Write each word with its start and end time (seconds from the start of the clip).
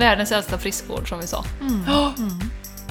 världens 0.00 0.32
äldsta 0.32 0.58
friskvård 0.58 1.08
som 1.08 1.20
vi 1.20 1.26
sa. 1.26 1.44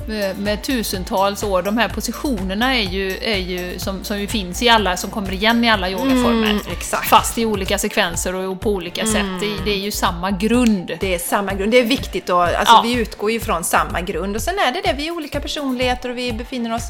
Med, 0.07 0.39
med 0.39 0.63
tusentals 0.63 1.43
år. 1.43 1.61
De 1.61 1.77
här 1.77 1.89
positionerna 1.89 2.75
är 2.75 2.83
ju, 2.83 3.17
är 3.21 3.37
ju 3.37 3.79
som, 3.79 4.03
som 4.03 4.19
ju 4.19 4.27
finns 4.27 4.61
i 4.63 4.69
alla, 4.69 4.97
som 4.97 5.09
kommer 5.11 5.33
igen 5.33 5.63
i 5.63 5.69
alla 5.69 5.89
yogaformer. 5.89 6.49
Mm, 6.49 6.61
exakt. 6.71 7.07
Fast 7.09 7.37
i 7.37 7.45
olika 7.45 7.77
sekvenser 7.77 8.35
och 8.35 8.61
på 8.61 8.71
olika 8.71 9.05
sätt. 9.05 9.25
Det, 9.41 9.65
det 9.65 9.71
är 9.71 9.79
ju 9.79 9.91
samma 9.91 10.31
grund. 10.31 10.91
Det 10.99 11.15
är 11.15 11.19
samma 11.19 11.53
grund. 11.53 11.71
Det 11.71 11.79
är 11.79 11.83
viktigt 11.85 12.25
då. 12.25 12.41
Alltså, 12.41 12.57
Ja. 12.65 12.81
Vi 12.83 12.93
utgår 12.93 13.31
ju 13.31 13.39
från 13.39 13.63
samma 13.63 14.01
grund. 14.01 14.35
Och 14.35 14.41
sen 14.41 14.59
är 14.59 14.71
det 14.71 14.81
det, 14.81 14.93
vi 14.93 15.07
är 15.07 15.11
olika 15.11 15.39
personligheter 15.41 16.09
och 16.09 16.17
vi 16.17 16.33
befinner 16.33 16.75
oss 16.75 16.83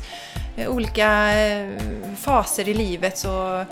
i 0.58 0.68
olika 0.68 1.40
eh, 1.40 1.70
faser 2.22 2.70
i 2.70 2.74
livet. 2.74 3.18
Så 3.18 3.66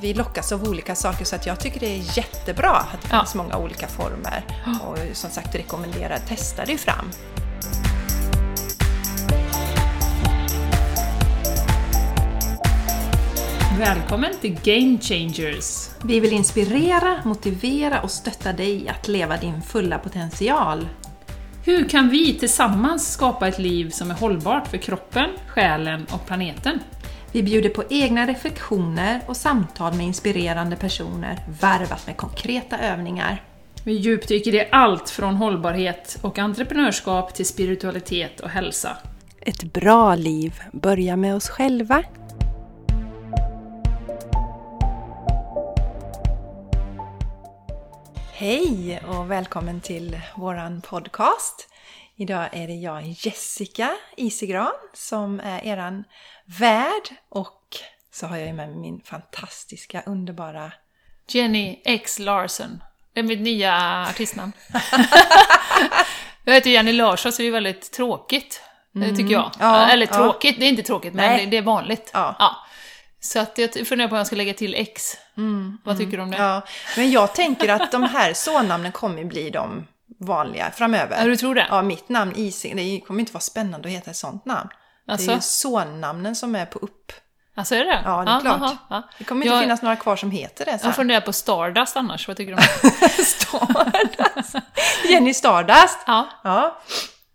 vi 0.00 0.14
lockas 0.14 0.52
av 0.52 0.64
olika 0.68 0.94
saker. 0.94 1.24
Så 1.24 1.36
att 1.36 1.46
jag 1.46 1.60
tycker 1.60 1.80
det 1.80 1.86
är 1.98 2.18
jättebra 2.18 2.70
att 2.70 3.02
det 3.02 3.08
Ja. 3.10 3.20
finns 3.20 3.34
många 3.34 3.56
olika 3.56 3.86
former. 3.88 4.44
Och 4.86 4.98
som 5.16 5.30
sagt 5.30 5.54
rekommenderar, 5.54 6.18
testa 6.28 6.64
dig 6.64 6.78
fram. 6.78 7.10
Välkommen 13.78 14.30
till 14.40 14.58
Game 14.64 14.98
Changers! 15.00 15.88
Vi 16.04 16.20
vill 16.20 16.32
inspirera, 16.32 17.20
motivera 17.24 18.00
och 18.00 18.10
stötta 18.10 18.52
dig 18.52 18.88
att 18.88 19.08
leva 19.08 19.36
din 19.36 19.62
fulla 19.62 19.98
potential. 19.98 20.88
Hur 21.64 21.88
kan 21.88 22.08
vi 22.08 22.34
tillsammans 22.38 23.12
skapa 23.12 23.48
ett 23.48 23.58
liv 23.58 23.90
som 23.90 24.10
är 24.10 24.14
hållbart 24.14 24.68
för 24.68 24.78
kroppen, 24.78 25.30
själen 25.48 26.06
och 26.10 26.26
planeten? 26.26 26.80
Vi 27.32 27.42
bjuder 27.42 27.70
på 27.70 27.84
egna 27.90 28.26
reflektioner 28.26 29.20
och 29.26 29.36
samtal 29.36 29.94
med 29.94 30.06
inspirerande 30.06 30.76
personer 30.76 31.40
varvat 31.60 32.06
med 32.06 32.16
konkreta 32.16 32.78
övningar. 32.78 33.42
Vi 33.84 33.92
djupdyker 33.92 34.54
i 34.54 34.68
allt 34.70 35.10
från 35.10 35.34
hållbarhet 35.34 36.18
och 36.22 36.38
entreprenörskap 36.38 37.34
till 37.34 37.46
spiritualitet 37.46 38.40
och 38.40 38.48
hälsa. 38.48 38.96
Ett 39.40 39.62
bra 39.62 40.14
liv 40.14 40.54
börjar 40.72 41.16
med 41.16 41.34
oss 41.34 41.48
själva. 41.48 42.04
Hej 48.32 49.00
och 49.08 49.30
välkommen 49.30 49.80
till 49.80 50.20
våran 50.36 50.80
podcast. 50.80 51.68
Idag 52.20 52.48
är 52.52 52.66
det 52.66 52.74
jag, 52.74 53.02
Jessica 53.06 53.90
Isigran, 54.16 54.72
som 54.94 55.40
är 55.40 55.66
eran 55.66 56.04
värd 56.58 57.08
och 57.28 57.76
så 58.12 58.26
har 58.26 58.36
jag 58.36 58.46
ju 58.46 58.52
med 58.52 58.68
mig 58.68 58.78
min 58.78 59.00
fantastiska, 59.00 60.02
underbara 60.06 60.72
Jenny 61.28 61.82
X 61.84 62.18
Larsen. 62.18 62.82
Det 63.12 63.20
är 63.20 63.24
mitt 63.24 63.40
nya 63.40 64.06
artistnamn. 64.10 64.52
jag 66.44 66.54
heter 66.54 66.70
Jenny 66.70 66.92
Larsson 66.92 67.32
så 67.32 67.42
det 67.42 67.48
är 67.48 67.52
väldigt 67.52 67.92
tråkigt. 67.92 68.62
Det 68.92 69.16
tycker 69.16 69.32
jag. 69.32 69.50
Ja, 69.58 69.90
Eller 69.90 70.06
ja. 70.06 70.14
tråkigt, 70.14 70.60
det 70.60 70.64
är 70.64 70.68
inte 70.68 70.82
tråkigt 70.82 71.14
men 71.14 71.30
Nej. 71.30 71.44
det, 71.44 71.50
det 71.50 71.56
är 71.56 71.62
vanligt. 71.62 72.10
Ja. 72.14 72.56
Så 73.20 73.40
att 73.40 73.58
jag 73.58 73.86
funderar 73.88 74.08
på 74.08 74.14
om 74.14 74.18
jag 74.18 74.26
ska 74.26 74.36
lägga 74.36 74.54
till 74.54 74.74
X. 74.74 75.16
Vad 75.84 75.98
tycker 75.98 76.16
du 76.16 76.22
om 76.22 76.30
det? 76.30 76.36
Ja, 76.36 76.62
men 76.96 77.10
jag 77.10 77.34
tänker 77.34 77.68
att 77.68 77.92
de 77.92 78.02
här 78.02 78.32
sonnamnen 78.32 78.92
kommer 78.92 79.24
bli 79.24 79.50
de 79.50 79.86
vanliga 80.20 80.70
framöver. 80.70 81.18
Ja, 81.20 81.24
du 81.24 81.36
tror 81.36 81.54
det? 81.54 81.66
Ja, 81.70 81.82
mitt 81.82 82.08
namn 82.08 82.32
Ising, 82.36 82.76
det 82.76 83.00
kommer 83.06 83.20
inte 83.20 83.32
vara 83.32 83.40
spännande 83.40 83.88
att 83.88 83.94
heta 83.94 84.10
ett 84.10 84.16
sånt 84.16 84.44
namn. 84.44 84.68
Det 85.08 85.12
är 85.28 85.32
Alltså? 85.34 85.40
sonnamnen 85.68 86.36
som 86.36 86.54
är 86.54 86.66
på 86.66 86.78
upp. 86.78 87.12
Alltså 87.54 87.74
är 87.74 87.78
det 87.78 87.84
det? 87.84 88.00
Ja, 88.04 88.24
det 88.24 88.30
är 88.30 88.40
klart. 88.40 88.60
aha, 88.62 88.76
ja. 88.90 89.02
Det 89.18 89.24
kommer 89.24 89.44
inte 89.46 89.54
jag, 89.54 89.62
finnas 89.62 89.82
några 89.82 89.96
kvar 89.96 90.16
som 90.16 90.30
heter 90.30 90.64
det 90.64 90.70
sen. 90.78 90.80
Jag 90.88 90.96
funderar 90.96 91.20
på 91.20 91.32
Stardust 91.32 91.96
annars, 91.96 92.28
vad 92.28 92.36
tycker 92.36 92.52
du 92.52 92.58
om 92.58 92.62
det? 93.00 93.24
Stardust. 93.24 94.54
Jenny 95.10 95.34
Stardust. 95.34 95.98
Ja, 96.06 96.28
Ja. 96.44 96.78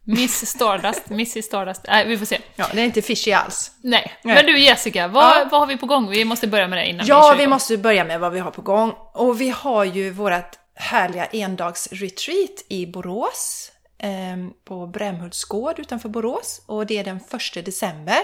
Miss 0.06 0.46
Stardust, 0.50 1.10
Missy 1.10 1.42
Stardust. 1.42 1.82
Nej, 1.88 2.08
vi 2.08 2.18
får 2.18 2.26
se. 2.26 2.40
ja, 2.56 2.66
det 2.74 2.82
är 2.82 2.86
inte 2.86 3.02
fishy 3.02 3.32
alls. 3.32 3.72
Nej. 3.82 4.14
Nej. 4.24 4.36
Men 4.36 4.46
du 4.46 4.60
Jessica, 4.60 5.08
vad, 5.08 5.24
Ja. 5.24 5.48
vad 5.52 5.60
har 5.60 5.68
vi 5.68 5.78
på 5.78 5.86
gång? 5.86 6.10
Vi 6.10 6.26
måste 6.26 6.48
börja 6.48 6.68
med 6.68 6.78
det 6.80 6.86
innan 6.90 7.06
Ja, 7.06 7.34
vi 7.38 7.44
igång. 7.44 7.50
måste 7.54 7.78
börja 7.78 8.04
med 8.04 8.20
vad 8.20 8.32
vi 8.32 8.40
har 8.40 8.52
på 8.52 8.62
gång. 8.62 8.94
Och 9.14 9.42
vi 9.42 9.50
har 9.50 9.84
ju 9.84 10.12
vårt 10.12 10.56
härliga 10.76 11.26
endagsretreat 11.26 12.64
i 12.70 12.86
Borås. 12.86 13.72
Eh, 14.04 14.38
på 14.64 14.88
Brämhults 14.88 15.44
gård 15.44 15.80
utanför 15.80 16.10
Borås. 16.10 16.62
Och 16.66 16.86
det 16.86 16.98
är 16.98 17.04
den 17.04 17.18
1 17.18 17.66
december. 17.66 18.20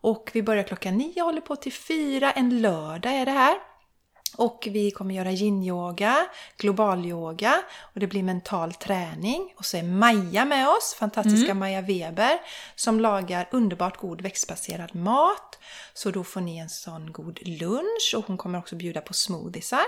Och 0.00 0.30
vi 0.34 0.42
börjar 0.42 0.62
klockan 0.62 0.96
nio 0.96 1.22
och 1.22 1.26
håller 1.26 1.40
på 1.40 1.56
till 1.56 1.72
fyra. 1.72 2.32
En 2.32 2.62
lördag 2.62 3.12
är 3.12 3.24
det 3.24 3.30
här. 3.30 3.58
Och 4.36 4.68
vi 4.70 4.90
kommer 4.90 5.14
göra 5.14 5.30
yin-yoga, 5.30 6.26
global-yoga 6.56 7.62
och 7.80 8.00
det 8.00 8.06
blir 8.06 8.22
mental 8.22 8.74
träning. 8.74 9.54
Och 9.56 9.64
så 9.64 9.76
är 9.76 9.82
Maja 9.82 10.44
med 10.44 10.68
oss, 10.68 10.96
fantastiska 10.98 11.54
Maja 11.54 11.80
Weber, 11.80 12.38
som 12.74 13.00
lagar 13.00 13.48
underbart 13.52 13.96
god 13.96 14.20
växtbaserad 14.20 14.94
mat. 14.94 15.58
Så 15.94 16.10
då 16.10 16.24
får 16.24 16.40
ni 16.40 16.58
en 16.58 16.68
sån 16.68 17.12
god 17.12 17.38
lunch 17.42 18.14
och 18.16 18.26
hon 18.26 18.36
kommer 18.36 18.58
också 18.58 18.76
bjuda 18.76 19.00
på 19.00 19.14
smoothiesar. 19.14 19.86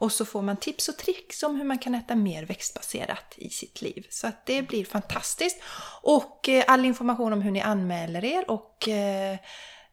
Och 0.00 0.12
så 0.12 0.24
får 0.24 0.42
man 0.42 0.56
tips 0.56 0.88
och 0.88 0.96
tricks 0.96 1.42
om 1.42 1.56
hur 1.56 1.64
man 1.64 1.78
kan 1.78 1.94
äta 1.94 2.14
mer 2.14 2.42
växtbaserat 2.42 3.34
i 3.36 3.50
sitt 3.50 3.82
liv. 3.82 4.06
Så 4.10 4.26
att 4.26 4.46
det 4.46 4.62
blir 4.62 4.84
fantastiskt. 4.84 5.62
Och 6.02 6.48
eh, 6.48 6.64
all 6.66 6.84
information 6.84 7.32
om 7.32 7.42
hur 7.42 7.50
ni 7.50 7.60
anmäler 7.60 8.24
er 8.24 8.50
och 8.50 8.88
eh, 8.88 9.32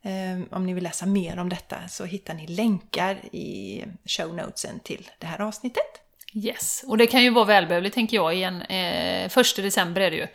eh, 0.01 0.40
Om 0.51 0.66
ni 0.66 0.73
vill 0.73 0.84
läsa 0.84 1.06
mer 1.06 1.40
om 1.40 1.50
detta 1.50 1.88
så 1.90 2.06
hittar 2.06 2.34
ni 2.34 2.47
länkar 2.47 3.16
i 3.35 3.84
show 4.06 4.35
notesen 4.35 4.79
till 4.79 5.09
det 5.19 5.28
här 5.28 5.41
avsnittet. 5.41 6.01
Yes, 6.34 6.84
och 6.88 6.97
det 6.97 7.07
kan 7.07 7.24
ju 7.24 7.29
vara 7.29 7.45
välbehövligt 7.45 7.95
tänker 7.95 8.18
jag 8.18 8.34
igen. 8.34 8.62
Eh, 8.62 9.29
första 9.29 9.62
december 9.62 10.01
är 10.01 10.12
det 10.12 10.18
ju. 10.18 10.28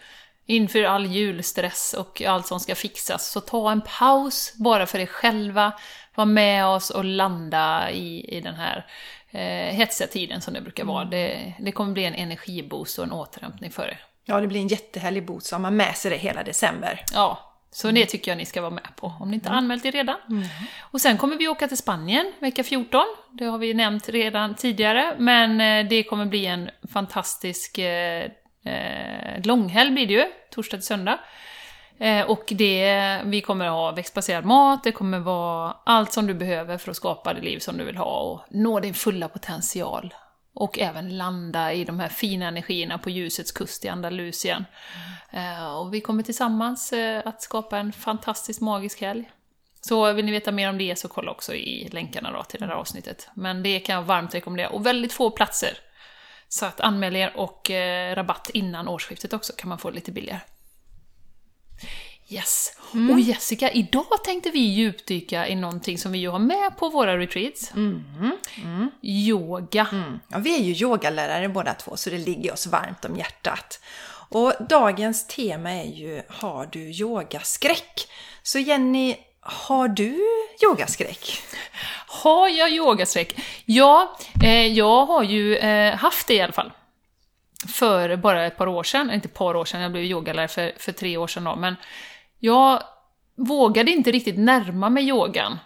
Inför 0.46 0.82
all 0.82 1.06
julstress 1.06 1.94
och 1.94 2.22
allt 2.22 2.46
som 2.46 2.60
ska 2.60 2.74
fixas. 2.74 3.30
Så 3.30 3.40
ta 3.40 3.72
en 3.72 3.82
paus 3.98 4.54
bara 4.54 4.86
för 4.86 4.98
er 4.98 5.06
själva. 5.06 5.72
Var 6.14 6.24
med 6.24 6.66
oss 6.66 6.90
och 6.90 7.04
landa 7.04 7.90
i, 7.90 8.36
i 8.36 8.40
den 8.40 8.54
här 8.54 8.86
eh, 9.32 9.74
hetsiga 9.74 10.08
tiden 10.08 10.40
som 10.40 10.54
det 10.54 10.60
brukar 10.60 10.84
vara. 10.84 11.04
Det, 11.04 11.54
det 11.60 11.72
kommer 11.72 11.92
bli 11.92 12.04
en 12.04 12.14
energiboost 12.14 12.98
och 12.98 13.04
en 13.04 13.12
återhämtning 13.12 13.70
för 13.70 13.88
er. 13.88 14.00
Ja, 14.24 14.40
det 14.40 14.46
blir 14.46 14.60
en 14.60 14.68
jättehärlig 14.68 15.26
bot 15.26 15.44
så 15.44 15.54
har 15.54 15.60
man 15.60 15.76
med 15.76 15.96
sig 15.96 16.10
det 16.10 16.16
hela 16.16 16.42
december. 16.42 17.04
Ja, 17.12 17.52
så 17.70 17.90
det 17.90 18.06
tycker 18.06 18.30
jag 18.30 18.38
ni 18.38 18.44
ska 18.44 18.60
vara 18.60 18.70
med 18.70 18.96
på, 18.96 19.12
om 19.20 19.30
ni 19.30 19.34
inte 19.34 19.48
har 19.48 19.56
anmält 19.56 19.84
er 19.84 19.92
redan. 19.92 20.16
Och 20.80 21.00
sen 21.00 21.18
kommer 21.18 21.36
vi 21.36 21.48
åka 21.48 21.68
till 21.68 21.76
Spanien 21.76 22.32
vecka 22.38 22.64
14, 22.64 23.04
det 23.30 23.44
har 23.44 23.58
vi 23.58 23.74
nämnt 23.74 24.08
redan 24.08 24.54
tidigare, 24.54 25.16
men 25.18 25.60
eh, 25.60 25.88
det 25.88 26.02
kommer 26.02 26.26
bli 26.26 26.46
en 26.46 26.70
fantastisk 26.92 27.78
eh, 27.78 28.30
eh, 28.64 29.42
långhelg 29.44 29.90
blir 29.90 30.06
det 30.06 30.12
ju, 30.12 30.24
torsdag 30.50 30.76
till 30.76 30.86
söndag. 30.86 31.18
Eh, 32.02 32.30
och 32.30 32.44
det, 32.46 33.20
vi 33.24 33.40
kommer 33.40 33.68
ha 33.68 33.92
växtbaserad 33.92 34.44
mat, 34.44 34.84
det 34.84 34.92
kommer 34.92 35.18
vara 35.18 35.76
allt 35.84 36.12
som 36.12 36.26
du 36.26 36.34
behöver 36.34 36.78
för 36.78 36.90
att 36.90 36.96
skapa 36.96 37.34
det 37.34 37.40
liv 37.40 37.58
som 37.58 37.76
du 37.76 37.84
vill 37.84 37.96
ha 37.96 38.20
och 38.20 38.40
nå 38.50 38.80
din 38.80 38.94
fulla 38.94 39.28
potential. 39.28 40.14
Och 40.54 40.78
även 40.78 41.16
landa 41.16 41.72
i 41.72 41.84
de 41.84 42.00
här 42.00 42.08
fina 42.08 42.48
energierna 42.48 42.98
på 42.98 43.10
ljusets 43.10 43.52
kust 43.52 43.84
i 43.84 43.88
Andalusien. 43.88 44.64
Eh, 45.30 45.74
och 45.74 45.94
vi 45.94 46.00
kommer 46.00 46.22
tillsammans 46.22 46.92
eh, 46.92 47.22
att 47.24 47.42
skapa 47.42 47.78
en 47.78 47.92
fantastisk 47.92 48.60
magisk 48.60 49.00
helg. 49.00 49.30
Så 49.80 50.12
vill 50.12 50.24
ni 50.24 50.32
veta 50.32 50.52
mer 50.52 50.68
om 50.68 50.78
det 50.78 50.98
så 50.98 51.08
kolla 51.08 51.30
också 51.30 51.54
i 51.54 51.88
länkarna 51.92 52.32
då 52.32 52.42
till 52.42 52.60
det 52.60 52.66
här 52.66 52.72
avsnittet. 52.72 53.28
Men 53.34 53.62
det 53.62 53.80
kan 53.80 53.94
jag 53.94 54.02
varmt 54.02 54.34
rekommendera. 54.34 54.68
Och 54.68 54.86
väldigt 54.86 55.12
få 55.12 55.30
platser. 55.30 55.78
Så 56.48 56.66
att 56.66 56.80
anmäl 56.80 57.16
er 57.16 57.32
och 57.36 57.70
eh, 57.70 58.14
rabatt 58.14 58.50
innan 58.54 58.88
årsskiftet 58.88 59.32
också 59.32 59.52
kan 59.56 59.68
man 59.68 59.78
få 59.78 59.90
lite 59.90 60.12
billigare. 60.12 60.40
Yes. 62.32 62.76
Och 63.12 63.20
Jessica, 63.20 63.70
idag 63.70 64.24
tänkte 64.24 64.50
vi 64.50 64.58
djupdyka 64.58 65.48
i 65.48 65.54
någonting 65.54 65.98
som 65.98 66.12
vi 66.12 66.18
ju 66.18 66.28
har 66.28 66.38
med 66.38 66.76
på 66.76 66.88
våra 66.88 67.18
retreats. 67.18 67.72
Yoga. 69.02 69.86
Ja, 70.28 70.38
vi 70.38 70.54
är 70.54 70.62
ju 70.62 70.86
yogalärare 70.86 71.48
båda 71.48 71.74
två 71.74 71.96
så 71.96 72.10
det 72.10 72.18
ligger 72.18 72.52
oss 72.52 72.66
varmt 72.66 73.04
om 73.04 73.16
hjärtat. 73.16 73.80
Och 74.28 74.52
dagens 74.68 75.26
tema 75.26 75.70
är 75.70 75.84
ju 75.84 76.22
Har 76.28 76.66
du 76.66 76.80
yogaskräck? 76.80 78.08
Så 78.42 78.58
Jenny, 78.58 79.16
har 79.40 79.88
du 79.88 80.18
yogaskräck? 80.62 81.42
Har 82.06 82.48
jag 82.48 82.72
yogaskräck? 82.72 83.40
Ja, 83.64 84.16
eh, 84.44 84.66
jag 84.66 85.06
har 85.06 85.22
ju 85.22 85.56
eh, 85.56 85.94
haft 85.94 86.26
det 86.28 86.34
i 86.34 86.40
alla 86.40 86.52
fall. 86.52 86.72
För 87.68 88.16
bara 88.16 88.46
ett 88.46 88.56
par 88.56 88.66
år 88.66 88.82
sedan, 88.82 89.10
inte 89.10 89.28
ett 89.28 89.34
par 89.34 89.56
år 89.56 89.64
sedan, 89.64 89.80
jag 89.80 89.92
blev 89.92 90.04
yogalärare 90.04 90.48
för, 90.48 90.72
för 90.78 90.92
tre 90.92 91.16
år 91.16 91.26
sedan 91.26 91.44
då, 91.44 91.56
men 91.56 91.76
jag 92.44 92.82
vågade 93.36 93.90
inte 93.90 94.10
riktigt 94.10 94.38
närma 94.38 94.90
mig 94.90 95.08
yogan. 95.08 95.58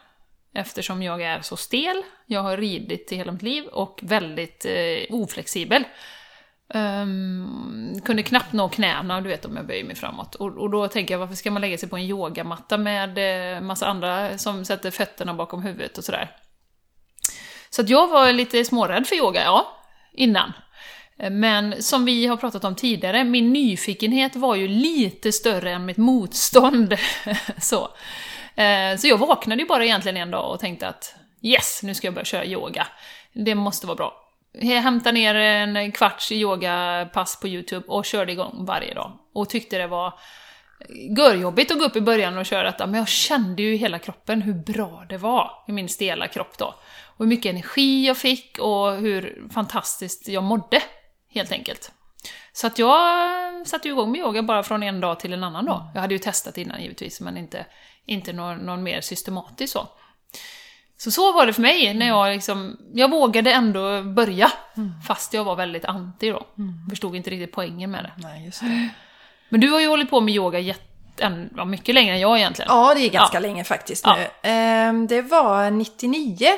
Eftersom 0.55 1.03
jag 1.03 1.23
är 1.23 1.41
så 1.41 1.57
stel, 1.57 2.03
jag 2.27 2.43
har 2.43 2.57
ridit 2.57 3.13
i 3.13 3.17
hela 3.17 3.33
mitt 3.33 3.43
liv 3.43 3.65
och 3.67 4.01
väldigt 4.03 4.65
eh, 4.65 5.15
oflexibel. 5.15 5.85
Um, 6.75 8.01
kunde 8.05 8.23
knappt 8.23 8.53
nå 8.53 8.69
knäna, 8.69 9.21
du 9.21 9.29
vet 9.29 9.45
om 9.45 9.57
jag 9.57 9.67
böjer 9.67 9.85
mig 9.85 9.97
framåt. 9.97 10.35
Och, 10.35 10.59
och 10.59 10.71
då 10.71 10.89
tänker 10.89 11.15
jag, 11.15 11.19
varför 11.19 11.35
ska 11.35 11.51
man 11.51 11.61
lägga 11.63 11.79
sig 11.79 11.89
på 11.89 11.97
en 11.97 12.03
yogamatta 12.03 12.79
med 12.79 13.19
eh, 13.57 13.61
massa 13.61 13.87
andra 13.87 14.39
som 14.39 14.65
sätter 14.65 14.91
fötterna 14.91 15.35
bakom 15.35 15.63
huvudet 15.63 15.99
och 15.99 16.05
sådär. 16.05 16.31
Så 17.71 17.83
att 17.83 17.89
jag 17.89 18.09
var 18.09 18.33
lite 18.33 18.65
smårädd 18.65 19.07
för 19.07 19.17
yoga, 19.17 19.43
ja, 19.45 19.67
innan. 20.13 20.53
Men 21.31 21.83
som 21.83 22.05
vi 22.05 22.27
har 22.27 22.37
pratat 22.37 22.65
om 22.65 22.75
tidigare, 22.75 23.25
min 23.25 23.53
nyfikenhet 23.53 24.37
var 24.37 24.55
ju 24.55 24.69
lite 24.69 25.33
större 25.33 25.73
än 25.73 25.85
mitt 25.85 25.97
motstånd. 25.97 26.97
så. 27.59 27.89
Eh, 28.55 28.97
så 28.99 29.07
jag 29.07 29.19
vaknade 29.19 29.63
ju 29.63 29.69
bara 29.69 29.85
egentligen 29.85 30.17
en 30.17 30.31
dag 30.31 30.53
och 30.53 30.61
tänkte 30.61 30.89
att 30.89 31.15
yes, 31.43 31.81
nu 31.83 31.95
ska 31.95 32.07
jag 32.07 32.15
börja 32.15 32.25
köra 32.25 32.45
yoga. 32.45 32.87
Det 33.33 33.55
måste 33.55 33.87
vara 33.87 33.97
bra. 33.97 34.23
Jag 34.53 34.83
hämtade 34.83 35.13
ner 35.13 35.35
en 35.35 35.93
kvarts 35.93 36.33
yogapass 36.33 37.41
på 37.41 37.49
YouTube 37.49 37.87
och 37.89 38.05
körde 38.05 38.33
igång 38.33 38.65
varje 38.65 38.95
dag. 38.95 39.13
Och 39.35 39.49
tyckte 39.49 39.79
det 39.79 39.87
var 39.87 40.15
görjobbigt 41.19 41.71
att 41.71 41.79
gå 41.79 41.85
upp 41.85 41.97
i 41.97 42.01
början 42.01 42.39
och 42.39 42.47
köra 42.47 42.63
detta, 42.63 42.87
men 42.87 42.99
jag 42.99 43.09
kände 43.09 43.63
ju 43.63 43.75
i 43.75 43.77
hela 43.77 43.99
kroppen 43.99 44.43
hur 44.43 44.55
bra 44.55 45.07
det 45.09 45.17
var 45.17 45.51
i 45.69 45.73
min 45.73 45.89
stela 45.89 46.29
kropp 46.29 46.59
då. 46.59 46.75
Och 47.05 47.25
hur 47.25 47.27
mycket 47.27 47.51
energi 47.51 48.07
jag 48.07 48.17
fick 48.17 48.59
och 48.59 48.97
hur 48.97 49.43
fantastiskt 49.55 50.29
jag 50.29 50.43
mådde, 50.43 50.83
helt 51.37 51.53
enkelt. 51.53 51.93
Så 52.53 52.67
att 52.67 52.79
jag 52.79 53.67
satte 53.67 53.89
igång 53.89 54.11
med 54.13 54.21
yoga 54.21 54.43
bara 54.43 54.63
från 54.63 54.83
en 54.83 55.01
dag 55.01 55.21
till 55.21 55.33
en 55.33 55.45
annan 55.45 55.65
dag. 55.67 55.89
Jag 55.95 56.01
hade 56.01 56.15
ju 56.15 56.19
testat 56.19 56.59
innan 56.59 56.83
givetvis, 56.83 57.21
men 57.21 57.37
inte, 57.37 57.67
inte 58.07 58.33
någon, 58.33 58.59
någon 58.59 58.83
mer 58.83 59.01
systematiskt 59.01 59.73
så. 59.73 59.89
Så 60.99 61.11
så 61.11 61.33
var 61.33 61.47
det 61.47 61.53
för 61.53 61.63
mig 61.63 61.95
när 61.95 62.07
jag 62.07 62.35
liksom, 62.35 62.77
jag 62.95 63.11
vågade 63.11 63.53
ändå 63.53 64.03
börja, 64.03 64.51
fast 65.07 65.35
jag 65.35 65.45
var 65.45 65.57
väldigt 65.57 65.85
anti 65.85 66.31
då. 66.31 66.47
Förstod 66.91 67.17
inte 67.17 67.31
riktigt 67.31 67.53
poängen 67.53 67.91
med 67.91 68.05
det. 68.05 68.13
Nej, 68.23 68.45
just 68.45 68.61
det. 68.61 68.89
Men 69.49 69.61
du 69.61 69.71
har 69.71 69.81
ju 69.81 69.89
hållit 69.89 70.11
på 70.11 70.21
med 70.21 70.35
yoga 70.35 70.59
jätte, 70.59 71.47
ja, 71.57 71.65
mycket 71.65 71.95
längre 71.95 72.15
än 72.15 72.21
jag 72.21 72.39
egentligen. 72.39 72.69
Ja, 72.73 72.95
det 72.95 73.01
är 73.01 73.11
ganska 73.11 73.37
Ja. 73.37 73.41
länge 73.41 73.65
faktiskt 73.65 74.05
Ja. 74.05 74.17
nu. 74.17 74.27
Ehm, 74.51 75.07
Det 75.07 75.23
var 75.23 75.71
99 75.71 76.47
eh, 76.47 76.55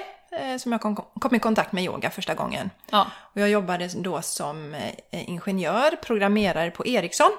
som 0.58 0.72
jag 0.72 0.80
kom, 0.80 0.96
kom 0.96 1.34
i 1.34 1.38
kontakt 1.38 1.72
med 1.72 1.84
yoga 1.84 2.10
första 2.10 2.34
gången. 2.34 2.70
Ja. 2.90 3.06
Och 3.34 3.40
jag 3.40 3.48
jobbade 3.50 3.88
då 3.96 4.22
som 4.22 4.74
eh, 4.74 5.28
ingenjör, 5.28 5.96
programmerare 6.02 6.70
på 6.70 6.86
Ericsson. 6.86 7.30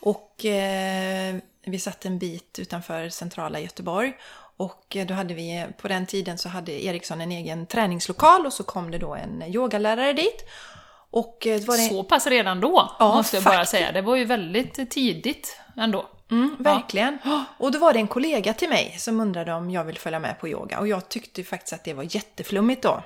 Och 0.00 0.44
eh, 0.44 1.34
vi 1.66 1.78
satt 1.78 2.04
en 2.04 2.18
bit 2.18 2.58
utanför 2.58 3.08
centrala 3.08 3.60
Göteborg. 3.60 4.12
Och 4.56 4.96
eh, 4.96 5.06
då 5.06 5.14
hade 5.14 5.34
vi, 5.34 5.66
på 5.80 5.88
den 5.88 6.06
tiden 6.06 6.38
så 6.38 6.48
hade 6.48 6.84
Ericsson 6.84 7.20
en 7.20 7.32
egen 7.32 7.66
träningslokal 7.66 8.46
och 8.46 8.52
så 8.52 8.62
kom 8.64 8.90
det 8.90 8.98
då 8.98 9.14
en 9.14 9.42
yogalärare 9.42 10.12
dit. 10.12 10.44
Och 11.10 11.46
eh, 11.46 11.60
det 11.60 11.88
Så 11.88 12.04
pass 12.04 12.26
redan 12.26 12.60
då, 12.60 12.96
Ja, 12.98 13.14
måste 13.14 13.36
jag 13.36 13.44
bara 13.44 13.54
faktiskt. 13.54 13.70
säga. 13.70 13.92
Det 13.92 14.02
var 14.02 14.16
ju 14.16 14.24
väldigt 14.24 14.90
tidigt 14.90 15.60
ändå. 15.76 16.08
Mm, 16.30 16.56
verkligen. 16.58 17.18
Och 17.58 17.72
då 17.72 17.78
var 17.78 17.92
det 17.92 17.98
en 17.98 18.06
kollega 18.08 18.52
till 18.54 18.68
mig 18.68 18.96
som 18.98 19.20
undrade 19.20 19.52
om 19.52 19.70
jag 19.70 19.84
ville 19.84 19.98
följa 19.98 20.18
med 20.18 20.40
på 20.40 20.48
yoga. 20.48 20.78
Och 20.78 20.88
jag 20.88 21.08
tyckte 21.08 21.44
faktiskt 21.44 21.72
att 21.72 21.84
det 21.84 21.94
var 21.94 22.16
jätteflummigt 22.16 22.82
då. 22.82 23.02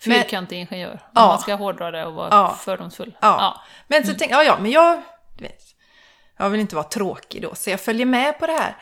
Fyrkantig 0.00 0.56
ingenjör, 0.60 0.92
om 0.92 0.98
Ja. 1.14 1.26
man 1.26 1.38
ska 1.38 1.54
hårdra 1.54 1.90
det 1.90 2.06
och 2.06 2.14
vara 2.14 2.28
Ja. 2.30 2.56
fördomsfull. 2.60 3.16
Ja. 3.20 3.62
Men 3.88 4.02
så 4.02 4.08
tänkte 4.14 4.24
jag, 4.36 4.44
ja, 4.44 4.44
ja, 4.44 4.58
men 4.60 4.70
jag, 4.70 5.02
vet, 5.38 5.62
jag 6.38 6.50
vill 6.50 6.60
inte 6.60 6.74
vara 6.74 6.84
tråkig 6.88 7.42
då, 7.42 7.54
så 7.54 7.70
jag 7.70 7.80
följer 7.80 8.06
med 8.06 8.38
på 8.38 8.46
det 8.46 8.52
här. 8.52 8.76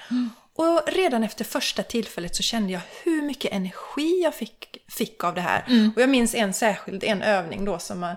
Och 0.57 0.81
redan 0.87 1.25
efter 1.25 1.45
första 1.45 1.83
tillfället 1.83 2.37
så 2.37 2.43
kände 2.43 2.73
jag 2.73 2.81
hur 3.05 3.23
mycket 3.23 3.53
energi 3.53 4.21
jag 4.25 4.35
fick, 4.35 4.77
fick 4.89 5.25
av 5.25 5.35
det 5.35 5.41
här. 5.41 5.65
Och 5.97 6.03
jag 6.03 6.09
minns 6.11 6.35
en 6.35 6.53
särskild, 6.55 7.05
en 7.05 7.23
övning 7.23 7.65
då 7.65 7.79
som, 7.79 8.01
man, 8.01 8.17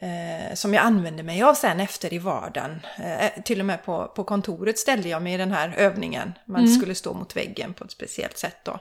eh, 0.00 0.54
som 0.54 0.74
jag 0.74 0.84
använde 0.84 1.22
mig 1.22 1.42
av 1.42 1.54
sen 1.54 1.80
efter 1.80 2.12
i 2.14 2.18
vardagen. 2.18 2.80
Eh, 2.98 3.42
till 3.42 3.60
och 3.60 3.66
med 3.66 3.84
på, 3.84 4.06
på 4.16 4.24
kontoret 4.24 4.78
ställde 4.78 5.08
jag 5.08 5.22
mig 5.22 5.34
i 5.34 5.36
den 5.36 5.52
här 5.52 5.74
övningen. 5.76 6.32
Man 6.44 6.68
skulle 6.68 6.94
stå 6.94 7.14
mot 7.14 7.36
väggen 7.36 7.74
på 7.74 7.84
ett 7.84 7.90
speciellt 7.90 8.38
sätt 8.38 8.56
då. 8.64 8.78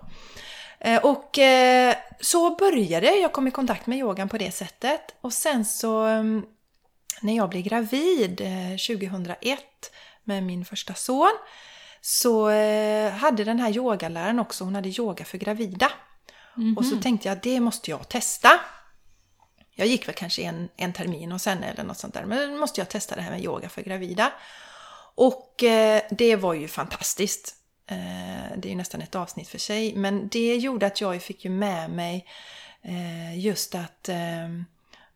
Eh, 0.79 0.97
Och 1.05 1.39
eh, 1.39 1.95
så 2.19 2.55
började 2.55 3.07
jag 3.15 3.33
komma 3.33 3.47
i 3.47 3.51
kontakt 3.51 3.87
med 3.87 3.97
yogan 3.97 4.29
på 4.29 4.37
det 4.37 4.51
sättet. 4.51 5.01
Och 5.21 5.33
sen 5.33 5.65
så 5.65 6.03
mm, 6.03 6.43
när 7.21 7.35
jag 7.35 7.49
blev 7.49 7.63
gravid 7.63 8.41
eh, 8.41 8.97
2001 8.97 9.59
med 10.23 10.43
min 10.43 10.65
första 10.65 10.93
son 10.93 11.31
så 12.01 12.49
eh, 12.49 13.11
hade 13.11 13.43
den 13.43 13.59
här 13.59 13.69
yogaläraren 13.77 14.39
också, 14.39 14.63
hon 14.63 14.75
hade 14.75 14.89
yoga 14.89 15.25
för 15.25 15.37
gravida. 15.37 15.91
Och 16.77 16.85
så 16.85 16.95
tänkte 17.01 17.27
jag 17.27 17.37
det 17.43 17.59
måste 17.59 17.91
jag 17.91 18.09
testa. 18.09 18.49
Jag 19.79 19.87
gick 19.87 20.07
väl 20.07 20.15
kanske 20.15 20.41
en, 20.41 20.69
en 20.77 20.93
termin 20.93 21.31
och 21.31 21.41
sen 21.41 21.63
eller 21.63 21.83
något 21.83 21.97
sånt 21.97 22.13
där. 22.13 22.25
Men 22.25 22.51
då 22.51 22.57
måste 22.57 22.81
jag 22.81 22.89
testa 22.89 23.15
det 23.15 23.21
här 23.21 23.31
med 23.31 23.43
yoga 23.43 23.69
för 23.69 23.81
gravida. 23.81 24.31
Och 25.15 25.63
eh, 25.63 26.01
det 26.09 26.35
var 26.35 26.53
ju 26.53 26.67
fantastiskt. 26.67 27.55
Eh, 27.87 28.57
det 28.57 28.67
är 28.67 28.69
ju 28.69 28.75
nästan 28.75 29.01
ett 29.01 29.15
avsnitt 29.15 29.47
för 29.47 29.57
sig. 29.57 29.95
Men 29.95 30.27
det 30.27 30.55
gjorde 30.55 30.87
att 30.87 31.01
jag 31.01 31.21
fick 31.21 31.45
ju 31.45 31.51
med 31.51 31.89
mig 31.89 32.25
eh, 32.81 33.39
just 33.39 33.75
att 33.75 34.09
eh, 34.09 34.49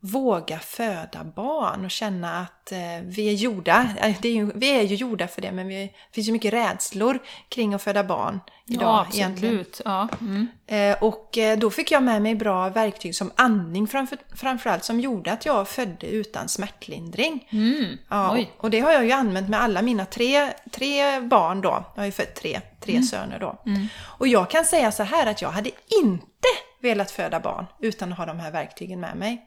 våga 0.05 0.59
föda 0.59 1.23
barn 1.23 1.85
och 1.85 1.91
känna 1.91 2.39
att 2.39 2.71
eh, 2.71 2.77
vi 3.03 3.29
är 3.29 3.33
gjorda. 3.33 3.89
eh, 3.99 4.15
är 4.23 4.29
ju, 4.29 4.51
vi 4.55 4.69
är 4.69 4.81
ju 4.81 4.95
gjorda 4.95 5.27
för 5.27 5.41
det 5.41 5.51
men 5.51 5.67
vi, 5.67 5.75
det 5.85 6.15
finns 6.15 6.27
ju 6.27 6.31
mycket 6.31 6.53
rädslor 6.53 7.19
kring 7.49 7.73
att 7.73 7.81
föda 7.81 8.03
barn 8.03 8.39
idag 8.67 8.83
ja, 8.83 9.07
egentligen. 9.13 9.59
absolut. 9.59 9.81
Ja. 9.85 10.07
Mm. 10.21 10.47
Eh, 10.67 11.03
och 11.03 11.37
då 11.57 11.69
fick 11.69 11.91
jag 11.91 12.03
med 12.03 12.21
mig 12.21 12.35
bra 12.35 12.69
verktyg 12.69 13.15
som 13.15 13.31
andning 13.35 13.87
framför, 13.87 14.17
framförallt 14.35 14.83
som 14.83 14.99
gjorde 14.99 15.31
att 15.31 15.45
jag 15.45 15.67
födde 15.67 16.07
utan 16.07 16.49
smärtlindring. 16.49 17.47
Mm. 17.51 17.97
Ja, 18.09 18.33
Oj. 18.33 18.51
och 18.57 18.69
det 18.69 18.79
har 18.79 18.91
jag 18.91 19.05
ju 19.05 19.11
använt 19.11 19.49
med 19.49 19.61
alla 19.61 19.81
mina 19.81 20.05
tre, 20.05 20.53
tre 20.71 21.19
barn 21.19 21.61
då. 21.61 21.85
Jag 21.95 22.01
har 22.01 22.05
ju 22.05 22.11
fött 22.11 22.35
tre, 22.35 22.61
tre 22.79 22.93
Mm. 22.93 23.03
söner 23.03 23.39
då. 23.39 23.61
Och 24.01 24.27
jag 24.27 24.49
kan 24.49 24.65
säga 24.65 24.91
så 24.91 25.03
här 25.03 25.27
att 25.27 25.41
jag 25.41 25.49
hade 25.49 25.69
inte 26.01 26.47
velat 26.81 27.11
föda 27.11 27.39
barn 27.39 27.65
utan 27.79 28.11
att 28.11 28.17
ha 28.17 28.25
de 28.25 28.39
här 28.39 28.51
verktygen 28.51 28.99
med 28.99 29.15
mig. 29.17 29.45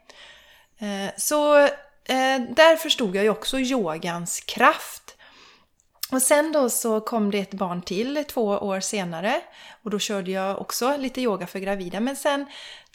Eh, 0.78 1.11
så 1.17 1.58
eh, 2.05 2.40
där 2.56 2.76
förstod 2.76 3.17
jag 3.17 3.25
ju 3.25 3.31
också 3.31 3.58
yogans 3.58 4.40
kraft. 4.40 5.17
Och 6.11 6.23
sen 6.23 6.52
då 6.52 6.70
så 6.70 7.00
kom 7.00 7.31
det 7.31 7.38
ett 7.38 7.55
barn 7.55 7.82
till 7.82 8.25
två 8.28 8.44
år 8.44 8.81
senare 8.81 9.40
och 9.82 9.90
då 9.90 9.99
körde 9.99 10.31
jag 10.31 10.61
också 10.61 10.96
lite 10.96 11.20
yoga 11.20 11.46
för 11.46 11.58
gravida. 11.58 12.00
Men 12.00 12.17
sen 12.17 12.46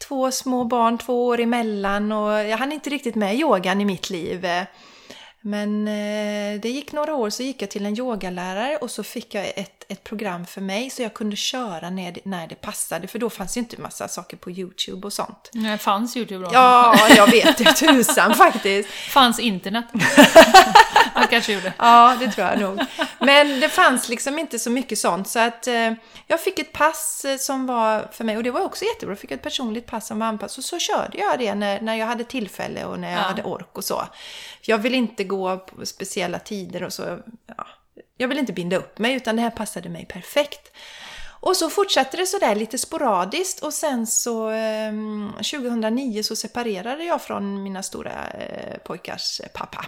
två 0.07 0.31
små 0.31 0.63
barn, 0.63 0.97
två 0.97 1.25
år 1.25 1.39
emellan 1.39 2.11
och 2.11 2.31
jag 2.31 2.57
hann 2.57 2.71
inte 2.71 2.89
riktigt 2.89 3.15
med 3.15 3.35
yogan 3.35 3.81
i 3.81 3.85
mitt 3.85 4.09
liv. 4.09 4.47
Men 5.41 5.87
eh, 5.87 6.61
det 6.61 6.69
gick 6.69 6.91
några 6.91 7.15
år 7.15 7.29
så 7.29 7.43
gick 7.43 7.61
jag 7.61 7.69
till 7.69 7.85
en 7.85 7.99
yogalärare 7.99 8.77
och 8.77 8.91
så 8.91 9.03
fick 9.03 9.33
jag 9.33 9.53
ett, 9.55 9.80
ett 9.91 10.03
program 10.03 10.45
för 10.45 10.61
mig 10.61 10.89
så 10.89 11.01
jag 11.01 11.13
kunde 11.13 11.35
köra 11.35 11.89
när 11.89 12.11
det, 12.11 12.21
när 12.25 12.47
det 12.47 12.55
passade 12.55 13.07
för 13.07 13.19
då 13.19 13.29
fanns 13.29 13.57
ju 13.57 13.59
inte 13.59 13.81
massa 13.81 14.07
saker 14.07 14.37
på 14.37 14.51
Youtube 14.51 15.07
och 15.07 15.13
sånt. 15.13 15.49
Det 15.53 15.77
fanns 15.77 16.17
Youtube 16.17 16.45
då. 16.45 16.49
Ja, 16.53 16.95
jag 17.15 17.31
vet 17.31 17.57
det 17.57 17.73
tusan 17.73 18.33
faktiskt. 18.35 18.89
Fanns 18.89 19.39
internet. 19.39 19.85
jag 21.15 21.29
kanske 21.29 21.53
gjorde. 21.53 21.73
Ja, 21.77 22.17
det 22.19 22.31
tror 22.31 22.47
jag 22.47 22.59
nog. 22.59 22.79
Men 23.19 23.59
det 23.59 23.69
fanns 23.69 24.09
liksom 24.09 24.39
inte 24.39 24.59
så 24.59 24.69
mycket 24.69 24.97
sånt 24.99 25.27
så 25.27 25.39
att 25.39 25.67
eh, 25.67 25.93
jag 26.27 26.39
fick 26.41 26.59
ett 26.59 26.73
pass 26.73 27.25
eh, 27.25 27.37
som 27.37 27.65
var 27.67 28.07
för 28.11 28.23
mig 28.23 28.37
och 28.37 28.43
det 28.43 28.51
var 28.51 28.61
också 28.61 28.85
jättebra. 28.85 29.11
Jag 29.11 29.19
fick 29.19 29.31
ett 29.31 29.41
personligt 29.43 29.85
pass 29.85 30.07
som 30.07 30.19
var 30.19 30.27
anpassat 30.27 30.57
och 30.57 30.63
så 30.63 30.79
körde 30.79 31.17
jag 31.17 31.39
det 31.39 31.55
när, 31.55 31.81
när 31.81 31.95
jag 31.95 32.05
hade 32.07 32.23
tillfälle 32.23 32.85
och 32.85 32.99
när 32.99 33.11
jag 33.11 33.19
Ja. 33.19 33.23
hade 33.23 33.43
ork 33.43 33.77
och 33.77 33.83
så. 33.83 34.03
Jag 34.61 34.77
vill 34.77 34.95
inte 34.95 35.23
gå 35.23 35.57
på 35.57 35.85
speciella 35.85 36.39
tider 36.39 36.83
och 36.83 36.93
så. 36.93 37.17
Ja, 37.57 37.67
jag 38.17 38.27
vill 38.27 38.37
inte 38.37 38.53
binda 38.53 38.77
upp 38.77 38.99
mig 38.99 39.13
utan 39.13 39.35
det 39.35 39.41
här 39.41 39.49
passade 39.49 39.89
mig 39.89 40.05
perfekt. 40.05 40.71
Och 41.41 41.57
så 41.57 41.69
fortsatte 41.69 42.17
det 42.17 42.25
sådär 42.25 42.55
lite 42.55 42.77
sporadiskt 42.77 43.63
och 43.63 43.73
sen 43.73 44.07
så 44.07 44.51
eh, 44.51 44.91
2009 45.35 46.23
så 46.23 46.35
separerade 46.35 47.03
jag 47.03 47.21
från 47.21 47.63
mina 47.63 47.83
stora 47.83 48.27
eh, 48.27 48.77
pojkars 48.77 49.41
pappa. 49.53 49.85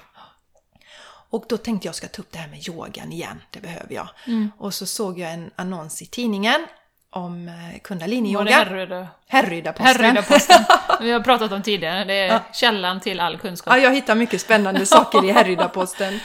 Och 1.29 1.45
då 1.49 1.57
tänkte 1.57 1.87
jag 1.87 1.95
ska 1.95 2.07
ta 2.07 2.21
upp 2.21 2.31
det 2.31 2.37
här 2.37 2.47
med 2.47 2.67
yogan 2.67 3.11
igen, 3.11 3.41
det 3.49 3.59
behöver 3.59 3.95
jag. 3.95 4.07
Och 4.57 4.73
så 4.73 4.85
såg 4.85 5.19
jag 5.19 5.33
en 5.33 5.51
annons 5.55 6.01
i 6.01 6.05
tidningen 6.05 6.65
om 7.09 7.47
eh, 7.47 7.53
Var 7.53 7.73
det 7.73 7.79
kundalini-yoga. 7.79 8.51
Härryda? 8.51 9.07
Härryda-posten. 9.27 9.85
Härryda-posten. 9.85 10.65
Vi 11.01 11.11
har 11.11 11.19
pratat 11.19 11.51
om 11.51 11.61
tidigare. 11.61 12.03
Det 12.03 12.13
är 12.13 12.41
källan 12.53 12.99
till 12.99 13.19
all 13.19 13.37
kunskap. 13.37 13.73
Ja, 13.73 13.79
jag 13.79 13.93
hittar 13.93 14.15
mycket 14.15 14.41
spännande 14.41 14.85
saker 14.85 15.25
i 15.25 15.31
Härryda-posten. 15.31 16.19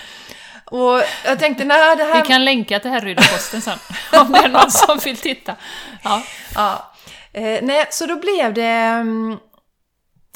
Och 0.71 1.03
jag 1.25 1.39
tänkte, 1.39 1.65
nej 1.65 1.97
det 1.97 2.05
här... 2.05 2.23
Vi 2.23 2.29
kan 2.29 2.45
länka 2.45 2.81
till 2.81 2.91
Härryda-posten 2.91 3.61
sen, 3.61 3.79
om 4.21 4.33
det 4.33 4.39
är 4.39 4.49
någon 4.49 4.71
som 4.71 4.99
vill 4.99 5.17
titta. 5.17 5.57
Ja. 6.05 6.23
Ja. 6.55 6.93
Eh, 7.33 7.59
nej, 7.63 7.87
så 7.91 8.07
då 8.07 8.17
blev 8.17 8.55
det... 8.55 8.63
mm, 8.65 9.39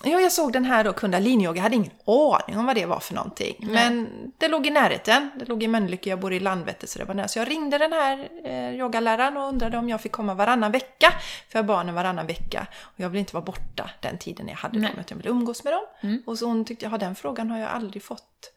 Ja, 0.04 0.20
jag 0.20 0.32
såg 0.32 0.52
den 0.52 0.64
här 0.64 0.84
då, 0.84 0.92
kundalini-yoga. 0.92 1.56
Jag 1.56 1.62
hade 1.62 1.76
ingen 1.76 1.90
aning 2.06 2.58
om 2.58 2.66
vad 2.66 2.74
det 2.76 2.86
var 2.86 3.00
för 3.00 3.14
någonting. 3.14 3.56
Men 3.60 4.08
det 4.38 4.48
låg 4.48 4.66
i 4.66 4.70
närheten. 4.70 5.30
Det 5.38 5.44
låg 5.48 5.62
i 5.62 5.68
Mölnlycke, 5.68 6.10
jag 6.10 6.20
bor 6.20 6.32
i 6.32 6.40
Landvetter 6.40 6.86
så 6.86 6.98
det 6.98 7.04
var 7.04 7.14
nära. 7.14 7.28
Så 7.28 7.38
jag 7.38 7.50
ringde 7.50 7.78
den 7.78 7.92
här 7.92 8.28
eh, 8.44 8.74
yogaläraren 8.74 9.36
och 9.36 9.48
undrade 9.48 9.78
om 9.78 9.88
jag 9.88 10.00
fick 10.00 10.12
komma 10.12 10.34
varannan 10.34 10.72
vecka. 10.72 11.12
För 11.48 11.58
jag 11.58 11.62
har 11.62 11.68
barnen 11.68 11.94
varannan 11.94 12.26
vecka. 12.26 12.66
Och 12.82 13.00
jag 13.00 13.08
vill 13.08 13.18
inte 13.18 13.34
vara 13.34 13.44
borta 13.44 13.90
den 14.00 14.18
tiden 14.18 14.48
jag 14.48 14.56
hade 14.56 14.78
Nej. 14.78 14.90
dem, 14.90 15.00
utan 15.00 15.18
jag 15.18 15.22
ville 15.22 15.30
umgås 15.30 15.64
med 15.64 15.72
dem. 15.72 15.82
Och 16.26 16.38
så 16.38 16.46
hon 16.46 16.64
tyckte, 16.64 16.84
ja 16.84 16.98
den 16.98 17.14
frågan 17.14 17.50
har 17.50 17.58
jag 17.58 17.70
aldrig 17.70 18.02
fått. 18.02 18.52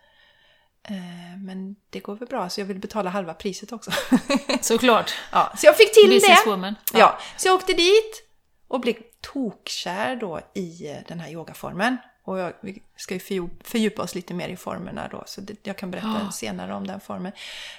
Eh, 0.90 1.38
men 1.44 1.76
det 1.90 2.00
går 2.00 2.16
väl 2.16 2.28
bra, 2.28 2.50
så 2.50 2.62
jag 2.62 2.66
vill 2.66 2.80
betala 2.80 3.10
halva 3.10 3.34
priset 3.34 3.72
också. 3.72 3.92
Såklart. 4.62 5.14
ja, 5.32 5.54
så 5.58 5.66
jag 5.66 5.78
fick 5.78 5.94
till 5.94 6.10
det. 6.10 6.16
Businesswoman. 6.16 6.76
Ja. 6.94 7.20
så 7.38 7.48
jag 7.48 7.56
åkte 7.56 7.74
dit 7.74 8.24
och 8.68 8.80
blev 8.80 8.96
tokkär 9.22 10.16
då 10.16 10.40
i 10.54 10.88
eh, 10.92 10.98
den 11.08 11.20
här 11.20 11.30
yogaformen. 11.30 11.98
Och 12.24 12.40
jag, 12.40 12.54
vi 12.62 12.82
ska 12.98 13.14
ju 13.14 13.20
fördjup- 13.20 13.64
fördjupa 13.64 14.02
oss 14.04 14.16
lite 14.16 14.34
mer 14.34 14.50
i 14.50 14.56
formerna 14.56 15.08
då, 15.12 15.24
så 15.28 15.42
det, 15.42 15.56
jag 15.68 15.78
kan 15.78 15.92
berätta 15.92 16.20
Ja. 16.26 16.32
senare 16.32 16.74
om 16.76 16.88
den 16.88 17.00
formen. 17.00 17.32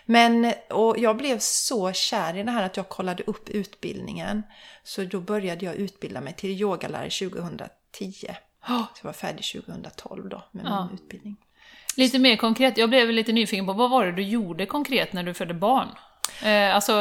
Men, 0.04 0.52
och 0.70 0.98
jag 0.98 1.16
blev 1.16 1.38
så 1.38 1.92
kär 1.92 2.36
i 2.36 2.42
det 2.42 2.50
här 2.50 2.62
att 2.62 2.76
jag 2.76 2.88
kollade 2.88 3.22
upp 3.22 3.48
utbildningen. 3.48 4.42
Så 4.84 5.04
då 5.04 5.20
började 5.20 5.64
jag 5.64 5.74
utbilda 5.74 6.20
mig 6.20 6.32
till 6.32 6.50
yogalärare 6.50 7.10
2010. 7.10 7.68
Ja. 8.68 8.86
Så 8.94 9.00
jag 9.00 9.04
var 9.04 9.12
färdig 9.12 9.44
2012 9.64 10.28
då 10.28 10.42
med 10.50 10.64
Ja. 10.66 10.84
min 10.84 10.94
utbildning. 10.94 11.36
Lite 11.96 12.18
mer 12.18 12.36
konkret, 12.36 12.78
jag 12.78 12.90
blev 12.90 13.10
lite 13.10 13.32
nyfiken 13.32 13.66
på 13.66 13.72
vad 13.72 13.90
var 13.90 14.06
det 14.06 14.12
du 14.12 14.22
gjorde 14.22 14.66
konkret 14.66 15.12
när 15.12 15.22
du 15.22 15.34
födde 15.34 15.54
barn? 15.54 15.88
Eh, 16.42 16.74
alltså, 16.74 16.92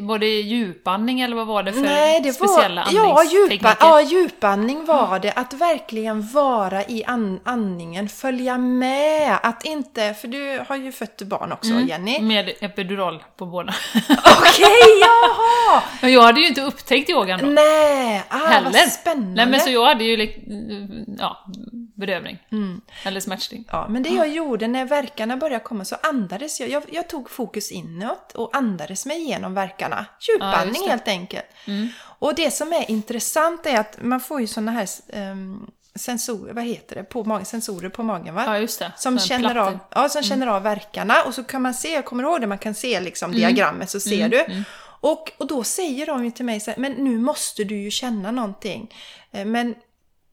var 0.00 0.18
det 0.18 0.40
djupandning 0.40 1.20
eller 1.20 1.36
vad 1.36 1.46
var 1.46 1.62
det 1.62 1.72
för 1.72 1.80
Nej, 1.80 2.20
det 2.20 2.32
speciella 2.32 2.84
var, 2.84 2.92
ja, 2.92 3.24
djupa, 3.24 3.76
ja, 3.80 4.02
djupandning 4.02 4.84
var 4.84 5.18
det. 5.18 5.32
Att 5.32 5.52
verkligen 5.52 6.28
vara 6.28 6.84
i 6.84 7.04
an, 7.04 7.40
andningen, 7.44 8.08
följa 8.08 8.58
med. 8.58 9.38
Att 9.42 9.64
inte, 9.64 10.14
för 10.14 10.28
du 10.28 10.64
har 10.68 10.76
ju 10.76 10.92
fött 10.92 11.22
barn 11.22 11.52
också 11.52 11.70
Mm. 11.70 11.88
Jenny. 11.88 12.20
Med 12.20 12.52
epidural 12.60 13.24
på 13.36 13.46
båda. 13.46 13.74
Okej, 14.08 15.00
jaha! 15.00 15.82
Men 16.00 16.12
jag 16.12 16.22
hade 16.22 16.40
ju 16.40 16.46
inte 16.46 16.62
upptäckt 16.62 17.10
yogan 17.10 17.40
då. 17.40 17.46
Nej, 17.46 18.22
ah, 18.28 18.36
Heller. 18.36 18.70
vad 18.70 18.92
spännande. 18.92 19.34
Nej 19.34 19.46
men 19.46 19.60
så 19.60 19.70
jag 19.70 19.86
hade 19.86 20.04
ju 20.04 20.32
ja, 21.18 21.44
bedövning. 21.96 22.38
Mm. 22.52 22.80
Eller 23.04 23.20
smärtstillning. 23.20 23.68
Ja, 23.72 23.86
men 23.88 24.02
det 24.02 24.08
jag 24.08 24.28
gjorde 24.28 24.68
när 24.68 24.84
verkarna 24.84 25.36
började 25.36 25.64
komma 25.64 25.84
så 25.84 25.96
andades 26.02 26.60
jag. 26.60 26.68
Jag, 26.68 26.82
jag 26.90 27.08
tog 27.08 27.30
fokus 27.30 27.72
inåt 27.72 28.32
och 28.32 28.56
andades 28.56 28.69
mig 29.06 29.20
igenom 29.20 29.54
verkarna. 29.54 30.06
Ja, 30.20 30.32
Djupandning 30.34 30.82
det. 30.82 30.90
helt 30.90 31.08
enkelt. 31.08 31.46
Mm. 31.66 31.88
Och 32.18 32.34
det 32.34 32.50
som 32.50 32.72
är 32.72 32.90
intressant 32.90 33.66
är 33.66 33.80
att 33.80 33.98
man 34.02 34.20
får 34.20 34.40
ju 34.40 34.46
såna 34.46 34.72
här 34.72 34.88
um, 35.12 35.70
sensorer, 35.94 36.52
vad 36.52 36.64
heter 36.64 36.96
det, 36.96 37.04
på 37.04 37.24
magen, 37.24 37.44
sensorer 37.46 37.88
på 37.88 38.02
magen 38.02 38.34
va? 38.34 38.44
Ja, 38.46 38.58
just 38.58 38.78
det. 38.78 38.92
Som 38.96 39.18
Sån 39.18 39.28
känner, 39.28 39.50
plattor. 39.54 39.72
av, 39.72 39.78
ja, 40.02 40.08
som 40.08 40.22
känner 40.22 40.46
av 40.46 40.62
verkarna 40.62 41.14
och 41.26 41.34
så 41.34 41.44
kan 41.44 41.62
man 41.62 41.74
se, 41.74 41.92
jag 41.92 42.04
kommer 42.04 42.22
ihåg 42.24 42.40
det, 42.40 42.46
man 42.46 42.58
kan 42.58 42.74
se 42.74 43.00
liksom 43.00 43.32
diagrammet 43.32 43.90
så 43.90 44.00
ser 44.00 44.28
du. 44.28 44.64
Och, 45.02 45.32
och 45.38 45.46
då 45.46 45.64
säger 45.64 46.06
de 46.06 46.24
ju 46.24 46.30
till 46.30 46.44
mig 46.44 46.60
så 46.60 46.70
här, 46.70 46.78
men 46.78 46.92
nu 46.92 47.18
måste 47.18 47.64
du 47.64 47.76
ju 47.76 47.90
känna 47.90 48.30
någonting. 48.30 48.94
Eh, 49.30 49.44
Men 49.44 49.74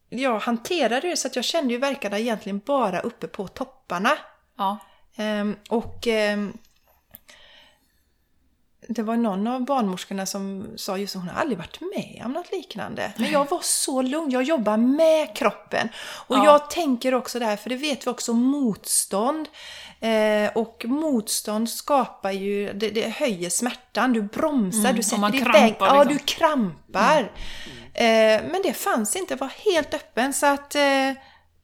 jag 0.10 0.40
hanterade 0.40 1.10
det 1.10 1.18
så 1.18 1.28
att 1.28 1.36
jag 1.36 1.46
kände 1.46 1.74
ju 1.74 1.80
verkarna 1.80 2.20
egentligen 2.20 2.62
bara 2.66 3.00
uppe 3.00 3.28
på 3.28 3.48
topparna. 3.48 4.12
Ja. 4.58 4.78
Ehm, 5.16 5.56
och 5.70 6.08
ehm, 6.08 6.58
det 8.90 9.04
var 9.04 9.16
någon 9.16 9.48
av 9.48 9.66
barnmorskorna 9.66 10.26
som 10.26 10.68
sa 10.78 10.98
just 10.98 11.16
att 11.16 11.22
hon 11.22 11.30
har 11.30 11.42
aldrig 11.42 11.58
varit 11.58 11.80
med 11.82 12.22
om 12.26 12.32
något 12.32 12.52
liknande. 12.52 13.14
Men 13.18 13.32
jag 13.32 13.50
var 13.50 13.60
så 13.64 14.02
lugn, 14.02 14.32
jag 14.32 14.44
jobbar 14.44 14.78
med 14.78 15.36
kroppen. 15.36 15.90
Och 16.28 16.38
Ja. 16.38 16.46
jag 16.46 16.70
tänker 16.70 17.14
också 17.14 17.40
där, 17.40 17.56
för 17.56 17.70
det 17.70 17.76
vet 17.76 18.08
vi 18.08 18.12
också, 18.12 18.34
motstånd. 18.34 19.48
Eh, 20.00 20.52
och 20.56 20.86
motstånd 20.88 21.70
skapar 21.70 22.32
ju, 22.32 22.74
det, 22.74 22.90
det 22.90 23.10
höjer 23.10 23.50
smärtan, 23.50 24.14
du 24.14 24.22
bromsar, 24.22 24.80
Mm, 24.80 24.96
du 24.96 25.04
sätter 25.04 25.36
iväg. 25.36 25.44
krampar 25.54 25.88
Ja, 25.88 26.04
liksom. 26.04 26.18
du 26.18 26.24
krampar. 26.24 27.32
Eh, 27.94 28.42
men 28.52 28.62
det 28.64 28.74
fanns 28.74 29.16
inte, 29.16 29.36
var 29.36 29.52
helt 29.74 29.94
öppen 29.94 30.34
så 30.34 30.46
att 30.46 30.76
eh, 30.76 31.12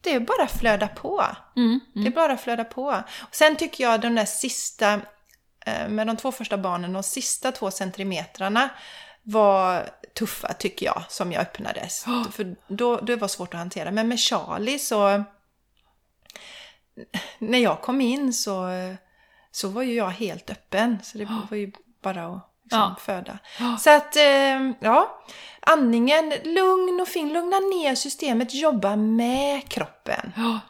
det 0.00 0.20
bara 0.20 0.46
flödar 0.46 0.86
på. 0.86 1.24
Mm. 1.56 1.80
Det 1.94 2.10
bara 2.10 2.36
flödar 2.36 2.64
på. 2.64 2.82
Och 3.20 3.34
sen 3.34 3.56
tycker 3.56 3.84
jag 3.84 4.00
de 4.00 4.14
där 4.14 4.24
sista, 4.24 5.00
med 5.88 6.06
de 6.06 6.16
två 6.16 6.32
första 6.32 6.58
barnen, 6.58 6.92
de 6.92 7.02
sista 7.02 7.52
två 7.52 7.70
centimetrarna 7.70 8.68
var 9.22 9.88
tuffa 10.14 10.52
tycker 10.52 10.86
jag, 10.86 11.02
som 11.08 11.32
jag 11.32 11.42
öppnades. 11.42 12.04
För 12.32 12.56
då, 12.68 12.96
då 12.96 13.16
var 13.16 13.28
svårt 13.28 13.54
att 13.54 13.58
hantera. 13.60 13.90
Men 13.90 14.08
med 14.08 14.20
Charlie 14.20 14.78
så, 14.78 15.24
när 17.38 17.58
jag 17.58 17.80
kom 17.80 18.00
in 18.00 18.32
så, 18.32 18.68
så 19.50 19.68
var 19.68 19.82
ju 19.82 19.94
jag 19.94 20.10
helt 20.10 20.50
öppen. 20.50 20.98
Så 21.02 21.18
det 21.18 21.24
var 21.50 21.56
ju 21.56 21.72
bara 22.02 22.26
att 22.26 22.50
liksom 22.62 22.80
Ja. 22.80 22.96
föda. 23.00 23.38
Så 23.78 23.90
att, 23.90 24.16
eh, 24.16 24.70
ja. 24.80 25.22
Andningen, 25.60 26.32
lugn 26.44 27.00
och 27.00 27.08
fin. 27.08 27.32
Lugna 27.32 27.56
ner 27.58 27.94
systemet, 27.94 28.54
jobba 28.54 28.96
med 28.96 29.68
kroppen. 29.68 30.32
Ja. 30.36 30.60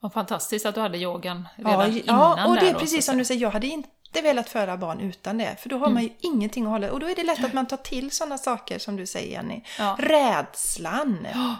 Vad 0.00 0.12
fantastiskt 0.12 0.66
att 0.66 0.74
du 0.74 0.80
hade 0.80 0.98
yogan 0.98 1.48
redan 1.56 1.72
Ja, 1.72 1.86
innan 1.86 2.38
ja 2.38 2.46
och 2.46 2.54
det 2.54 2.68
är 2.68 2.74
precis 2.74 3.06
som 3.06 3.18
du 3.18 3.24
säger, 3.24 3.40
jag 3.40 3.50
hade 3.50 3.66
inte 3.66 3.88
velat 4.22 4.48
föda 4.48 4.76
barn 4.76 5.00
utan 5.00 5.38
det. 5.38 5.56
För 5.60 5.68
då 5.68 5.78
har 5.78 5.90
man 5.90 6.02
ju 6.02 6.10
ingenting 6.20 6.64
att 6.64 6.70
hålla 6.70 6.92
Och 6.92 7.00
då 7.00 7.06
är 7.08 7.14
det 7.14 7.24
lätt 7.24 7.44
att 7.44 7.52
man 7.52 7.66
tar 7.66 7.76
till 7.76 8.10
sådana 8.10 8.38
saker 8.38 8.78
som 8.78 8.96
du 8.96 9.06
säger 9.06 9.32
Jenny. 9.32 9.62
Ja. 9.78 9.96
Rädslan. 9.98 11.26
säga. 11.32 11.56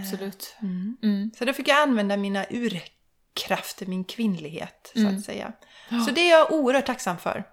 Absolut. 0.00 0.56
Mm. 0.62 0.96
Mm. 1.02 1.30
Så 1.38 1.44
då 1.44 1.52
fick 1.52 1.68
jag 1.68 1.78
använda 1.82 2.16
mina 2.16 2.44
urkrafter, 2.50 3.86
min 3.86 4.04
kvinnlighet 4.04 4.90
så 4.94 5.00
Mm. 5.00 5.16
att 5.16 5.24
säga. 5.24 5.52
Så 6.06 6.10
det 6.10 6.20
är 6.20 6.30
jag 6.38 6.52
oerhört 6.52 6.86
tacksam 6.86 7.18
för. 7.18 7.44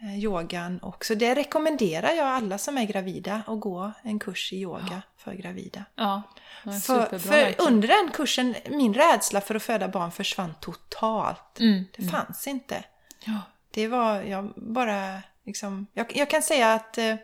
Eh, 0.00 0.18
Yogan 0.18 0.78
och 0.78 1.04
så 1.04 1.14
det 1.14 1.34
rekommenderar 1.34 2.10
jag 2.10 2.26
alla 2.26 2.58
som 2.58 2.78
är 2.78 2.84
gravida 2.84 3.42
att 3.46 3.60
gå 3.60 3.92
en 4.02 4.18
kurs 4.18 4.52
i 4.52 4.56
yoga 4.56 5.02
för 5.16 5.34
gravida. 5.34 5.84
Ja, 5.94 6.22
För, 6.64 7.18
för 7.18 7.54
under 7.58 7.88
den 7.88 8.10
kursen, 8.12 8.54
min 8.70 8.94
rädsla 8.94 9.40
för 9.40 9.54
att 9.54 9.62
föda 9.62 9.88
barn 9.88 10.12
försvann 10.12 10.54
totalt. 10.60 11.60
Mm. 11.60 11.84
Det 11.96 12.02
fanns 12.08 12.46
inte. 12.46 12.84
Ja. 13.24 13.38
Det 13.70 13.88
var, 13.88 14.20
jag 14.22 14.52
bara 14.56 15.22
liksom, 15.46 15.86
jag, 15.92 16.16
jag 16.16 16.30
kan 16.30 16.42
säga 16.42 16.72
att 16.74 16.98
eh, 16.98 17.14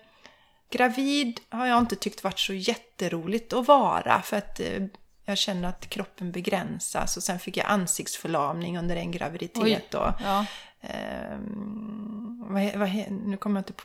gravid 0.70 1.40
har 1.48 1.66
jag 1.66 1.78
inte 1.78 1.96
tyckt 1.96 2.24
varit 2.24 2.38
så 2.38 2.54
jätteroligt 2.54 3.52
att 3.52 3.68
vara 3.68 4.22
för 4.22 4.36
att 4.36 4.60
eh, 4.60 4.82
jag 5.24 5.38
känner 5.38 5.68
att 5.68 5.88
kroppen 5.90 6.32
begränsas 6.32 7.16
och 7.16 7.22
sen 7.22 7.38
fick 7.38 7.56
jag 7.56 7.66
ansiktsförlamning 7.66 8.78
under 8.78 8.96
en 8.96 9.10
graviditet 9.12 9.94
och 9.94 10.12
Ja. 10.24 10.46
ehm, 10.80 12.44
vad, 12.50 12.74
vad, 12.76 12.88
nu 13.10 13.36
kommer 13.36 13.60
jag 13.60 13.62
inte 13.62 13.72
på, 13.72 13.84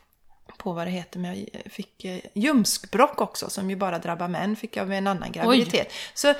på 0.57 0.73
vad 0.73 0.87
det 0.87 0.91
heter 0.91 1.19
men 1.19 1.39
jag 1.53 1.71
fick 1.71 2.05
eh, 2.05 2.19
ljumskbråck 2.33 3.21
också 3.21 3.49
som 3.49 3.69
ju 3.69 3.75
bara 3.75 3.99
drabbar 3.99 4.27
män 4.27 4.55
fick 4.55 4.75
jag 4.77 4.87
med 4.87 4.97
en 4.97 5.07
annan 5.07 5.31
graviditet. 5.31 5.93
Så, 6.13 6.33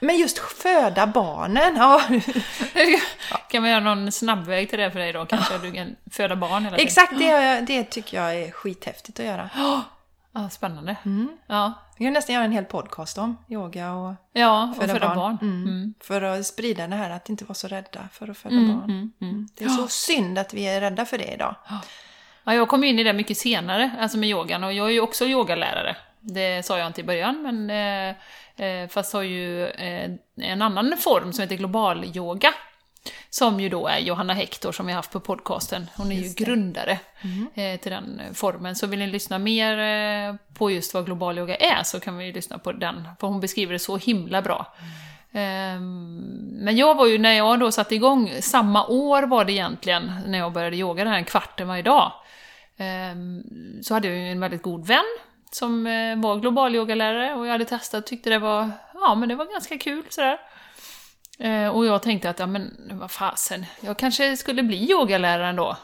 men 0.00 0.18
just 0.18 0.38
föda 0.38 1.06
barnen, 1.06 1.76
ja. 1.76 2.02
Kan 3.50 3.62
vi 3.62 3.70
göra 3.70 3.80
någon 3.80 4.12
snabbväg 4.12 4.70
till 4.70 4.78
det 4.78 4.90
för 4.90 4.98
dig 4.98 5.12
då? 5.12 5.26
Kanske 5.26 5.58
du 5.58 5.72
kan 5.72 5.96
föda 6.10 6.36
barn 6.36 6.64
hela 6.64 6.76
tiden? 6.76 6.86
Exakt, 6.86 7.18
det, 7.18 7.60
det 7.60 7.84
tycker 7.84 8.16
jag 8.16 8.34
är 8.36 8.50
skithäftigt 8.50 9.20
att 9.20 9.26
göra. 9.26 9.50
Ja, 10.32 10.48
spännande. 10.50 10.96
Mm. 11.04 11.28
Ja. 11.46 11.72
Vi 11.98 12.04
kan 12.04 12.12
nästan 12.12 12.34
göra 12.34 12.44
en 12.44 12.52
hel 12.52 12.64
podcast 12.64 13.18
om 13.18 13.36
yoga 13.48 13.92
och 13.92 14.14
Ja, 14.32 14.68
och 14.70 14.76
föda, 14.76 14.92
föda, 14.94 15.06
barn. 15.08 15.16
barn. 15.18 15.38
Mm. 15.42 15.62
Mm. 15.68 15.94
För 16.00 16.22
att 16.22 16.46
sprida 16.46 16.86
det 16.86 16.96
här 16.96 17.10
att 17.10 17.28
inte 17.28 17.44
vara 17.44 17.54
så 17.54 17.68
rädda 17.68 18.08
för 18.12 18.30
att 18.30 18.38
föda 18.38 18.54
Mm, 18.54 18.68
barn. 18.78 18.84
mm, 18.90 19.12
mm. 19.20 19.48
Det 19.58 19.64
är 19.64 19.68
så 19.68 19.88
synd 19.88 20.38
att 20.38 20.54
vi 20.54 20.66
är 20.68 20.80
rädda 20.80 21.04
för 21.04 21.18
det 21.18 21.32
idag. 21.34 21.54
Ja, 22.44 22.54
jag 22.54 22.68
kom 22.68 22.84
in 22.84 22.98
i 22.98 23.02
det 23.04 23.12
mycket 23.12 23.36
senare, 23.38 23.90
alltså 24.00 24.18
med 24.18 24.28
yogan, 24.28 24.64
och 24.64 24.72
jag 24.72 24.86
är 24.86 24.90
ju 24.92 25.00
också 25.00 25.24
yogalärare. 25.24 25.96
Det 26.20 26.66
sa 26.66 26.78
jag 26.78 26.86
inte 26.86 27.00
i 27.00 27.04
början, 27.04 27.42
men 27.42 27.70
eh, 27.70 28.66
eh, 28.66 28.88
fast 28.88 29.12
har 29.12 29.22
ju 29.22 29.66
eh, 29.66 30.10
en 30.36 30.62
annan 30.62 30.94
form 30.98 31.32
som 31.32 31.42
heter 31.42 31.56
global 31.56 32.04
yoga. 32.04 32.54
Som 33.30 33.60
ju 33.60 33.68
då 33.68 33.86
är 33.88 33.98
Johanna 33.98 34.34
Hector 34.34 34.72
som 34.72 34.86
vi 34.86 34.92
har 34.92 34.96
haft 34.96 35.10
på 35.12 35.20
podcasten. 35.20 35.86
Hon 35.96 36.12
är 36.12 36.16
ju 36.16 36.22
Just 36.22 36.38
det. 36.38 36.44
grundare 36.44 36.98
eh, 37.54 37.80
till 37.80 37.92
den 37.92 38.20
eh, 38.20 38.32
formen. 38.32 38.76
Så 38.76 38.86
vill 38.86 38.98
ni 38.98 39.06
lyssna 39.06 39.38
mer 39.38 39.78
eh, 39.78 40.34
på 40.54 40.70
just 40.70 40.94
vad 40.94 41.06
global 41.06 41.38
yoga 41.38 41.56
är 41.56 41.82
så 41.82 42.00
kan 42.00 42.16
vi 42.18 42.24
ju 42.24 42.32
lyssna 42.32 42.58
på 42.58 42.72
den. 42.72 43.08
För 43.20 43.26
hon 43.26 43.40
beskriver 43.40 43.72
det 43.72 43.78
så 43.78 43.96
himla 43.96 44.42
bra. 44.42 44.74
Ehm, 45.32 46.18
Men 46.64 46.76
jag 46.76 46.94
var 46.94 47.06
ju, 47.06 47.18
när 47.18 47.32
jag 47.32 47.60
då 47.60 47.72
satte 47.72 47.94
igång, 47.94 48.30
samma 48.40 48.86
år 48.86 49.22
var 49.22 49.44
det 49.44 49.52
egentligen, 49.52 50.12
när 50.26 50.38
jag 50.38 50.52
började 50.52 50.76
yoga 50.76 51.04
den 51.04 51.12
här 51.12 51.22
kvarten 51.22 51.68
varje 51.68 51.82
dag. 51.82 52.12
Ehm, 52.76 53.42
Så 53.82 53.94
hade 53.94 54.08
jag 54.08 54.16
ju 54.16 54.30
en 54.32 54.40
väldigt 54.40 54.62
god 54.62 54.86
vän 54.86 55.04
som 55.52 55.84
var 56.22 56.36
global 56.40 56.74
yogalärare 56.74 57.34
och 57.34 57.46
jag 57.46 57.52
hade 57.52 57.64
testat 57.64 57.98
och 58.04 58.06
tyckte 58.06 58.30
det 58.30 58.38
var, 58.38 58.70
ja 58.94 59.14
men 59.14 59.28
det 59.28 59.34
var 59.34 59.44
ganska 59.44 59.78
kul 59.78 60.02
sådär. 60.08 60.38
Eh, 61.40 61.68
Och 61.68 61.86
jag 61.86 62.02
tänkte 62.02 62.30
att, 62.30 62.38
ja 62.38 62.46
men 62.46 62.90
vad 62.90 63.10
fasen, 63.10 63.66
jag 63.80 63.98
kanske 63.98 64.36
skulle 64.36 64.62
bli 64.62 64.90
yogalärare 64.90 65.48
ändå. 65.48 65.76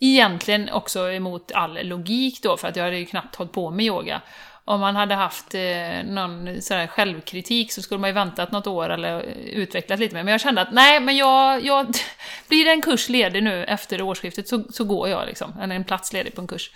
Egentligen 0.00 0.70
också 0.70 1.10
emot 1.10 1.52
all 1.52 1.86
logik 1.86 2.42
då, 2.42 2.56
för 2.56 2.68
att 2.68 2.76
jag 2.76 2.84
hade 2.84 2.98
ju 2.98 3.06
knappt 3.06 3.36
hållit 3.36 3.52
på 3.52 3.70
med 3.70 3.86
yoga. 3.86 4.20
Om 4.66 4.80
man 4.80 4.96
hade 4.96 5.14
haft 5.14 5.54
eh, 5.54 6.04
någon 6.04 6.62
sån 6.62 6.88
självkritik 6.88 7.72
så 7.72 7.82
skulle 7.82 8.00
man 8.00 8.10
ju 8.10 8.14
väntat 8.14 8.52
något 8.52 8.66
år 8.66 8.90
eller 8.90 9.20
utvecklat 9.46 10.00
lite 10.00 10.14
mer. 10.14 10.22
Men 10.24 10.32
jag 10.32 10.40
kände 10.40 10.60
att 10.60 10.72
nej, 10.72 11.00
men 11.00 11.16
jag, 11.16 11.64
jag 11.64 11.86
blir 12.48 12.64
det 12.64 12.70
en 12.70 12.82
kurs 12.82 13.08
ledig 13.08 13.42
nu 13.42 13.64
efter 13.64 14.02
årsskiftet 14.02 14.48
så, 14.48 14.64
så 14.70 14.84
går 14.84 15.08
jag 15.08 15.26
liksom, 15.26 15.52
eller 15.62 15.74
en 15.74 15.84
plats 15.84 16.12
ledig 16.12 16.34
på 16.34 16.40
en 16.40 16.46
kurs. 16.46 16.70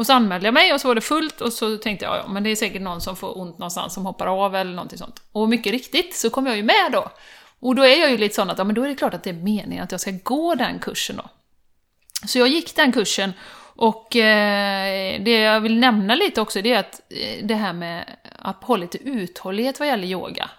Och 0.00 0.06
så 0.06 0.12
anmälde 0.12 0.46
jag 0.46 0.54
mig 0.54 0.72
och 0.72 0.80
så 0.80 0.88
var 0.88 0.94
det 0.94 1.00
fullt 1.00 1.40
och 1.40 1.52
så 1.52 1.76
tänkte 1.76 2.04
jag, 2.04 2.16
ja 2.16 2.28
men 2.28 2.42
det 2.42 2.50
är 2.50 2.56
säkert 2.56 2.82
någon 2.82 3.00
som 3.00 3.16
får 3.16 3.38
ont 3.38 3.58
någonstans 3.58 3.94
som 3.94 4.06
hoppar 4.06 4.44
av 4.44 4.56
eller 4.56 4.72
någonting 4.72 4.98
sånt. 4.98 5.22
Och 5.32 5.48
mycket 5.48 5.72
riktigt 5.72 6.14
så 6.14 6.30
kom 6.30 6.46
jag 6.46 6.56
ju 6.56 6.62
med 6.62 6.92
då. 6.92 7.10
Och 7.60 7.74
då 7.74 7.82
är 7.82 8.00
jag 8.00 8.10
ju 8.10 8.18
lite 8.18 8.34
sån 8.34 8.50
att, 8.50 8.58
ja 8.58 8.64
men 8.64 8.74
då 8.74 8.82
är 8.82 8.88
det 8.88 8.94
klart 8.94 9.14
att 9.14 9.22
det 9.22 9.30
är 9.30 9.34
meningen 9.34 9.84
att 9.84 9.92
jag 9.92 10.00
ska 10.00 10.10
gå 10.22 10.54
den 10.54 10.78
kursen 10.78 11.16
då. 11.16 11.30
Så 12.26 12.38
jag 12.38 12.48
gick 12.48 12.76
den 12.76 12.92
kursen 12.92 13.32
Och 13.76 14.16
eh, 14.16 15.22
det 15.22 15.40
jag 15.40 15.60
vill 15.60 15.78
nämna 15.78 16.14
lite 16.14 16.40
också, 16.40 16.62
det 16.62 16.72
är 16.72 16.78
att 16.78 17.00
eh, 17.10 17.46
det 17.46 17.54
här 17.54 17.72
med 17.72 18.04
att 18.38 18.64
ha 18.64 18.76
lite 18.76 18.98
uthållighet 18.98 19.78
vad 19.80 19.88
gäller 19.88 20.08
yoga. 20.08 20.50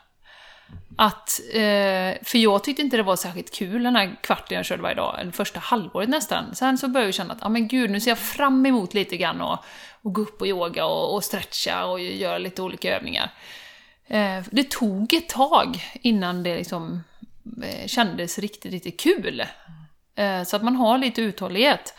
Att, 1.03 1.39
eh, 1.53 2.23
för 2.23 2.37
jag 2.37 2.63
tyckte 2.63 2.81
inte 2.81 2.97
det 2.97 3.03
var 3.03 3.15
särskilt 3.15 3.51
kul 3.53 3.83
den 3.83 3.95
här 3.95 4.15
kvarten 4.21 4.55
jag 4.57 4.65
körde 4.65 4.81
varje 4.81 4.95
dag, 4.95 5.19
eller 5.19 5.31
första 5.31 5.59
halvåret 5.59 6.09
nästan. 6.09 6.55
Sen 6.55 6.77
så 6.77 6.87
började 6.87 7.07
jag 7.07 7.13
känna 7.13 7.33
att, 7.33 7.39
ja 7.41 7.45
ah, 7.45 7.49
men 7.49 7.67
gud, 7.67 7.89
nu 7.89 7.99
ser 7.99 8.11
jag 8.11 8.19
fram 8.19 8.65
emot 8.65 8.93
lite 8.93 9.17
grann 9.17 9.41
och, 9.41 9.59
och 10.01 10.13
gå 10.13 10.21
upp 10.21 10.41
och 10.41 10.47
yoga 10.47 10.85
och, 10.85 11.15
och 11.15 11.23
stretcha 11.23 11.85
och 11.85 11.99
göra 11.99 12.37
lite 12.37 12.61
olika 12.61 12.95
övningar. 12.95 13.33
Eh, 14.07 14.43
det 14.51 14.69
tog 14.69 15.13
ett 15.13 15.29
tag 15.29 15.83
innan 16.01 16.43
det 16.43 16.57
liksom 16.57 17.03
eh, 17.63 17.87
kändes 17.87 18.39
riktigt, 18.39 18.71
riktigt 18.71 18.99
kul. 18.99 19.43
Eh, 20.15 20.43
så 20.43 20.55
att 20.55 20.63
man 20.63 20.75
har 20.75 20.97
lite 20.97 21.21
uthållighet. 21.21 21.93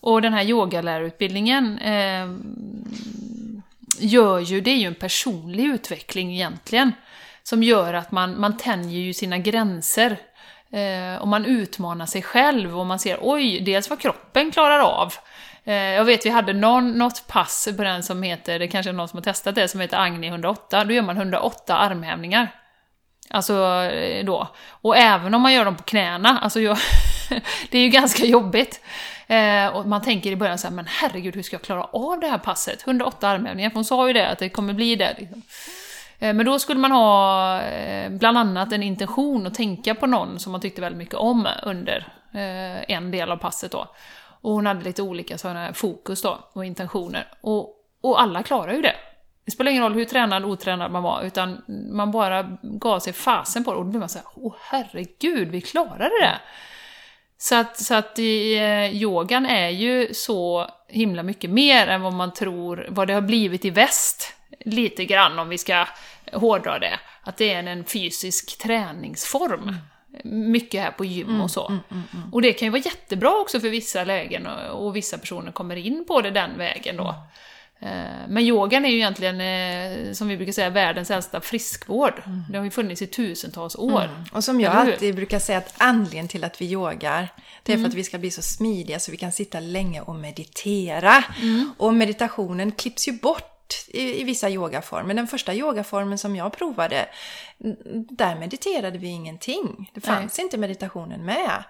Och 0.00 0.22
den 0.22 0.32
här 0.32 0.44
yogalärarutbildningen 0.44 1.78
eh, 1.78 2.28
gör 3.98 4.38
ju, 4.38 4.60
det 4.60 4.70
är 4.70 4.76
ju 4.76 4.86
en 4.86 4.94
personlig 4.94 5.64
utveckling 5.64 6.34
egentligen. 6.34 6.92
Som 7.48 7.62
gör 7.62 7.94
att 7.94 8.12
man, 8.12 8.40
man 8.40 8.56
tänjer 8.56 9.00
ju 9.00 9.14
sina 9.14 9.38
gränser. 9.38 10.16
Eh, 10.72 11.20
och 11.20 11.28
man 11.28 11.44
utmanar 11.44 12.06
sig 12.06 12.22
själv 12.22 12.78
och 12.78 12.86
man 12.86 12.98
ser 12.98 13.18
oj, 13.20 13.60
dels 13.60 13.90
vad 13.90 14.00
kroppen 14.00 14.50
klarar 14.50 14.78
av. 14.78 15.14
Eh, 15.64 15.74
jag 15.74 16.04
vet 16.04 16.26
vi 16.26 16.30
hade 16.30 16.52
någon, 16.52 16.92
något 16.92 17.26
pass 17.26 17.68
på 17.76 17.82
den 17.82 18.02
som 18.02 18.22
heter, 18.22 18.58
det 18.58 18.68
kanske 18.68 18.90
är 18.90 18.92
någon 18.92 19.08
som 19.08 19.16
har 19.16 19.22
testat 19.22 19.54
det, 19.54 19.68
som 19.68 19.80
heter 19.80 19.98
Agni 19.98 20.26
108. 20.26 20.84
Då 20.84 20.92
gör 20.92 21.02
man 21.02 21.16
108 21.16 21.76
armhävningar. 21.76 22.48
Alltså 23.30 23.54
eh, 23.82 24.24
då. 24.24 24.48
Och 24.70 24.96
även 24.96 25.34
om 25.34 25.42
man 25.42 25.52
gör 25.52 25.64
dem 25.64 25.76
på 25.76 25.82
knäna, 25.82 26.38
alltså 26.38 26.60
jag, 26.60 26.78
det 27.70 27.78
är 27.78 27.82
ju 27.82 27.88
ganska 27.88 28.24
jobbigt. 28.24 28.80
Eh, 29.26 29.66
och 29.66 29.86
man 29.86 30.02
tänker 30.02 30.30
i 30.30 30.36
början 30.36 30.58
så 30.58 30.66
här, 30.66 30.74
men 30.74 30.86
herregud 30.88 31.34
hur 31.34 31.42
ska 31.42 31.54
jag 31.54 31.62
klara 31.62 31.84
av 31.84 32.20
det 32.20 32.28
här 32.28 32.38
passet? 32.38 32.86
108 32.86 33.28
armhävningar, 33.28 33.70
för 33.70 33.74
hon 33.74 33.84
sa 33.84 34.06
ju 34.06 34.12
det, 34.12 34.28
att 34.28 34.38
det 34.38 34.48
kommer 34.48 34.72
bli 34.72 34.96
det. 34.96 35.14
Liksom. 35.18 35.42
Eh, 36.18 36.34
men 36.34 36.46
då 36.46 36.58
skulle 36.58 36.80
man 36.80 36.92
ha 36.92 37.60
eh, 37.62 38.10
bland 38.10 38.38
annat 38.38 38.72
en 38.72 38.82
intention 38.82 39.46
och 39.46 39.54
tänka 39.54 39.94
på 39.94 40.06
någon 40.06 40.38
som 40.38 40.52
man 40.52 40.60
tyckte 40.60 40.80
väldigt 40.80 40.98
mycket 40.98 41.14
om 41.14 41.48
under 41.62 42.12
eh, 42.34 42.90
en 42.90 43.10
del 43.10 43.30
av 43.30 43.36
passet 43.36 43.72
då. 43.72 43.94
Och 44.40 44.52
hon 44.52 44.66
hade 44.66 44.84
lite 44.84 45.02
olika 45.02 45.38
sådana 45.38 45.72
fokus 45.72 46.22
då, 46.22 46.38
och 46.52 46.64
intentioner. 46.64 47.28
Och, 47.40 47.74
och 48.00 48.20
alla 48.20 48.42
klarar 48.42 48.72
ju 48.72 48.82
det. 48.82 48.94
Det 49.44 49.52
spelar 49.52 49.70
ingen 49.70 49.82
roll 49.82 49.94
hur 49.94 50.04
tränad 50.04 50.44
och 50.44 50.50
otränad 50.50 50.90
man 50.90 51.02
var, 51.02 51.22
utan 51.22 51.62
man 51.92 52.10
bara 52.10 52.58
gav 52.62 52.98
sig 52.98 53.12
fasen 53.12 53.64
på 53.64 53.70
det. 53.70 53.76
Och 53.76 53.84
då 53.84 53.90
blir 53.90 54.00
man 54.00 54.08
såhär, 54.08 54.26
åh 54.34 54.54
herregud, 54.60 55.48
vi 55.48 55.60
klarade 55.60 56.20
det! 56.20 56.38
Så 57.38 57.54
att, 57.54 57.76
så 57.76 57.94
att 57.94 58.18
i, 58.18 58.58
eh, 58.58 58.96
yogan 59.02 59.46
är 59.46 59.68
ju 59.68 60.14
så 60.14 60.70
himla 60.88 61.22
mycket 61.22 61.50
mer 61.50 61.86
än 61.86 62.02
vad 62.02 62.12
man 62.12 62.32
tror, 62.32 62.86
vad 62.90 63.06
det 63.06 63.14
har 63.14 63.20
blivit 63.20 63.64
i 63.64 63.70
väst. 63.70 64.34
Lite 64.64 65.04
grann 65.04 65.38
om 65.38 65.48
vi 65.48 65.58
ska 65.58 65.86
hårdra 66.32 66.78
det. 66.78 67.00
Att 67.22 67.36
det 67.36 67.52
är 67.52 67.62
en 67.62 67.84
fysisk 67.84 68.58
träningsform. 68.58 69.62
Mm. 69.62 70.52
Mycket 70.52 70.82
här 70.82 70.90
på 70.90 71.04
gym 71.04 71.28
mm, 71.28 71.40
och 71.40 71.50
så. 71.50 71.68
Mm, 71.68 71.80
mm, 71.90 72.02
mm, 72.12 72.34
och 72.34 72.42
det 72.42 72.52
kan 72.52 72.66
ju 72.66 72.70
vara 72.70 72.82
jättebra 72.82 73.40
också 73.40 73.60
för 73.60 73.68
vissa 73.68 74.04
lägen 74.04 74.46
och, 74.46 74.86
och 74.86 74.96
vissa 74.96 75.18
personer 75.18 75.52
kommer 75.52 75.76
in 75.76 76.04
på 76.08 76.20
det 76.20 76.30
den 76.30 76.58
vägen 76.58 76.96
då. 76.96 77.02
Mm. 77.02 77.14
Eh, 77.80 78.28
men 78.28 78.42
yogan 78.42 78.84
är 78.84 78.88
ju 78.88 78.96
egentligen, 78.96 79.40
eh, 79.40 80.12
som 80.12 80.28
vi 80.28 80.36
brukar 80.36 80.52
säga, 80.52 80.70
världens 80.70 81.10
äldsta 81.10 81.40
friskvård. 81.40 82.22
Mm. 82.26 82.44
Det 82.50 82.58
har 82.58 82.64
ju 82.64 82.70
funnits 82.70 83.02
i 83.02 83.06
tusentals 83.06 83.76
år. 83.76 84.04
Mm. 84.04 84.24
Och 84.32 84.44
som 84.44 84.60
jag 84.60 84.72
alltid 84.72 85.14
brukar 85.14 85.38
säga 85.38 85.58
att 85.58 85.74
anledningen 85.78 86.28
till 86.28 86.44
att 86.44 86.60
vi 86.60 86.72
yogar, 86.72 87.28
det 87.62 87.72
är 87.72 87.76
mm. 87.76 87.84
för 87.84 87.88
att 87.88 87.98
vi 87.98 88.04
ska 88.04 88.18
bli 88.18 88.30
så 88.30 88.42
smidiga 88.42 88.98
så 88.98 89.10
vi 89.10 89.16
kan 89.16 89.32
sitta 89.32 89.60
länge 89.60 90.00
och 90.00 90.14
meditera. 90.14 91.24
Mm. 91.42 91.72
Och 91.76 91.94
meditationen 91.94 92.72
klipps 92.72 93.08
ju 93.08 93.12
bort 93.12 93.57
i, 93.88 94.20
i 94.20 94.24
vissa 94.24 94.50
yogaformer. 94.50 95.14
Den 95.14 95.26
första 95.26 95.54
yogaformen 95.54 96.18
som 96.18 96.36
jag 96.36 96.52
provade, 96.52 97.08
där 98.10 98.36
mediterade 98.38 98.98
vi 98.98 99.08
ingenting. 99.08 99.90
Det 99.94 100.00
fanns 100.00 100.38
Nej. 100.38 100.44
inte 100.44 100.58
meditationen 100.58 101.24
med. 101.24 101.64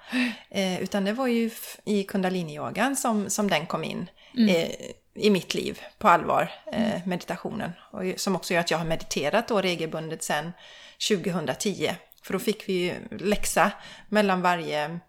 Eh, 0.51 0.83
utan 0.83 1.05
det 1.05 1.13
var 1.13 1.27
ju 1.27 1.51
i 1.85 2.03
kundalini-yogan 2.03 2.97
som, 2.97 3.31
som 3.31 3.51
den 3.51 3.67
kom 3.67 3.85
in. 3.85 4.11
Mm. 4.37 4.49
Eh, 4.49 4.71
i 5.15 5.31
mitt 5.31 5.55
liv 5.55 5.81
på 5.99 6.09
allvar, 6.09 6.53
eh, 6.73 6.91
mm. 6.91 7.09
meditationen. 7.09 7.71
Och 7.91 8.03
som 8.17 8.37
också 8.37 8.55
gör 8.55 8.61
att 8.61 8.71
jag 8.71 8.79
har 8.79 8.85
mediterat 8.85 9.49
då 9.49 9.61
regelbundet 9.61 10.23
sedan 10.23 10.53
2010. 11.09 11.91
För 12.23 12.33
då 12.33 12.39
fick 12.39 12.69
vi 12.69 12.73
ju 12.73 12.95
läxa 13.19 13.73
mellan 14.09 14.43
varje 14.43 15.01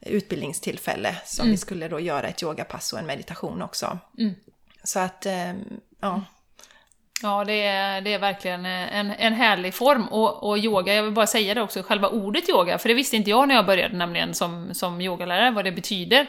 utbildningstillfälle 0.00 1.16
som 1.24 1.42
mm. 1.42 1.52
vi 1.52 1.56
skulle 1.56 1.88
då 1.88 2.00
göra 2.00 2.28
ett 2.28 2.42
yogapass 2.42 2.92
och 2.92 2.98
en 2.98 3.06
meditation 3.06 3.62
också. 3.62 3.98
Mm. 4.18 4.34
Så 4.82 4.98
att, 4.98 5.26
eh, 5.26 5.52
ja. 6.00 6.24
Ja, 7.22 7.44
det 7.44 7.62
är, 7.62 8.00
det 8.00 8.14
är 8.14 8.18
verkligen 8.18 8.66
en, 8.66 9.10
en 9.10 9.32
härlig 9.32 9.74
form. 9.74 10.08
Och, 10.08 10.48
och 10.48 10.58
yoga, 10.58 10.94
jag 10.94 11.02
vill 11.02 11.12
bara 11.12 11.26
säga 11.26 11.54
det 11.54 11.62
också, 11.62 11.82
själva 11.82 12.08
ordet 12.08 12.48
yoga, 12.48 12.78
för 12.78 12.88
det 12.88 12.94
visste 12.94 13.16
inte 13.16 13.30
jag 13.30 13.48
när 13.48 13.54
jag 13.54 13.66
började 13.66 13.96
nämligen 13.96 14.34
som, 14.34 14.74
som 14.74 15.00
yogalärare, 15.00 15.50
vad 15.50 15.64
det 15.64 15.72
betyder. 15.72 16.26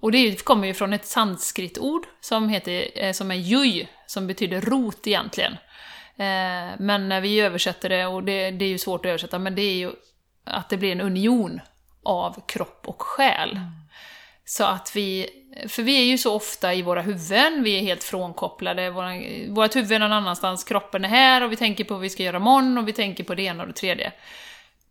Och 0.00 0.12
det 0.12 0.44
kommer 0.44 0.66
ju 0.66 0.74
från 0.74 0.92
ett 0.92 1.06
sanskritord 1.06 2.06
som, 2.20 2.48
heter, 2.48 2.88
eh, 2.94 3.12
som 3.12 3.30
är 3.30 3.34
yuj, 3.34 3.88
som 4.06 4.26
betyder 4.26 4.60
rot 4.60 5.06
egentligen. 5.06 5.52
Eh, 6.16 6.74
men 6.78 7.08
när 7.08 7.20
vi 7.20 7.40
översätter 7.40 7.88
det, 7.88 8.06
och 8.06 8.24
det, 8.24 8.50
det 8.50 8.64
är 8.64 8.68
ju 8.68 8.78
svårt 8.78 9.04
att 9.04 9.10
översätta, 9.10 9.38
men 9.38 9.54
det 9.54 9.62
är 9.62 9.74
ju 9.74 9.90
att 10.44 10.68
det 10.68 10.76
blir 10.76 10.92
en 10.92 11.00
union 11.00 11.60
av 12.02 12.46
kropp 12.46 12.82
och 12.86 13.02
själ. 13.02 13.50
Mm. 13.50 13.64
Så 14.44 14.64
att 14.64 14.92
vi, 14.94 15.28
för 15.66 15.82
vi 15.82 16.00
är 16.00 16.04
ju 16.04 16.18
så 16.18 16.34
ofta 16.34 16.74
i 16.74 16.82
våra 16.82 17.02
huvuden, 17.02 17.62
vi 17.62 17.78
är 17.78 17.82
helt 17.82 18.04
frånkopplade, 18.04 18.90
våra, 18.90 19.12
vårt 19.48 19.76
huvud 19.76 19.92
är 19.92 19.98
någon 19.98 20.12
annanstans, 20.12 20.64
kroppen 20.64 21.04
är 21.04 21.08
här 21.08 21.42
och 21.42 21.52
vi 21.52 21.56
tänker 21.56 21.84
på 21.84 21.94
vad 21.94 22.02
vi 22.02 22.10
ska 22.10 22.22
göra 22.22 22.36
imorgon 22.36 22.78
och 22.78 22.88
vi 22.88 22.92
tänker 22.92 23.24
på 23.24 23.34
det 23.34 23.42
ena 23.42 23.62
och 23.62 23.68
det 23.68 23.74
tredje. 23.74 24.12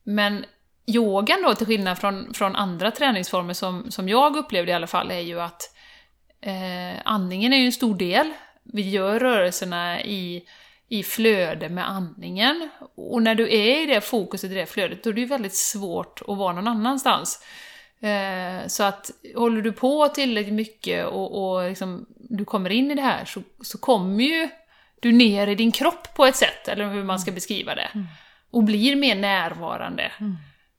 Men 0.03 0.45
yogan 0.85 1.41
då, 1.43 1.55
till 1.55 1.67
skillnad 1.67 1.97
från, 1.97 2.33
från 2.33 2.55
andra 2.55 2.91
träningsformer 2.91 3.53
som, 3.53 3.91
som 3.91 4.09
jag 4.09 4.35
upplevde 4.35 4.71
i 4.71 4.75
alla 4.75 4.87
fall, 4.87 5.11
är 5.11 5.19
ju 5.19 5.41
att 5.41 5.61
eh, 6.41 7.01
andningen 7.05 7.53
är 7.53 7.57
ju 7.57 7.65
en 7.65 7.71
stor 7.71 7.95
del. 7.95 8.33
Vi 8.63 8.89
gör 8.89 9.19
rörelserna 9.19 10.01
i, 10.01 10.43
i 10.89 11.03
flöde 11.03 11.69
med 11.69 11.89
andningen. 11.89 12.69
Och 12.95 13.21
när 13.21 13.35
du 13.35 13.43
är 13.43 13.83
i 13.83 13.85
det 13.85 14.01
fokuset, 14.01 14.51
i 14.51 14.53
det 14.53 14.65
flödet, 14.65 15.03
då 15.03 15.09
är 15.09 15.13
det 15.13 15.21
ju 15.21 15.27
väldigt 15.27 15.55
svårt 15.55 16.21
att 16.27 16.37
vara 16.37 16.53
någon 16.53 16.67
annanstans. 16.67 17.43
Eh, 17.99 18.67
så 18.67 18.83
att 18.83 19.11
håller 19.35 19.61
du 19.61 19.71
på 19.71 20.07
tillräckligt 20.07 20.53
mycket 20.53 21.05
och, 21.05 21.55
och 21.55 21.69
liksom, 21.69 22.05
du 22.29 22.45
kommer 22.45 22.69
in 22.69 22.91
i 22.91 22.95
det 22.95 23.01
här 23.01 23.25
så, 23.25 23.41
så 23.61 23.77
kommer 23.77 24.23
ju 24.23 24.49
du 24.99 25.11
ner 25.11 25.47
i 25.47 25.55
din 25.55 25.71
kropp 25.71 26.13
på 26.15 26.25
ett 26.25 26.35
sätt, 26.35 26.67
eller 26.67 26.89
hur 26.89 27.03
man 27.03 27.19
ska 27.19 27.31
beskriva 27.31 27.75
det. 27.75 27.89
Mm. 27.93 28.07
Och 28.51 28.63
blir 28.63 28.95
mer 28.95 29.15
närvarande. 29.15 30.11
Mm 30.19 30.37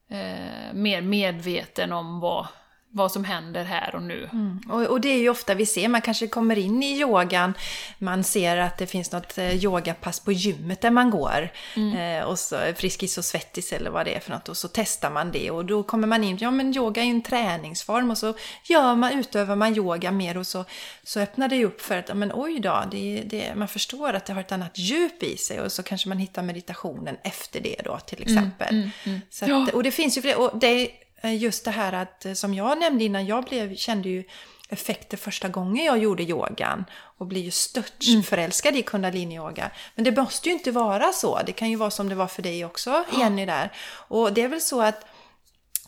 eh, 0.08 0.72
mer 0.72 1.00
medveten 1.00 1.92
om 1.92 2.20
vad, 2.20 2.46
vad 2.90 3.12
som 3.12 3.24
händer 3.24 3.64
här 3.64 3.94
och 3.94 4.02
nu. 4.02 4.28
Mm. 4.32 4.60
Och, 4.68 4.82
och, 4.82 5.00
det 5.00 5.08
är 5.08 5.18
ju 5.18 5.28
ofta 5.28 5.54
vi 5.54 5.66
ser, 5.66 5.88
man 5.88 6.00
kanske 6.00 6.26
kommer 6.26 6.58
in 6.58 6.82
i 6.82 7.00
yogan, 7.00 7.54
man 7.98 8.24
ser 8.24 8.56
att 8.56 8.78
det 8.78 8.86
finns 8.86 9.12
något 9.12 9.38
eh, 9.38 9.64
yogapass 9.64 10.20
på 10.20 10.32
gymmet 10.32 10.80
där 10.80 10.90
man 10.90 11.10
går. 11.10 11.50
Mm. 11.76 12.20
Eh, 12.20 12.24
och 12.24 12.38
så 12.38 12.56
Friskis 12.76 13.18
och 13.18 13.24
Svettis 13.24 13.72
eller 13.72 13.90
vad 13.90 14.06
det 14.06 14.14
är 14.14 14.20
för 14.20 14.30
något. 14.30 14.48
Och 14.48 14.56
så 14.56 14.68
testar 14.68 15.10
man 15.10 15.32
det 15.32 15.50
och 15.50 15.64
då 15.64 15.82
kommer 15.82 16.08
man 16.08 16.24
in, 16.24 16.38
ja 16.40 16.50
men 16.50 16.76
yoga 16.76 17.02
är 17.02 17.06
ju 17.06 17.10
en 17.10 17.22
träningsform 17.22 18.10
och 18.10 18.18
så 18.18 18.34
gör 18.64 18.94
man, 18.94 19.12
utövar 19.12 19.56
man 19.56 19.76
yoga 19.76 20.10
mer 20.10 20.36
och 20.36 20.46
så, 20.46 20.64
så 21.02 21.20
öppnar 21.20 21.48
det 21.48 21.64
upp 21.64 21.80
för 21.80 21.98
att, 21.98 22.16
men 22.16 22.32
oj 22.34 22.60
då, 22.60 22.84
det, 22.90 23.22
det, 23.26 23.54
man 23.56 23.68
förstår 23.68 24.12
att 24.12 24.26
det 24.26 24.32
har 24.32 24.40
ett 24.40 24.52
annat 24.52 24.78
djup 24.78 25.22
i 25.22 25.36
sig 25.36 25.60
och 25.60 25.72
så 25.72 25.82
kanske 25.82 26.08
man 26.08 26.18
hittar 26.18 26.42
meditationen 26.42 27.16
efter 27.22 27.60
det 27.60 27.76
då 27.84 27.98
till 27.98 28.22
mm, 28.22 28.38
exempel. 28.38 28.74
Mm, 28.74 28.90
mm, 29.04 29.20
så 29.30 29.44
att, 29.44 29.50
ja. 29.50 29.66
Och 29.72 29.82
det 29.82 29.90
finns 29.90 30.18
ju 30.18 30.22
fler, 30.22 30.40
och 30.40 30.58
det 30.58 30.90
just 31.22 31.64
det 31.64 31.70
här 31.70 31.92
att, 31.92 32.24
eh, 32.24 32.32
som 32.32 32.54
jag 32.54 32.78
nämnde 32.78 33.04
innan, 33.04 33.26
jag 33.26 33.44
blev, 33.44 33.76
kände 33.76 34.08
ju 34.08 34.24
effekter 34.68 35.16
första 35.16 35.48
gången 35.48 35.84
jag 35.84 35.98
gjorde 35.98 36.22
yogan 36.22 36.84
och 37.18 37.26
blir 37.26 37.40
ju 37.40 37.50
störtförälskad 37.50 38.70
mm. 38.70 38.80
i 38.80 38.82
kundalini-yoga. 38.82 39.70
Men 39.94 40.04
det 40.04 40.16
måste 40.16 40.48
ju 40.48 40.54
inte 40.54 40.70
vara 40.70 41.12
så. 41.12 41.40
Det 41.46 41.52
kan 41.52 41.70
ju 41.70 41.76
vara 41.76 41.90
som 41.90 42.08
det 42.08 42.14
var 42.14 42.26
för 42.26 42.42
dig 42.42 42.64
också, 42.64 43.04
Jenny, 43.18 43.46
där. 43.46 43.72
Och 44.08 44.32
det 44.32 44.42
är 44.42 44.48
väl 44.48 44.60
så 44.60 44.82
att 44.82 45.04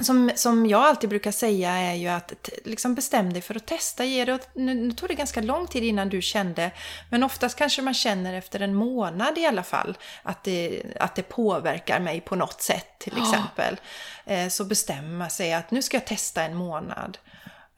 som, 0.00 0.30
som 0.34 0.66
jag 0.66 0.82
alltid 0.82 1.10
brukar 1.10 1.32
säga 1.32 1.70
är 1.70 1.94
ju 1.94 2.08
att 2.08 2.50
liksom 2.64 2.94
bestäm 2.94 3.32
dig 3.32 3.42
för 3.42 3.54
att 3.54 3.66
testa. 3.66 4.04
Ge 4.04 4.24
det, 4.24 4.38
nu, 4.54 4.74
nu 4.74 4.92
tog 4.92 5.08
det 5.08 5.14
ganska 5.14 5.40
lång 5.40 5.66
tid 5.66 5.84
innan 5.84 6.08
du 6.08 6.22
kände, 6.22 6.70
men 7.10 7.22
oftast 7.22 7.56
kanske 7.58 7.82
man 7.82 7.94
känner 7.94 8.34
efter 8.34 8.60
en 8.60 8.74
månad 8.74 9.38
i 9.38 9.46
alla 9.46 9.62
fall 9.62 9.98
att 10.22 10.44
det, 10.44 10.82
att 11.00 11.14
det 11.14 11.22
påverkar 11.22 12.00
mig 12.00 12.20
på 12.20 12.36
något 12.36 12.62
sätt 12.62 12.98
till 12.98 13.14
exempel. 13.22 13.76
Eh, 14.26 14.48
så 14.48 14.64
bestämma 14.64 15.28
sig 15.28 15.52
att 15.52 15.70
nu 15.70 15.82
ska 15.82 15.96
jag 15.96 16.06
testa 16.06 16.42
en 16.42 16.54
månad. 16.54 17.18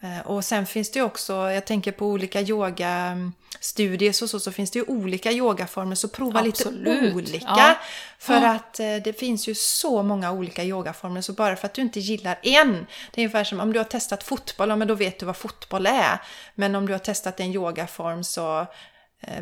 Eh, 0.03 0.21
Och 0.27 0.45
sen 0.45 0.67
finns 0.67 0.91
det 0.91 0.99
ju 0.99 1.05
också, 1.05 1.33
jag 1.51 1.65
tänker 1.65 1.93
på 1.93 2.07
olika 2.07 2.41
yogastudier 2.41 4.23
och 4.23 4.31
så, 4.31 4.41
så 4.41 4.53
finns 4.53 4.71
det 4.71 4.79
ju 4.79 4.85
olika 4.85 5.33
yogaformer, 5.33 5.95
så 5.95 6.09
prova 6.09 6.41
Absolut. 6.41 6.81
lite 7.05 7.15
olika. 7.15 7.47
Ja. 7.57 7.75
För 8.19 8.35
Ja. 8.43 8.53
att 8.55 8.81
eh, 8.81 8.97
det 9.05 9.19
finns 9.19 9.49
ju 9.49 9.55
så 9.55 10.03
många 10.03 10.33
olika 10.33 10.65
yogaformer, 10.65 11.21
så 11.21 11.33
bara 11.33 11.57
för 11.57 11.67
att 11.67 11.75
du 11.75 11.83
inte 11.83 12.01
gillar 12.01 12.39
en, 12.43 12.73
det 13.13 13.21
är 13.21 13.25
ungefär 13.25 13.45
som 13.45 13.61
om 13.61 13.73
du 13.73 13.79
har 13.79 13.85
testat 13.85 14.23
fotboll, 14.23 14.69
ja 14.69 14.77
men 14.77 14.89
då 14.89 14.95
vet 14.95 15.19
du 15.19 15.27
vad 15.27 15.37
fotboll 15.37 15.87
är. 15.87 16.21
Men 16.55 16.75
om 16.75 16.87
du 16.87 16.93
har 16.93 16.99
testat 16.99 17.41
en 17.41 17.53
yogaform 17.55 18.25
så 18.25 18.67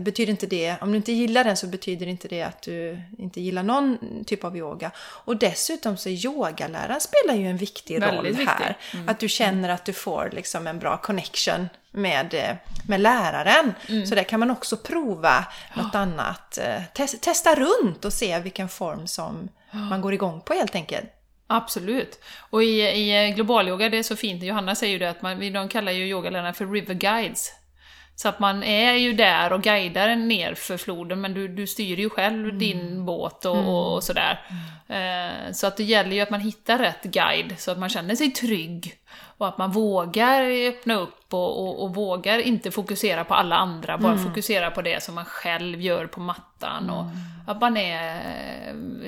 betyder 0.01 0.31
inte 0.31 0.47
det, 0.47 0.77
om 0.81 0.91
du 0.91 0.97
inte 0.97 1.13
gillar 1.13 1.45
den 1.45 1.57
så 1.57 1.67
betyder 1.67 2.07
inte 2.07 2.29
det 2.29 2.43
att 2.43 2.63
du 2.63 3.01
inte 3.19 3.41
gillar 3.41 3.63
någon 3.63 3.99
typ 4.27 4.45
av 4.45 4.57
yoga. 4.57 4.91
Och 4.99 5.37
dessutom 5.37 5.97
så 5.97 6.09
yogaläraren 6.09 7.01
spelar 7.01 7.35
ju 7.35 7.47
en 7.47 7.57
viktig 7.57 8.03
roll 8.03 8.15
Väldigt 8.23 8.49
här. 8.49 8.59
viktig. 8.69 9.11
Att 9.11 9.19
du 9.19 9.29
känner 9.29 9.69
att 9.69 9.85
du 9.85 9.93
får 9.93 10.31
liksom 10.33 10.67
en 10.67 10.79
bra 10.79 10.97
connection 10.97 11.69
med, 11.91 12.35
eh, 12.35 12.57
med 12.89 13.01
läraren. 13.01 13.75
Så 14.09 14.15
där 14.15 14.23
kan 14.23 14.41
man 14.41 14.51
också 14.51 14.77
prova 14.77 15.45
något 15.77 15.95
annat. 15.95 16.59
Eh, 16.59 16.83
tes- 16.95 17.21
testa 17.21 17.55
runt 17.55 18.05
och 18.05 18.13
se 18.13 18.39
vilken 18.39 18.69
form 18.69 19.07
som 19.07 19.49
man 19.71 20.01
går 20.01 20.15
igång 20.15 20.41
på 20.41 20.55
helt 20.55 20.75
enkelt. 20.75 21.07
Absolut. 21.47 22.19
Och 22.51 22.63
i, 22.63 22.81
i 22.83 23.33
globalyoga, 23.37 23.89
det 23.89 23.99
är 23.99 24.03
så 24.03 24.17
fint, 24.17 24.43
Johanna 24.43 24.75
säger 24.75 24.93
ju 24.93 24.99
det 24.99 25.11
att 25.11 25.23
man, 25.23 25.53
de 25.53 25.69
kallar 25.69 25.93
ju 25.93 26.05
yogalärarna 26.07 26.53
för 26.53 26.67
river 26.67 26.95
guides. 26.95 27.53
Så 28.21 28.29
att 28.29 28.39
man 28.39 28.63
är 28.63 28.93
ju 28.93 29.13
där 29.13 29.53
och 29.53 29.63
guidar 29.63 30.17
ner 30.17 30.55
för 30.55 30.77
floden, 30.77 31.21
men 31.21 31.35
du, 31.35 31.49
du 31.49 31.67
styr 31.67 31.97
ju 31.99 32.11
själv 32.11 32.59
din 32.59 33.05
båt 33.05 33.45
och, 33.45 33.57
och, 33.57 33.95
och 33.95 34.05
sådär. 34.05 34.41
Eh, 34.89 35.53
så 35.53 35.67
att 35.67 35.77
det 35.77 35.85
gäller 35.85 36.13
ju 36.13 36.21
att 36.21 36.31
man 36.31 36.41
hittar 36.41 36.79
rätt 36.79 37.03
guide, 37.03 37.55
så 37.59 37.71
att 37.71 37.79
man 37.79 37.89
känner 37.89 38.15
sig 38.15 38.31
trygg. 38.31 38.95
Och 39.39 39.49
att 39.49 39.59
man 39.59 39.73
vågar 39.73 40.43
öppna 40.69 40.95
upp 40.95 41.35
och, 41.35 41.63
och, 41.63 41.83
och 41.83 41.95
vågar 41.95 42.39
inte 42.39 42.71
fokusera 42.71 43.25
på 43.25 43.35
alla 43.35 43.57
andra, 43.57 43.99
bara 43.99 44.19
fokusera 44.19 44.71
på 44.71 44.83
det 44.83 45.03
som 45.03 45.15
man 45.15 45.25
själv 45.25 45.81
gör 45.81 46.07
på 46.07 46.21
mattan. 46.21 46.91
Och 46.91 47.05
att 47.47 47.61
man 47.61 47.77
är, 47.77 48.23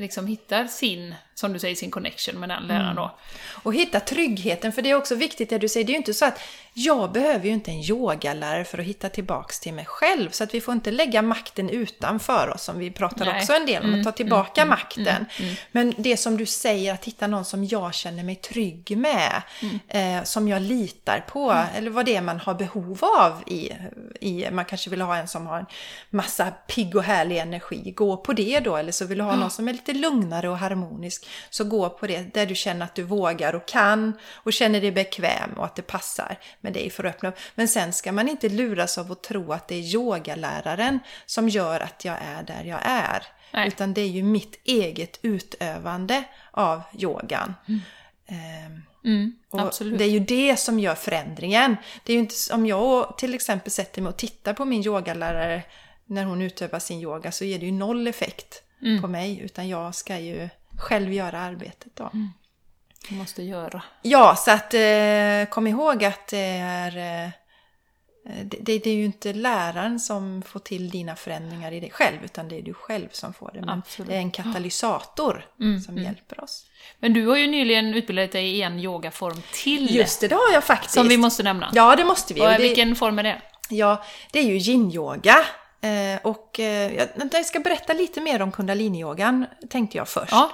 liksom 0.01 0.27
hittar 0.27 0.67
sin, 0.67 1.15
som 1.35 1.53
du 1.53 1.59
säger, 1.59 1.75
sin 1.75 1.91
connection 1.91 2.41
med 2.41 2.49
den 2.49 2.63
läraren 2.63 2.97
då. 2.97 3.17
Och 3.63 3.75
hitta 3.75 4.01
tryggheten, 4.01 4.73
för 4.73 4.83
det 4.83 4.91
är 4.91 4.95
också 4.95 5.15
viktigt 5.15 5.51
det 5.51 5.59
du 5.59 5.69
säger. 5.69 5.87
Det 5.87 5.91
är 5.91 5.95
ju 5.95 5.99
inte 5.99 6.15
så 6.15 6.25
att 6.25 6.41
jag 6.75 7.13
behöver 7.13 7.47
ju 7.47 7.53
inte 7.53 7.71
en 7.71 7.81
yogalärare 7.91 8.65
för 8.65 8.79
att 8.79 8.85
hitta 8.85 9.09
tillbaks 9.09 9.61
till 9.61 9.75
mig 9.75 9.85
själv. 9.85 10.31
Så 10.31 10.45
att 10.45 10.55
vi 10.55 10.61
får 10.61 10.75
inte 10.75 10.91
lägga 10.91 11.23
makten 11.23 11.71
utanför 11.71 12.51
oss, 12.55 12.63
som 12.65 12.79
vi 12.79 12.91
pratar 12.91 13.25
Nej. 13.25 13.41
också 13.41 13.53
en 13.53 13.67
del 13.67 13.85
om, 13.85 13.95
att 13.95 14.05
ta 14.05 14.13
tillbaka 14.13 14.67
makten. 14.67 15.27
Men 15.73 15.95
det 15.97 16.17
som 16.17 16.37
du 16.37 16.47
säger, 16.47 16.95
att 16.95 17.05
hitta 17.05 17.27
någon 17.27 17.45
som 17.45 17.65
jag 17.65 17.95
känner 17.95 18.23
mig 18.23 18.37
trygg 18.37 18.97
med, 18.97 19.43
eh, 19.89 20.02
som 20.25 20.49
jag 20.49 20.63
litar 20.63 21.25
på, 21.29 21.67
eller 21.75 21.91
vad 21.91 22.07
det 22.07 22.17
är 22.17 22.23
man 22.23 22.41
har 22.41 22.55
behov 22.55 23.05
av 23.05 23.43
i, 23.47 23.73
i, 24.21 24.51
man 24.51 24.65
kanske 24.65 24.91
vill 24.91 25.01
ha 25.01 25.17
en 25.17 25.29
som 25.29 25.47
har 25.47 25.59
en 25.59 25.67
massa 26.11 26.51
pigg 26.51 26.97
och 26.97 27.03
härlig 27.03 27.39
energi, 27.39 27.93
gå 27.97 28.17
på 28.17 28.33
det 28.33 28.61
då, 28.61 28.77
eller 28.77 28.93
så 28.93 29.05
vill 29.05 29.19
du 29.19 29.25
ha 29.25 29.37
någon 29.37 29.51
som 29.51 29.69
är 29.69 29.73
lite 29.73 29.93
lugnare 29.93 30.49
och 30.49 30.59
harmonisk, 30.59 31.29
så 31.51 31.65
gå 31.65 31.91
på 31.91 32.07
det 32.07 32.35
där 32.35 32.47
du 32.47 32.55
känner 32.55 32.85
att 32.85 32.95
du 32.95 33.03
vågar 33.03 33.55
och 33.55 33.69
kan 33.69 34.13
och 34.33 34.53
känner 34.53 34.81
dig 34.81 34.93
bekväm 34.93 35.51
och 35.57 35.65
att 35.65 35.77
det 35.77 35.83
passar 35.83 36.39
med 36.61 36.73
dig 36.73 36.91
för 36.91 37.05
att 37.05 37.15
öppna 37.15 37.29
upp. 37.29 37.37
Men 37.55 37.69
sen 37.69 37.93
ska 37.93 38.13
man 38.13 38.29
inte 38.29 38.49
luras 38.49 38.99
av 38.99 39.13
att 39.13 39.23
tro 39.23 39.53
att 39.53 39.69
det 39.69 39.75
är 39.75 39.95
yogaläraren 39.95 40.99
som 41.27 41.49
gör 41.49 41.81
att 41.81 42.05
jag 42.05 42.17
är 42.23 42.43
där 42.43 42.65
jag 42.65 42.81
är. 42.83 43.23
Nej. 43.53 43.69
Utan 43.69 43.95
det 43.95 44.01
är 44.01 44.09
ju 44.09 44.23
mitt 44.23 44.61
eget 44.65 45.19
utövande 45.23 46.25
av 46.51 46.83
yogan. 46.99 47.55
Mm, 47.69 48.83
och 48.87 48.92
absolut. 49.51 49.99
Det 49.99 50.05
är 50.05 50.09
ju 50.11 50.21
det 50.21 50.57
som 50.59 50.79
gör 50.79 50.95
förändringen. 50.95 51.77
Det 52.05 52.13
är 52.13 52.19
inte 52.19 52.35
om 52.53 52.67
jag 52.67 53.19
till 53.19 53.35
exempel 53.35 53.71
sätter 53.71 54.03
mig 54.03 54.11
och 54.11 54.17
tittar 54.17 54.53
på 54.55 54.65
min 54.65 54.87
yogalärare 54.87 55.63
när 56.07 56.25
hon 56.25 56.43
utövar 56.43 56.79
sin 56.79 57.01
yoga 57.01 57.33
så 57.33 57.45
ger 57.45 57.59
det 57.59 57.67
ju 57.67 57.73
noll 57.73 58.07
effekt 58.07 58.63
Mm. 58.83 59.03
på 59.03 59.09
mig. 59.09 59.41
Utan 59.41 59.69
jag 59.69 59.95
ska 59.95 60.19
ju 60.19 60.49
själv 60.79 61.13
göra 61.13 61.41
arbetet 61.41 61.97
då. 61.97 62.11
Du 63.09 63.15
måste 63.15 63.43
göra. 63.43 63.83
Ja, 64.03 64.37
så 64.37 64.51
att 64.51 64.75
eh, 64.75 65.45
kom 65.51 65.67
ihåg 65.67 66.05
att 66.05 66.27
det 66.27 66.39
är... 66.57 67.33
Eh, 68.27 68.45
det, 68.45 68.57
det, 68.61 68.79
det 68.79 68.91
är 68.91 68.95
ju 68.95 69.05
inte 69.05 69.33
läraren 69.33 70.01
som 70.01 70.43
får 70.43 70.61
till 70.61 70.91
dina 70.91 71.17
förändringar 71.17 71.73
i 71.73 71.81
dig 71.81 71.91
själv, 71.91 72.17
utan 72.25 72.49
det 72.49 72.59
är 72.59 72.63
du 72.63 72.75
själv 72.75 73.09
som 73.13 73.33
får 73.33 73.51
det. 73.55 73.61
Men 73.61 73.69
Absolut. 73.69 74.09
det 74.09 74.15
är 74.15 74.19
en 74.19 74.31
katalysator 74.31 75.47
Mm, 75.61 75.81
som 75.81 75.99
hjälper 75.99 76.45
oss. 76.45 76.67
Men 76.99 77.13
du 77.13 77.27
har 77.27 77.37
ju 77.37 77.47
nyligen 77.47 77.95
utbildat 77.95 78.33
dig 78.33 78.57
i 78.57 78.63
en 78.63 78.81
yogaform 78.81 79.43
till. 79.53 79.97
Just 79.97 80.21
det, 80.21 80.29
det 80.29 80.35
har 80.35 80.53
jag 80.53 80.65
faktiskt. 80.65 80.95
Som 80.95 81.09
vi 81.09 81.17
måste 81.17 81.43
nämna. 81.43 81.71
Ja, 81.75 81.97
det 81.97 82.05
måste 82.05 82.35
vi. 82.35 82.41
Och 82.41 82.45
Och 82.45 82.53
det, 82.53 82.59
vilken 82.59 82.97
form 82.97 83.19
är 83.19 83.23
det? 83.23 83.43
Ja, 83.71 84.05
det 84.33 84.39
är 84.39 84.45
ju 84.45 84.59
yin-yoga. 84.59 85.37
Eh, 85.81 86.21
och 86.23 86.61
eh, 86.61 87.09
jag, 87.33 87.47
ska 87.47 87.61
berätta 87.61 87.93
lite 87.93 88.21
mer 88.21 88.43
om 88.43 88.53
kundalini-yogan, 88.53 89.47
tänkte 89.71 89.97
jag 89.99 90.09
först. 90.09 90.33
Ja, 90.33 90.51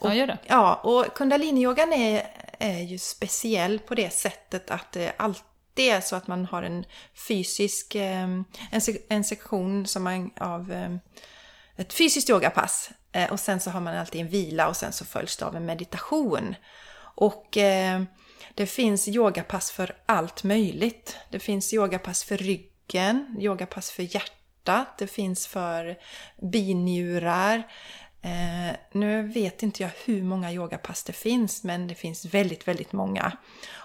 och, 0.00 0.10
ja 0.10 0.14
gör 0.14 0.26
det. 0.26 0.38
Ja, 0.46 0.74
och 0.74 1.06
kundalini-yogan 1.16 1.92
är, 1.92 2.26
är 2.58 2.80
ju 2.80 2.98
speciell 2.98 3.78
på 3.78 3.94
det 3.94 4.12
sättet 4.12 4.70
att 4.70 4.92
det 4.92 5.12
alltid 5.16 5.51
det 5.74 5.90
är 5.90 6.00
så 6.00 6.16
att 6.16 6.26
man 6.26 6.44
har 6.44 6.62
en 6.62 6.84
fysisk, 7.28 7.94
ehm, 7.94 8.44
en, 8.70 8.80
en 9.08 9.24
sektion 9.24 9.86
som 9.86 10.02
man, 10.02 10.30
av 10.36 10.72
ehm, 10.72 11.00
ett 11.76 11.92
fysiskt 11.92 12.30
yogapass. 12.30 12.90
Eh, 13.12 13.32
och 13.32 13.40
sen 13.40 13.60
så 13.60 13.70
har 13.70 13.80
man 13.80 13.96
alltid 13.96 14.20
en 14.20 14.28
vila 14.28 14.68
och 14.68 14.76
sen 14.76 14.92
så 14.92 15.04
följs 15.04 15.36
det 15.36 15.46
av 15.46 15.56
en 15.56 15.66
meditation. 15.66 16.54
Och 17.14 17.56
ehm, 17.56 18.06
det 18.54 18.66
finns 18.66 19.08
yogapass 19.08 19.70
för 19.70 19.96
allt 20.06 20.44
möjligt. 20.44 21.16
Det 21.30 21.38
finns 21.38 21.74
yogapass 21.74 22.24
för 22.24 22.36
ryggen, 22.36 23.36
yogapass 23.40 23.90
för 23.90 24.14
hjärtat, 24.14 24.98
det 24.98 25.06
finns 25.06 25.46
för 25.46 25.96
binjurar. 26.52 27.62
Eh, 28.24 28.76
nu 28.92 29.22
vet 29.22 29.62
inte 29.62 29.82
jag 29.82 29.90
hur 30.04 30.22
många 30.22 30.52
yogapass 30.52 31.04
det 31.04 31.12
finns, 31.12 31.64
men 31.64 31.88
det 31.88 31.94
finns 31.94 32.24
väldigt, 32.24 32.68
väldigt 32.68 32.92
många. 32.92 33.32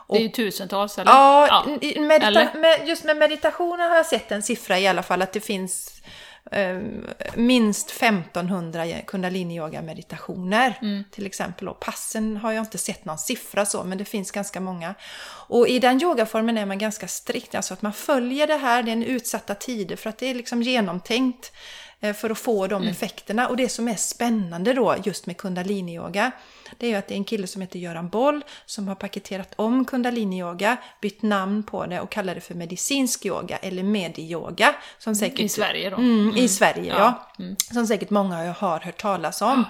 Det 0.09 0.17
är 0.17 0.21
ju 0.21 0.29
tusentals, 0.29 0.97
eller? 0.97 1.11
Ja, 1.11 1.65
i 1.81 1.99
medita- 1.99 2.57
med, 2.57 2.87
just 2.87 3.03
med 3.03 3.17
meditationen 3.17 3.89
har 3.89 3.95
jag 3.95 4.05
sett 4.05 4.31
en 4.31 4.43
siffra 4.43 4.79
i 4.79 4.87
alla 4.87 5.03
fall 5.03 5.21
att 5.21 5.33
det 5.33 5.39
finns 5.39 6.01
eh, 6.51 6.79
minst 7.35 7.91
1500 7.91 8.85
kundalini-yoga-meditationer. 9.07 10.73
Mm. 10.81 11.03
Till 11.11 11.25
exempel. 11.25 11.67
Och 11.69 11.79
passen 11.79 12.37
har 12.37 12.51
jag 12.51 12.61
inte 12.61 12.77
sett 12.77 13.05
någon 13.05 13.17
siffra 13.17 13.65
så, 13.65 13.83
men 13.83 13.97
det 13.97 14.05
finns 14.05 14.31
ganska 14.31 14.59
många. 14.59 14.93
Och 15.47 15.67
i 15.67 15.79
den 15.79 16.01
yogaformen 16.01 16.57
är 16.57 16.65
man 16.65 16.77
ganska 16.77 17.07
strikt, 17.07 17.55
alltså 17.55 17.73
att 17.73 17.81
man 17.81 17.93
följer 17.93 18.47
det 18.47 18.57
här, 18.57 18.83
det 18.83 18.91
är 18.91 18.93
en 18.93 19.03
utsatta 19.03 19.55
tider 19.55 19.95
för 19.95 20.09
att 20.09 20.17
det 20.17 20.25
är 20.27 20.35
liksom 20.35 20.61
genomtänkt 20.61 21.51
för 22.01 22.29
att 22.29 22.37
få 22.37 22.67
de 22.67 22.87
effekterna. 22.87 23.47
Och 23.47 23.57
det 23.57 23.69
som 23.69 23.87
är 23.87 23.95
spännande 23.95 24.73
då 24.73 24.95
just 25.03 25.25
med 25.25 25.37
kundalini-yoga, 25.37 26.31
det 26.77 26.85
är 26.85 26.89
ju 26.89 26.95
att 26.95 27.07
det 27.07 27.13
är 27.13 27.17
en 27.17 27.23
kille 27.23 27.47
som 27.47 27.61
heter 27.61 27.79
Göran 27.79 28.09
Boll 28.09 28.43
som 28.65 28.87
har 28.87 28.95
paketerat 28.95 29.53
om 29.55 29.85
kundalini-yoga, 29.85 30.77
bytt 31.01 31.21
namn 31.21 31.63
på 31.63 31.85
det 31.85 31.99
och 31.99 32.11
kallar 32.11 32.35
det 32.35 32.41
för 32.41 32.55
medicinsk 32.55 33.25
yoga 33.25 33.57
eller 33.57 33.83
medi-yoga. 33.83 34.75
Som 34.99 35.15
säkert, 35.15 35.39
I 35.39 35.49
Sverige 35.49 35.89
då? 35.89 35.95
Mm, 35.95 36.35
I 36.35 36.47
Sverige, 36.47 36.93
ja. 36.97 37.27
Ja. 37.37 37.45
Som 37.73 37.87
säkert 37.87 38.09
många 38.09 38.53
har 38.53 38.79
hört 38.79 38.97
talas 38.97 39.41
om. 39.41 39.65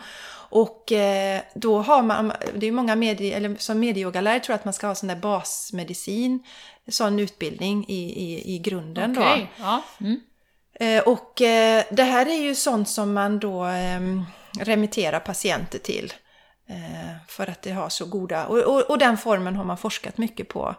Och 0.50 0.92
eh, 0.92 1.42
då 1.56 1.82
har 1.82 2.04
man, 2.04 2.34
det 2.56 2.68
är 2.68 2.72
många 2.72 2.96
medie, 2.96 3.36
eller 3.36 3.56
som 3.60 3.80
medieyogalärare 3.80 4.40
tror 4.40 4.56
att 4.56 4.66
man 4.66 4.74
ska 4.74 4.88
ha 4.88 4.96
sån 4.96 5.10
där 5.10 5.16
basmedicin, 5.16 6.44
sån 6.88 7.20
utbildning 7.20 7.86
i, 7.88 8.24
i, 8.24 8.56
i 8.56 8.60
grunden 8.60 9.14
då. 9.14 9.22
Okej, 9.22 9.52
ja. 9.60 9.84
Mm. 10.02 10.20
Eh, 10.80 11.04
Och 11.04 11.42
eh, 11.42 11.84
det 11.92 12.04
här 12.04 12.26
är 12.26 12.42
ju 12.42 12.56
sånt 12.56 12.90
som 12.90 13.14
man 13.14 13.40
då 13.40 13.66
eh, 13.68 14.00
remitterar 14.60 15.20
patienter 15.20 15.80
till. 15.80 16.14
Eh, 16.70 17.16
För 17.28 17.50
att 17.50 17.62
det 17.62 17.72
har 17.72 17.90
så 17.90 18.06
goda, 18.06 18.46
och, 18.46 18.58
och, 18.58 18.82
och 18.90 18.98
den 18.98 19.18
formen 19.18 19.56
har 19.56 19.64
man 19.64 19.78
forskat 19.78 20.18
mycket 20.18 20.48
på. 20.50 20.76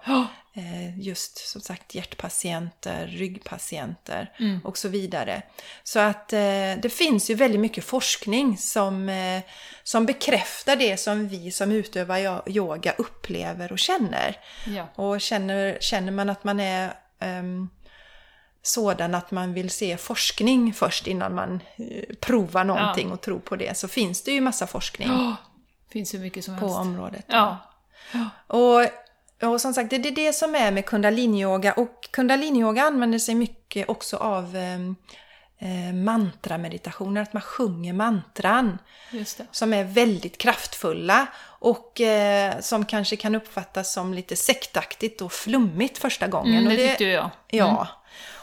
Just 0.96 1.48
som 1.48 1.61
sagt 1.61 1.94
hjärtpatienter, 1.94 3.06
ryggpatienter 3.06 4.32
och 4.64 4.78
så 4.78 4.88
vidare. 4.88 5.42
Så 5.82 5.98
att 6.00 6.28
det 6.28 6.92
finns 6.92 7.30
ju 7.30 7.34
väldigt 7.34 7.61
mycket 7.61 7.84
forskning 7.84 8.56
som, 8.56 9.11
som 9.82 10.06
bekräftar 10.06 10.76
det 10.76 10.96
som 10.96 11.28
vi 11.28 11.50
som 11.50 11.72
utövar 11.72 12.16
yo- 12.18 12.42
yoga 12.50 12.92
upplever 12.98 13.72
och 13.72 13.78
känner. 13.78 14.37
Ja. 14.66 14.88
Och 14.94 15.20
känner, 15.20 15.78
känner 15.80 16.12
man 16.12 16.30
att 16.30 16.44
man 16.44 16.61
är 16.61 16.92
ehm, 17.20 17.68
sådan 18.68 19.14
att 19.14 19.31
man 19.31 19.54
vill 19.54 19.70
se 19.70 19.96
forskning 19.96 20.74
först 20.74 21.07
innan 21.07 21.35
man 21.35 21.61
eh, 21.76 22.16
provar 22.20 22.64
någonting 22.64 23.12
och 23.12 23.20
tror 23.20 23.38
på 23.38 23.57
det, 23.57 23.76
så 23.76 23.88
finns 23.88 24.22
det 24.22 24.33
ju 24.33 24.40
massa 24.40 24.66
forskning 24.66 25.11
Åh, 25.11 25.33
finns 25.92 26.14
hur 26.14 26.18
mycket 26.18 26.44
som 26.44 26.59
på 26.59 26.66
helst. 26.66 26.81
området. 26.81 27.24
Ja. 27.28 27.59
Och, 28.46 28.83
och 29.48 29.61
som 29.61 29.74
sagt, 29.74 29.90
det 29.90 29.96
är 29.96 30.11
det 30.11 30.33
som 30.33 30.54
är 30.54 30.70
med 30.70 30.87
kundaliniyoga. 30.87 31.72
Och 31.72 32.09
kundaliniyoga 32.11 32.83
använder 32.83 33.18
sig 33.18 33.35
mycket 33.35 33.88
också 33.88 34.16
av 34.16 34.57
ehm, 34.57 34.96
eh, 35.59 35.94
mantrameditationer, 35.94 37.22
att 37.22 37.33
man 37.33 37.42
sjunger 37.42 37.92
mantran. 37.92 38.78
Det. 39.11 39.40
Som 39.50 39.72
är 39.72 39.85
väldigt 39.85 40.38
kraftfulla 40.38 41.26
och 41.40 42.00
eh, 42.00 42.61
som 42.61 42.85
kanske 42.85 43.16
kan 43.16 43.35
uppfattas 43.35 43.92
som 43.92 44.14
lite 44.14 44.37
sektaktigt 44.37 45.20
och 45.22 45.33
flummigt 45.33 45.98
första 45.98 46.26
gången. 46.26 46.54
Mm, 46.54 46.66
och 46.66 46.72
det 46.72 46.88
tyckte 46.88 47.04
jag. 47.04 47.31
Ja. 47.48 47.88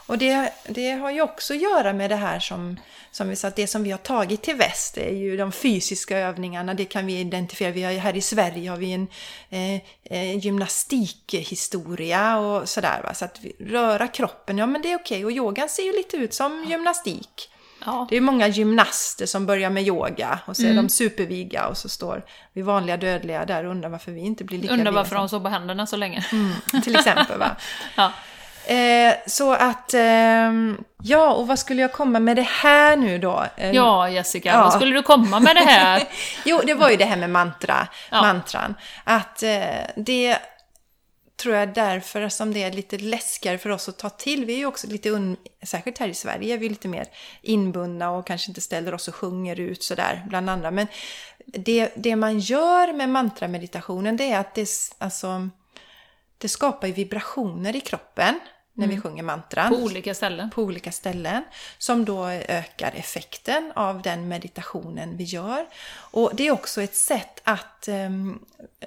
Och 0.07 0.17
det, 0.17 0.53
det 0.67 0.91
har 0.91 1.11
ju 1.11 1.21
också 1.21 1.53
att 1.53 1.61
göra 1.61 1.93
med 1.93 2.09
det 2.09 2.15
här 2.15 2.39
som, 2.39 2.79
som 3.11 3.29
vi 3.29 3.35
sa, 3.35 3.47
att 3.47 3.55
det 3.55 3.67
som 3.67 3.83
vi 3.83 3.91
har 3.91 3.97
tagit 3.97 4.41
till 4.43 4.55
väst 4.55 4.97
är 4.97 5.13
ju 5.15 5.37
de 5.37 5.51
fysiska 5.51 6.17
övningarna, 6.17 6.73
det 6.73 6.85
kan 6.85 7.05
vi 7.05 7.19
identifiera. 7.19 7.71
Vi 7.71 7.83
har, 7.83 7.93
här 7.93 8.17
i 8.17 8.21
Sverige 8.21 8.69
har 8.69 8.77
vi 8.77 8.91
en 8.93 9.07
eh, 9.49 9.75
eh, 10.03 10.37
gymnastikhistoria 10.37 12.37
och 12.37 12.69
sådär. 12.69 13.01
Va? 13.03 13.13
Så 13.13 13.25
att 13.25 13.39
vi, 13.41 13.55
röra 13.59 14.07
kroppen, 14.07 14.57
ja 14.57 14.65
men 14.65 14.81
det 14.81 14.91
är 14.91 14.95
okej. 14.95 15.25
Och 15.25 15.31
yogan 15.31 15.69
ser 15.69 15.83
ju 15.83 15.91
lite 15.91 16.17
ut 16.17 16.33
som 16.33 16.65
gymnastik. 16.69 17.49
Ja. 17.85 18.07
Det 18.09 18.17
är 18.17 18.21
många 18.21 18.47
gymnaster 18.47 19.25
som 19.25 19.45
börjar 19.45 19.69
med 19.69 19.83
yoga 19.87 20.39
och 20.45 20.57
så 20.57 20.65
är 20.65 20.73
de 20.73 20.89
superviga 20.89 21.67
och 21.67 21.77
så 21.77 21.89
står 21.89 22.25
vi 22.53 22.61
vanliga 22.61 22.97
dödliga 22.97 23.45
där 23.45 23.63
och 23.63 23.71
undrar 23.71 23.89
varför 23.89 24.11
vi 24.11 24.21
inte 24.21 24.43
blir 24.43 24.57
lika 24.59 24.73
Undrar 24.73 24.91
varför 24.91 25.15
de 25.15 25.29
såg 25.29 25.43
på 25.43 25.49
händerna 25.49 25.87
så 25.87 25.95
länge. 25.97 26.21
som- 26.21 26.81
Till 26.83 26.95
exempel 26.95 27.39
va. 27.39 27.55
Ja. 27.95 28.11
Eh, 28.67 29.13
så 29.27 29.53
att, 29.53 29.93
ehm, 29.93 30.83
ja 31.03 31.33
och 31.33 31.47
vad 31.47 31.59
skulle 31.59 31.81
jag 31.81 31.91
komma 31.93 32.19
med 32.19 32.35
det 32.35 32.47
här 32.49 32.95
nu 32.95 33.17
då? 33.17 33.45
Eh, 33.57 33.71
ja, 33.71 34.09
Jessica, 34.09 34.49
Ja. 34.49 34.61
vad 34.63 34.73
skulle 34.73 34.95
du 34.95 35.03
komma 35.03 35.39
med 35.39 35.55
det 35.55 35.61
här? 35.65 36.03
Jo, 36.45 36.61
det 36.65 36.73
var 36.73 36.89
ju 36.89 36.95
det 36.97 37.05
här 37.05 37.17
med 37.17 37.29
mantra, 37.29 37.87
Ja. 38.11 38.21
mantran. 38.21 38.75
Att 39.03 39.43
eh, 39.43 39.61
det 39.95 40.37
tror 41.41 41.55
jag 41.55 41.73
därför 41.73 42.29
som 42.29 42.53
det 42.53 42.63
är 42.63 42.71
lite 42.71 42.97
läskigare 42.97 43.57
för 43.57 43.69
oss 43.69 43.89
att 43.89 43.97
ta 43.97 44.09
till. 44.09 44.45
Vi 44.45 44.53
är 44.53 44.57
ju 44.57 44.65
också 44.65 44.87
lite, 44.87 45.09
un, 45.09 45.37
särskilt 45.63 45.97
här 45.97 46.07
i 46.07 46.13
Sverige, 46.13 46.53
är 46.53 46.57
vi 46.57 46.69
lite 46.69 46.87
mer 46.87 47.05
inbundna 47.41 48.09
och 48.11 48.27
kanske 48.27 48.51
inte 48.51 48.61
ställer 48.61 48.93
oss 48.93 49.07
och 49.07 49.15
sjunger 49.15 49.59
ut 49.59 49.83
sådär 49.83 50.23
bland 50.29 50.49
andra. 50.49 50.71
Men 50.71 50.87
det, 51.45 51.91
det 51.95 52.15
man 52.15 52.39
gör 52.39 52.93
med 52.93 53.09
mantrameditationen 53.09 54.17
det 54.17 54.31
är 54.31 54.39
att 54.39 54.55
det, 54.55 54.69
alltså, 54.97 55.49
det 56.37 56.49
skapar 56.49 56.87
vibrationer 56.87 57.75
i 57.75 57.81
kroppen 57.81 58.39
när 58.77 58.87
vi 58.87 59.01
sjunger 59.01 59.23
mantran 59.23 59.69
På 59.69 59.75
olika 59.75 60.13
ställen. 60.13 60.49
på 60.49 60.61
olika 60.61 60.91
ställen 60.91 61.43
som 61.77 62.05
då 62.05 62.27
ökar 62.27 62.91
effekten 62.95 63.71
av 63.75 64.01
den 64.01 64.27
meditationen 64.27 65.17
vi 65.17 65.23
gör. 65.23 65.65
Och 65.95 66.31
det 66.33 66.47
är 66.47 66.51
också 66.51 66.81
ett 66.81 66.95
sätt 66.95 67.41
att 67.43 67.87
ehm, 67.87 68.39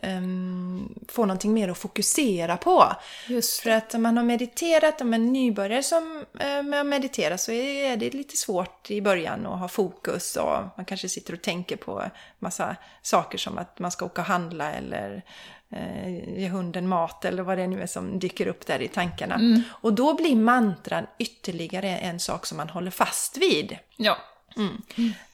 ehm, 0.03 0.95
få 1.09 1.27
någonting 1.27 1.55
mer 1.55 1.69
att 1.69 1.79
fokusera 1.79 2.57
på. 2.57 2.93
Just 3.27 3.61
För 3.61 3.71
att 3.71 3.95
om 3.95 4.03
man 4.03 4.17
har 4.17 4.25
mediterat, 4.25 5.01
om 5.01 5.15
en 5.15 5.33
nybörjare 5.33 5.83
som 5.83 6.25
eh, 6.41 6.63
med 6.63 6.81
att 6.81 6.87
meditera 6.87 7.39
så 7.39 7.53
är 7.53 7.97
det 7.97 8.11
lite 8.11 8.37
svårt 8.37 8.91
i 8.91 9.03
början 9.03 9.47
att 9.47 9.59
ha 9.59 9.69
fokus 9.69 10.37
och 10.37 10.59
man 10.77 10.85
kanske 10.87 11.09
sitter 11.09 11.33
och 11.33 11.43
tänker 11.43 11.77
på 11.77 12.05
massa 12.39 12.77
saker 13.03 13.39
som 13.39 13.59
att 13.59 13.79
man 13.79 13.91
ska 13.91 14.05
åka 14.05 14.21
och 14.21 14.27
handla 14.27 14.73
eller 14.73 15.23
eh, 15.73 16.39
ge 16.39 16.49
hunden 16.49 16.89
mat 16.89 17.25
eller 17.25 17.43
vad 17.43 17.59
det 17.59 17.67
nu 17.67 17.83
är 17.83 17.87
som 17.87 18.19
dyker 18.19 18.47
upp 18.47 18.67
där 18.67 18.83
i 18.83 18.89
tankarna. 18.89 19.63
Och 19.69 19.93
då 19.93 20.15
blir 20.15 20.37
mantran 20.37 21.07
ytterligare 21.19 21.97
en 21.97 22.21
sak 22.21 22.47
som 22.47 22.57
man 22.57 22.69
håller 22.69 22.91
fast 22.91 23.37
vid. 23.37 23.79
Ja. 23.97 24.17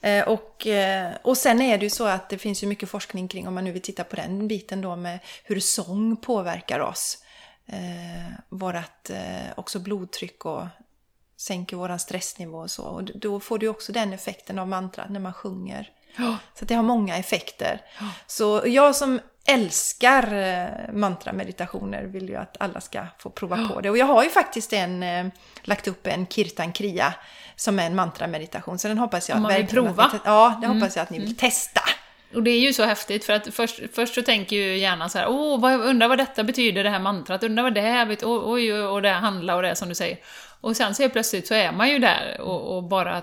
Eh, 0.01 0.27
och, 0.27 0.67
eh, 0.67 1.13
och 1.23 1.37
sen 1.37 1.61
är 1.61 1.77
det 1.77 1.85
ju 1.85 1.89
så 1.89 2.05
att 2.05 2.29
det 2.29 2.37
finns 2.37 2.63
ju 2.63 2.67
mycket 2.67 2.89
forskning 2.89 3.27
kring, 3.27 3.47
om 3.47 3.53
man 3.53 3.63
nu 3.63 3.71
vill 3.71 3.81
titta 3.81 4.03
på 4.03 4.15
den 4.15 4.47
biten 4.47 4.81
då 4.81 4.95
med 4.95 5.19
hur 5.43 5.59
sång 5.59 6.17
påverkar 6.17 6.79
oss. 6.79 7.17
Eh, 7.65 8.33
vårat 8.49 9.09
eh, 9.09 9.51
också 9.57 9.79
blodtryck 9.79 10.45
och 10.45 10.65
sänker 11.37 11.77
våran 11.77 11.99
stressnivå 11.99 12.57
och 12.57 12.71
så. 12.71 12.83
Och 12.83 13.03
då 13.03 13.39
får 13.39 13.57
du 13.57 13.67
också 13.67 13.91
den 13.91 14.13
effekten 14.13 14.59
av 14.59 14.67
mantrat 14.67 15.09
när 15.09 15.19
man 15.19 15.33
sjunger. 15.33 15.91
Så 16.53 16.63
att 16.65 16.67
det 16.67 16.75
har 16.75 16.83
många 16.83 17.17
effekter. 17.17 17.81
Så 18.27 18.63
jag 18.65 18.95
som 18.95 19.19
älskar 19.47 20.33
eh, 20.33 20.93
mantrameditationer 20.93 22.03
vill 22.03 22.29
ju 22.29 22.35
att 22.35 22.57
alla 22.59 22.81
ska 22.81 23.05
få 23.19 23.29
prova 23.29 23.67
på 23.67 23.81
det. 23.81 23.89
Och 23.89 23.97
jag 23.97 24.05
har 24.05 24.23
ju 24.23 24.29
faktiskt 24.29 24.73
en, 24.73 25.03
eh, 25.03 25.25
lagt 25.63 25.87
upp 25.87 26.07
en 26.07 26.27
kirtan 26.27 26.71
kriya 26.71 27.13
som 27.55 27.79
är 27.79 27.85
en 27.85 27.95
mantrameditation. 27.95 28.79
Så 28.79 28.87
den 28.87 28.97
hoppas 28.97 29.29
jag 29.29 29.35
Om 29.35 29.41
man 29.41 29.53
vill 29.53 29.63
att 29.63 29.71
prova. 29.71 30.09
ni 30.13 30.19
Ja, 30.25 30.57
det 30.61 30.67
hoppas 30.67 30.95
jag 30.95 31.03
att 31.03 31.09
ni 31.09 31.19
vill 31.19 31.37
testa. 31.37 31.81
Och 32.35 32.43
det 32.43 32.51
är 32.51 32.59
ju 32.59 32.73
så 32.73 32.83
häftigt, 32.83 33.25
för 33.25 33.33
att 33.33 33.53
först, 33.53 33.81
först 33.93 34.15
så 34.15 34.21
tänker 34.21 34.55
ju 34.55 34.77
hjärnan 34.77 35.09
så 35.09 35.17
här, 35.17 35.27
åh, 35.29 35.59
vad, 35.59 35.81
undrar 35.81 36.07
vad 36.07 36.17
detta 36.17 36.43
betyder, 36.43 36.83
det 36.83 36.89
här 36.89 36.99
mantrat, 36.99 37.43
undrar 37.43 37.63
vad 37.63 37.73
det 37.73 37.81
här 37.81 38.05
betyder, 38.05 38.27
oj, 38.27 38.73
oj, 38.73 38.73
och 38.73 39.01
det 39.01 39.09
handlar 39.09 39.55
och 39.55 39.61
det 39.61 39.75
som 39.75 39.89
du 39.89 39.95
säger. 39.95 40.17
Och 40.61 40.77
sen 40.77 40.95
så 40.95 41.09
plötsligt 41.09 41.47
så 41.47 41.53
är 41.53 41.71
man 41.71 41.89
ju 41.89 41.99
där 41.99 42.41
och, 42.41 42.77
och 42.77 42.83
bara 42.83 43.21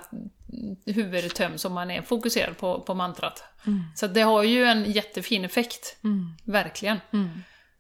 huvudet 0.87 1.35
töms 1.35 1.65
och 1.65 1.71
man 1.71 1.91
är 1.91 2.03
fokuserad 2.03 2.59
på, 2.59 2.81
på 2.81 2.95
mantrat. 2.95 3.45
Så 3.95 4.07
att 4.07 4.15
det 4.15 4.21
har 4.21 4.43
ju 4.43 4.65
en 4.65 4.93
jättefin 4.93 5.45
effekt, 5.45 5.97
verkligen. 6.45 7.01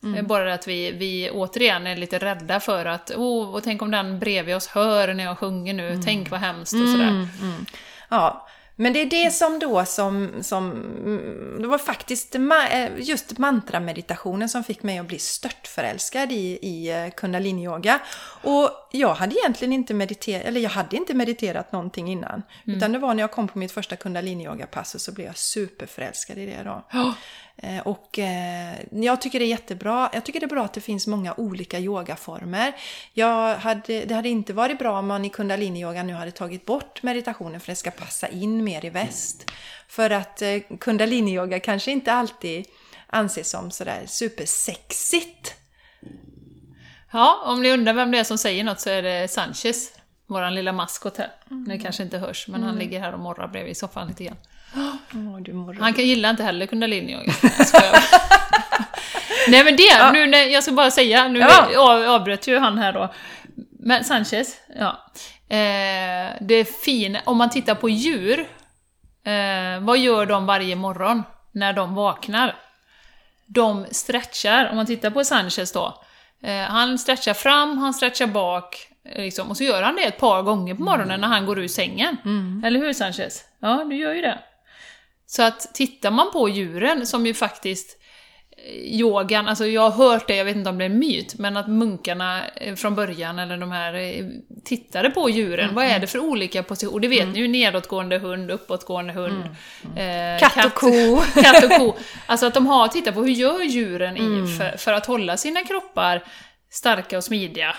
Det 0.00 0.18
är 0.18 0.22
bara 0.22 0.44
det 0.44 0.54
att 0.54 0.68
vi, 0.68 0.92
vi 0.92 1.30
återigen 1.30 1.86
är 1.86 1.96
lite 1.96 2.18
rädda 2.18 2.60
för 2.60 2.86
att, 2.86 3.12
åh, 3.16 3.54
och 3.54 3.62
tänk 3.62 3.82
om 3.82 3.90
den 3.90 4.18
bredvid 4.18 4.56
oss 4.56 4.66
hör 4.66 5.14
när 5.14 5.24
jag 5.24 5.38
sjunger 5.38 5.74
nu, 5.74 6.00
tänk 6.04 6.30
vad 6.30 6.40
hemskt 6.40 6.72
och 6.72 6.88
sådär. 6.88 7.28
Ja, 8.08 8.48
men 8.76 8.92
det 8.92 9.00
är 9.00 9.06
det 9.06 9.30
som 9.30 9.58
då 9.58 9.84
som, 9.84 10.30
som 10.40 10.70
mm, 10.70 11.62
det 11.62 11.68
var 11.68 11.78
faktiskt 11.78 12.34
eh, 12.34 12.40
just 12.98 13.38
mantrameditationen 13.38 14.48
som 14.48 14.64
fick 14.64 14.82
mig 14.82 14.98
att 14.98 15.06
bli 15.06 15.18
störtförälskad 15.18 16.32
i, 16.32 16.58
i 16.62 16.90
eh, 16.90 17.10
kundaliniyoga. 17.16 18.00
Och 18.42 18.70
jag 18.98 19.14
hade 19.14 19.34
egentligen 19.34 19.72
inte 19.72 19.94
mediterat, 19.94 20.46
eller 20.46 20.60
jag 20.60 20.70
hade 20.70 20.96
inte 20.96 21.14
mediterat 21.14 21.72
någonting 21.72 22.08
innan. 22.12 22.42
Utan 22.76 22.92
det 22.92 22.98
var 22.98 23.14
när 23.14 23.22
jag 23.22 23.30
kom 23.30 23.48
på 23.48 23.58
mitt 23.58 23.72
första 23.72 23.96
kundaliniyoga-pass 23.96 24.94
och 24.94 25.00
så 25.00 25.12
blev 25.12 25.26
jag 25.26 25.36
superförälskad 25.38 26.38
i 26.38 26.46
det 26.46 26.62
då. 26.64 26.82
Eh, 27.56 27.78
Och 27.86 28.18
eh, 28.18 28.74
jag 28.90 29.20
tycker 29.20 29.38
det 29.38 29.44
är 29.44 29.48
jättebra. 29.48 30.10
Jag 30.12 30.24
tycker 30.24 30.40
det 30.40 30.46
är 30.46 30.48
bra 30.48 30.64
att 30.64 30.72
det 30.74 30.80
finns 30.80 31.06
många 31.06 31.34
olika 31.34 31.78
yogaformer. 31.78 32.72
Jag 33.12 33.56
hade, 33.56 34.04
det 34.04 34.14
hade 34.14 34.28
inte 34.28 34.52
varit 34.52 34.78
bra 34.78 34.98
om 34.98 35.06
man 35.06 35.24
i 35.24 35.28
kundaliniyoga 35.30 36.02
nu 36.02 36.12
hade 36.12 36.30
tagit 36.30 36.66
bort 36.66 37.02
meditationen 37.02 37.60
för 37.60 37.72
det 37.72 37.76
ska 37.76 37.90
passa 37.90 38.28
in 38.28 38.64
mer 38.64 38.84
i 38.84 38.90
väst. 38.90 39.50
För 39.88 40.10
att 40.10 40.42
eh, 40.42 40.58
kundaliniyoga 40.80 41.60
kanske 41.60 41.90
inte 41.90 42.12
alltid 42.12 42.66
anses 43.06 43.50
som 43.50 43.70
sådär 43.70 44.02
supersexigt. 44.06 45.54
Ja, 47.12 47.42
om 47.44 47.62
ni 47.62 47.72
undrar 47.72 47.92
vem 47.92 48.10
det 48.10 48.18
är 48.18 48.24
som 48.24 48.38
säger 48.38 48.64
något 48.64 48.80
så 48.80 48.90
är 48.90 49.02
det 49.02 49.30
Sanchez, 49.30 49.92
våran 50.26 50.54
lilla 50.54 50.72
maskot 50.72 51.18
här. 51.18 51.30
Det 51.48 51.78
kanske 51.78 52.02
inte 52.02 52.18
hörs, 52.18 52.48
men 52.48 52.62
han 52.62 52.76
ligger 52.76 53.00
här 53.00 53.12
och 53.12 53.20
morrar 53.20 53.48
bredvid 53.48 53.76
soffan 53.76 54.08
lite 54.08 54.24
grann. 54.24 54.36
Mår 55.10 55.80
Han 55.80 55.94
kan 55.94 56.04
gilla 56.04 56.30
inte 56.30 56.42
heller 56.42 56.66
kundaliniyoga. 56.66 57.32
Nej 59.48 59.64
men 59.64 59.76
det, 59.76 60.12
nu 60.12 60.26
när, 60.26 60.44
jag 60.46 60.62
ska 60.62 60.72
bara 60.72 60.90
säga, 60.90 61.28
nu 61.28 61.38
Ja. 61.38 61.78
av, 61.78 62.08
avbröt 62.14 62.46
ju 62.46 62.58
han 62.58 62.78
här 62.78 62.92
då. 62.92 63.14
Men 63.80 64.04
Sanchez, 64.04 64.56
ja. 64.78 65.10
Eh, 65.56 66.32
det 66.40 66.64
fina, 66.84 67.20
om 67.24 67.36
man 67.36 67.50
tittar 67.50 67.74
på 67.74 67.88
djur, 67.88 68.40
eh, 69.24 69.80
vad 69.80 69.98
gör 69.98 70.26
de 70.26 70.46
varje 70.46 70.76
morgon 70.76 71.22
när 71.52 71.72
de 71.72 71.94
vaknar? 71.94 72.56
De 73.46 73.86
stretchar, 73.90 74.68
om 74.70 74.76
man 74.76 74.86
tittar 74.86 75.10
på 75.10 75.24
Sanchez 75.24 75.72
då. 75.72 76.02
Eh, 76.42 76.60
han 76.60 76.98
stretchar 76.98 77.34
fram, 77.34 77.78
han 77.78 77.94
stretchar 77.94 78.26
bak, 78.26 78.88
eh, 79.08 79.22
liksom, 79.22 79.50
och 79.50 79.56
så 79.56 79.64
gör 79.64 79.82
han 79.82 79.96
det 79.96 80.02
ett 80.02 80.18
par 80.18 80.42
gånger 80.42 80.74
på 80.74 80.82
morgonen 80.82 81.20
när 81.20 81.28
han 81.28 81.46
går 81.46 81.58
ur 81.58 81.68
sängen. 81.68 82.16
Eller 82.64 82.80
hur 82.80 82.92
Sanchez? 82.92 83.44
Ja, 83.60 83.84
du 83.84 83.96
gör 83.96 84.14
ju 84.14 84.20
det. 84.20 84.38
Så 85.26 85.42
att 85.42 85.74
tittar 85.74 86.10
man 86.10 86.30
på 86.32 86.48
djuren, 86.48 87.06
som 87.06 87.26
ju 87.26 87.34
faktiskt 87.34 87.98
yogan, 88.84 89.48
alltså 89.48 89.66
jag 89.66 89.90
har 89.90 90.08
hört 90.08 90.26
det, 90.28 90.36
jag 90.36 90.44
vet 90.44 90.56
inte 90.56 90.70
om 90.70 90.78
det 90.78 90.84
är 90.84 90.90
en 90.90 90.98
myt, 90.98 91.34
men 91.38 91.56
att 91.56 91.68
munkarna 91.68 92.40
eh, 92.56 92.74
från 92.74 92.94
början, 92.94 93.38
eller 93.38 93.56
de 93.56 93.72
här, 93.72 93.94
eh, 93.94 94.24
tittade 94.64 95.10
på 95.10 95.30
djuren. 95.30 95.74
Vad 95.74 95.84
är 95.84 95.98
det 95.98 96.06
för 96.06 96.18
olika 96.18 96.62
positioner? 96.62 96.94
Och 96.94 97.00
det 97.00 97.08
vet 97.08 97.28
ni 97.28 97.38
ju, 97.38 97.48
nedåtgående 97.48 98.18
hund, 98.18 98.50
uppåtgående 98.50 99.12
hund. 99.12 99.44
eh, 99.96 100.40
Katt 100.48 100.66
och 100.66 100.74
ko. 100.74 101.22
katt 101.42 101.64
och 101.64 101.70
ko. 101.70 101.94
Alltså 102.26 102.46
att 102.46 102.54
de 102.54 102.66
har 102.66 102.88
tittat 102.88 103.14
på 103.14 103.22
hur 103.22 103.32
gör 103.32 103.62
djuren 103.62 104.16
i, 104.16 104.56
för, 104.58 104.76
för 104.76 104.92
att 104.92 105.06
hålla 105.06 105.36
sina 105.36 105.64
kroppar 105.64 106.22
starka 106.72 107.16
och 107.16 107.24
smidiga. 107.24 107.74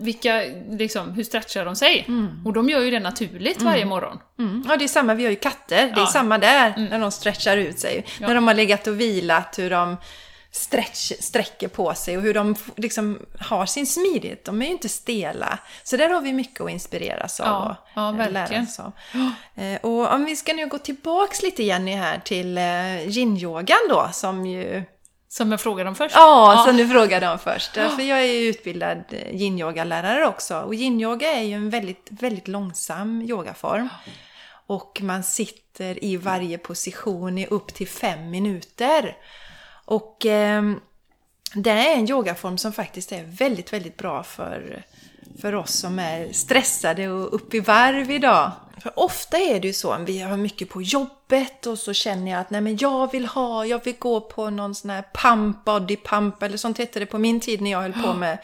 Vilka, 0.00 0.42
liksom, 0.70 1.12
hur 1.12 1.24
stretchar 1.24 1.64
de 1.64 1.76
sig? 1.76 2.06
Och 2.44 2.52
de 2.52 2.68
gör 2.68 2.80
ju 2.80 2.90
det 2.90 3.00
naturligt 3.00 3.62
varje 3.62 3.84
morgon. 3.84 4.18
Mm. 4.38 4.64
Ja, 4.68 4.76
det 4.76 4.84
är 4.84 4.88
samma, 4.88 5.14
vi 5.14 5.24
har 5.24 5.30
ju 5.30 5.36
katter. 5.36 5.76
Det 5.86 5.92
är 5.92 5.98
Ja. 6.00 6.06
samma 6.06 6.38
där, 6.38 6.88
när 6.90 6.98
de 6.98 7.10
stretchar 7.10 7.56
ut 7.56 7.78
sig. 7.78 8.04
När 8.20 8.34
de 8.34 8.46
har 8.46 8.54
legat 8.54 8.86
och 8.86 9.00
vilat, 9.00 9.58
hur 9.58 9.70
de 9.70 9.96
stretch, 10.50 11.12
sträcker 11.20 11.68
på 11.68 11.94
sig 11.94 12.16
och 12.16 12.22
hur 12.22 12.34
de 12.34 12.54
liksom 12.76 13.18
har 13.40 13.66
sin 13.66 13.86
smidighet. 13.86 14.44
De 14.44 14.62
är 14.62 14.66
ju 14.66 14.72
inte 14.72 14.88
stela. 14.88 15.58
Så 15.82 15.96
där 15.96 16.08
har 16.08 16.20
vi 16.20 16.32
mycket 16.32 16.60
att 16.60 16.70
inspireras 16.70 17.40
av 17.40 17.46
Ja, 17.46 17.70
och 17.70 17.76
ja, 17.94 18.08
eh, 18.10 18.16
verkligen. 18.16 18.50
lära 18.52 18.62
oss 18.62 18.80
av. 18.80 18.92
Eh, 19.64 19.78
Och 19.82 20.12
om 20.14 20.24
vi 20.24 20.36
ska 20.36 20.52
nu 20.52 20.66
gå 20.66 20.78
tillbaks 20.78 21.42
lite 21.42 21.62
Jenny 21.62 21.92
här 21.94 22.18
till 22.24 22.58
eh, 22.58 23.08
yin-yogan 23.08 23.88
då, 23.88 24.08
som 24.12 24.46
ju 24.46 24.82
Som 25.28 25.50
jag 25.50 25.60
frågade 25.60 25.88
om 25.88 25.94
först? 25.96 26.14
Ja, 26.14 26.64
som 26.66 26.76
du 26.76 26.88
frågade 26.88 27.28
om 27.28 27.38
först. 27.38 27.72
För 27.72 28.02
jag 28.02 28.18
är 28.18 28.32
ju 28.32 28.48
utbildad 28.48 29.04
yin-yoga-lärare 29.32 30.26
också. 30.26 30.60
Och 30.60 30.74
yin-yoga 30.74 31.32
är 31.32 31.42
ju 31.42 31.54
en 31.54 31.70
väldigt, 31.70 32.06
väldigt 32.10 32.48
långsam 32.48 33.22
yogaform. 33.22 33.88
Och 34.66 34.98
man 35.02 35.24
sitter 35.24 36.04
i 36.04 36.16
varje 36.16 36.58
position 36.58 37.38
i 37.38 37.46
upp 37.46 37.74
till 37.74 37.88
fem 37.88 38.30
minuter. 38.30 39.16
Och 39.84 40.26
eh, 40.26 40.62
det 41.54 41.70
är 41.70 41.94
en 41.94 42.10
yogaform 42.10 42.58
som 42.58 42.72
faktiskt 42.72 43.12
är 43.12 43.24
väldigt, 43.24 43.72
väldigt 43.72 43.96
bra 43.96 44.22
för, 44.22 44.82
för 45.40 45.54
oss 45.54 45.72
som 45.72 45.98
är 45.98 46.32
stressade 46.32 47.08
och 47.08 47.34
upp 47.34 47.54
i 47.54 47.60
varv 47.60 48.10
idag. 48.10 48.50
För 48.82 48.98
ofta 48.98 49.38
är 49.38 49.60
det 49.60 49.66
ju 49.66 49.72
så, 49.72 49.96
vi 49.98 50.18
har 50.20 50.36
mycket 50.36 50.68
på 50.70 50.82
jobbet 50.82 51.66
och 51.66 51.78
så 51.78 51.92
känner 51.92 52.30
jag 52.30 52.40
att 52.40 52.50
nej 52.50 52.60
men 52.60 52.76
jag 52.76 53.12
vill 53.12 53.26
ha, 53.26 53.66
jag 53.66 53.84
vill 53.84 53.94
gå 53.98 54.20
på 54.20 54.50
någon 54.50 54.74
sån 54.74 54.90
här 54.90 55.04
pump, 55.14 55.64
body 55.64 55.96
pump 55.96 56.42
eller 56.42 56.56
sånt 56.56 56.78
hette 56.78 56.98
det 56.98 57.06
på 57.06 57.18
min 57.18 57.40
tid 57.40 57.60
när 57.60 57.70
jag 57.70 57.82
höll 57.82 57.92
på 57.92 58.12
med, 58.12 58.38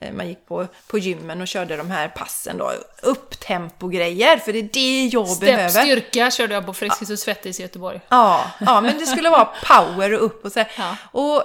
eh, 0.00 0.12
man 0.12 0.28
gick 0.28 0.46
på, 0.46 0.66
på 0.86 0.98
gymmen 0.98 1.40
och 1.40 1.48
körde 1.48 1.76
de 1.76 1.90
här 1.90 2.08
passen 2.08 2.58
då, 2.58 2.72
upptempo-grejer, 3.02 4.36
för 4.36 4.52
det 4.52 4.58
är 4.58 4.68
det 4.72 5.06
jag 5.06 5.28
Step 5.28 5.40
behöver. 5.40 5.68
styrka 5.68 6.30
körde 6.30 6.54
jag 6.54 6.66
på 6.66 6.74
Friskis 6.74 7.10
och 7.10 7.18
Svettis 7.18 7.60
i 7.60 7.62
Göteborg. 7.62 8.00
Ja, 8.08 8.50
ja, 8.60 8.80
men 8.80 8.98
det 8.98 9.06
skulle 9.06 9.30
vara 9.30 9.48
power 9.66 10.12
och 10.12 10.24
upp 10.24 10.44
och 10.44 10.52
så. 10.52 10.64
Ja. 10.78 10.96
Och 11.12 11.42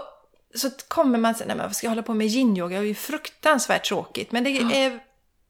så 0.56 0.70
kommer 0.88 1.20
man 1.20 1.36
säga, 1.36 1.48
nej 1.48 1.58
men 1.58 1.66
vad 1.66 1.76
ska 1.76 1.88
jag 1.88 1.92
hålla 1.92 2.04
på 2.04 2.14
med 2.14 2.28
yin-yoga? 2.28 2.70
Det 2.70 2.84
är 2.84 2.88
ju 2.88 2.96
fruktansvärt 2.96 3.86
tråkigt. 3.86 4.32
Men 4.32 4.44
det 4.44 4.50
är 4.50 5.00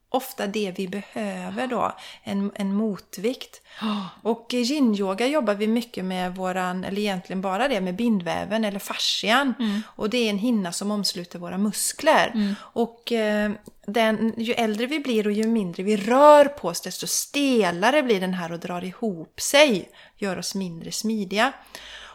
ofta 0.10 0.48
det 0.48 0.74
vi 0.78 0.88
behöver 0.88 1.68
då, 1.68 1.96
en, 2.24 2.52
en 2.56 2.74
motvikt. 2.74 3.62
Och 4.22 4.48
yin-yoga 4.54 5.28
jobbar 5.28 5.54
vi 5.54 5.68
mycket 5.68 6.06
med 6.06 6.36
våran, 6.36 6.84
eller 6.84 7.00
egentligen 7.00 7.42
bara 7.42 7.68
det, 7.68 7.82
med 7.82 7.96
bindväven 7.96 8.66
eller 8.66 8.80
fascian. 8.80 9.54
Och 9.96 10.10
det 10.10 10.18
är 10.18 10.30
en 10.30 10.38
hinna 10.38 10.72
som 10.72 10.92
omsluter 10.92 11.40
våra 11.40 11.58
muskler. 11.58 12.56
Och 12.60 13.12
eh, 13.12 13.52
den, 13.86 14.34
ju 14.38 14.54
äldre 14.54 14.86
vi 14.88 15.00
blir 15.00 15.28
och 15.28 15.34
ju 15.34 15.48
mindre 15.48 15.84
vi 15.84 15.98
rör 15.98 16.46
på 16.46 16.68
oss, 16.68 16.82
desto 16.82 17.08
stelare 17.08 18.04
blir 18.04 18.20
den 18.20 18.34
här 18.34 18.52
och 18.52 18.60
drar 18.60 18.84
ihop 18.84 19.42
sig. 19.42 19.90
Gör 20.18 20.38
oss 20.38 20.56
mindre 20.56 20.92
smidiga. 20.92 21.54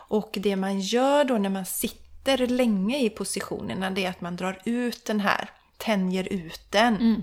Och 0.08 0.30
det 0.32 0.56
man 0.56 0.80
gör 0.80 1.24
då 1.24 1.38
när 1.38 1.50
man 1.50 1.66
sitter 1.66 2.05
länge 2.46 2.98
i 2.98 3.10
positionerna, 3.10 3.90
det 3.90 4.04
är 4.04 4.10
att 4.10 4.20
man 4.20 4.36
drar 4.36 4.58
ut 4.64 5.04
den 5.04 5.20
här, 5.20 5.50
tänjer 5.76 6.32
ut 6.32 6.60
den. 6.70 7.22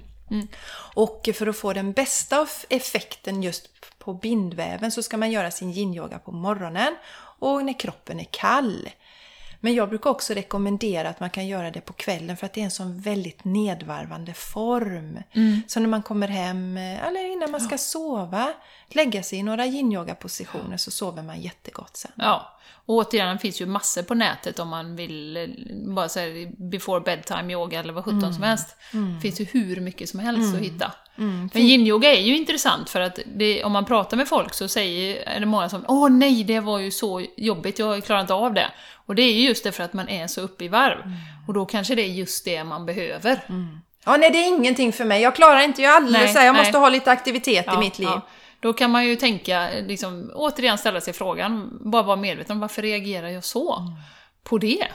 Och 0.95 1.29
för 1.33 1.47
att 1.47 1.57
få 1.57 1.73
den 1.73 1.91
bästa 1.91 2.39
av 2.39 2.49
effekten 2.69 3.43
just 3.43 3.69
på 3.99 4.13
bindväven 4.13 4.91
så 4.91 5.03
ska 5.03 5.17
man 5.17 5.31
göra 5.31 5.51
sin 5.51 5.71
yin-yoga 5.71 6.19
på 6.19 6.31
morgonen 6.31 6.95
och 7.39 7.65
när 7.65 7.79
kroppen 7.79 8.19
är 8.19 8.27
kall. 8.31 8.89
Men 9.63 9.73
jag 9.73 9.89
brukar 9.89 10.09
också 10.09 10.33
rekommendera 10.33 11.09
att 11.09 11.19
man 11.19 11.29
kan 11.29 11.47
göra 11.47 11.71
det 11.71 11.81
på 11.81 11.93
kvällen 11.93 12.37
för 12.37 12.45
att 12.45 12.53
det 12.53 12.61
är 12.61 12.65
en 12.65 12.71
sån 12.71 12.99
väldigt 12.99 13.43
nedvarvande 13.43 14.33
form. 14.33 15.19
Så 15.67 15.79
när 15.79 15.87
man 15.87 16.03
kommer 16.03 16.27
hem, 16.27 16.77
eller 16.77 17.33
innan 17.33 17.51
man 17.51 17.61
ska 17.61 17.77
sova, 17.77 18.53
lägga 18.89 19.23
sig 19.23 19.39
i 19.39 19.43
några 19.43 19.65
yin-yoga-positioner 19.65 20.77
så 20.77 20.91
sover 20.91 21.23
man 21.23 21.41
jättegott 21.41 21.97
sen. 21.97 22.11
Ja, 22.15 22.59
och 22.85 22.95
återigen, 22.95 23.35
det 23.35 23.39
finns 23.39 23.61
ju 23.61 23.65
massor 23.65 24.03
på 24.03 24.13
nätet 24.13 24.59
om 24.59 24.67
man 24.67 24.95
vill 24.95 25.37
eh, 25.37 25.47
bara 25.95 26.09
säga 26.09 26.51
before 26.57 27.01
bedtime 27.01 27.53
yoga 27.53 27.79
eller 27.79 27.93
vad 27.93 28.03
sjutton 28.03 28.33
som 28.33 28.43
helst. 28.43 28.75
Det 28.91 29.21
finns 29.21 29.41
ju 29.41 29.45
hur 29.45 29.81
mycket 29.81 30.09
som 30.09 30.19
helst 30.19 30.55
att 30.55 30.61
hitta. 30.61 30.91
Men 31.15 31.49
yin-yoga 31.53 32.07
är 32.15 32.21
ju 32.21 32.37
intressant 32.37 32.89
för 32.89 33.01
att 33.01 33.19
det, 33.35 33.63
om 33.63 33.71
man 33.71 33.85
pratar 33.85 34.17
med 34.17 34.27
folk 34.27 34.53
så 34.53 34.67
säger, 34.67 35.23
är 35.29 35.39
det 35.39 35.45
många 35.45 35.69
som 35.69 35.85
Åh 35.87 36.09
nej, 36.09 36.43
det 36.43 36.59
var 36.59 36.79
ju 36.79 36.91
så 36.91 37.25
jobbigt, 37.37 37.79
jag 37.79 38.05
klarar 38.05 38.21
inte 38.21 38.33
av 38.33 38.53
det. 38.53 38.71
Och 39.05 39.15
det 39.15 39.21
är 39.21 39.33
ju 39.33 39.47
just 39.47 39.63
det 39.63 39.71
för 39.71 39.83
att 39.83 39.93
man 39.93 40.09
är 40.09 40.27
så 40.27 40.41
uppe 40.41 40.65
i 40.65 40.67
varv. 40.67 40.99
Och 41.47 41.53
då 41.53 41.65
kanske 41.65 41.95
det 41.95 42.01
är 42.01 42.07
just 42.07 42.45
det 42.45 42.63
man 42.63 42.85
behöver. 42.85 43.39
Ja, 44.05 44.17
nej 44.17 44.29
det 44.29 44.37
är 44.37 44.47
ingenting 44.47 44.93
för 44.93 45.05
mig. 45.05 45.21
Jag 45.21 45.35
klarar 45.35 45.59
inte, 45.59 45.81
jag 45.81 45.91
är 45.91 45.95
alldeles 45.97 46.35
Nej, 46.35 46.45
jag 46.45 46.53
nej. 46.53 46.61
måste 46.63 46.77
ha 46.77 46.89
lite 46.89 47.11
aktivitet 47.11 47.63
Ja, 47.67 47.75
i 47.75 47.77
mitt 47.77 47.99
liv. 47.99 48.07
ja. 48.11 48.21
Då 48.59 48.73
kan 48.73 48.91
man 48.91 49.05
ju 49.05 49.15
tänka, 49.15 49.69
liksom, 49.87 50.31
återigen 50.35 50.77
ställa 50.77 51.01
sig 51.01 51.13
frågan, 51.13 51.77
bara 51.91 52.03
vara 52.03 52.15
medveten 52.15 52.51
om 52.55 52.59
varför 52.59 52.81
reagerar 52.81 53.29
jag 53.29 53.43
så 53.43 53.75
Mm. 53.79 53.93
på 54.43 54.57
det? 54.57 54.87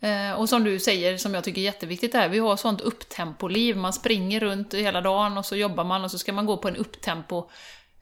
Eh, 0.00 0.32
och 0.32 0.48
som 0.48 0.64
du 0.64 0.78
säger, 0.78 1.16
som 1.16 1.34
jag 1.34 1.44
tycker 1.44 1.60
är 1.60 1.64
jätteviktigt 1.64 2.14
är, 2.14 2.28
vi 2.28 2.38
har 2.38 2.56
sånt 2.56 2.80
upptempoliv, 2.80 3.76
man 3.76 3.92
springer 3.92 4.40
runt 4.40 4.74
hela 4.74 5.00
dagen 5.00 5.38
och 5.38 5.46
så 5.46 5.56
jobbar 5.56 5.84
man 5.84 6.04
och 6.04 6.10
så 6.10 6.18
ska 6.18 6.32
man 6.32 6.46
gå 6.46 6.56
på 6.56 6.68
en 6.68 6.76
upptempo. 6.76 7.50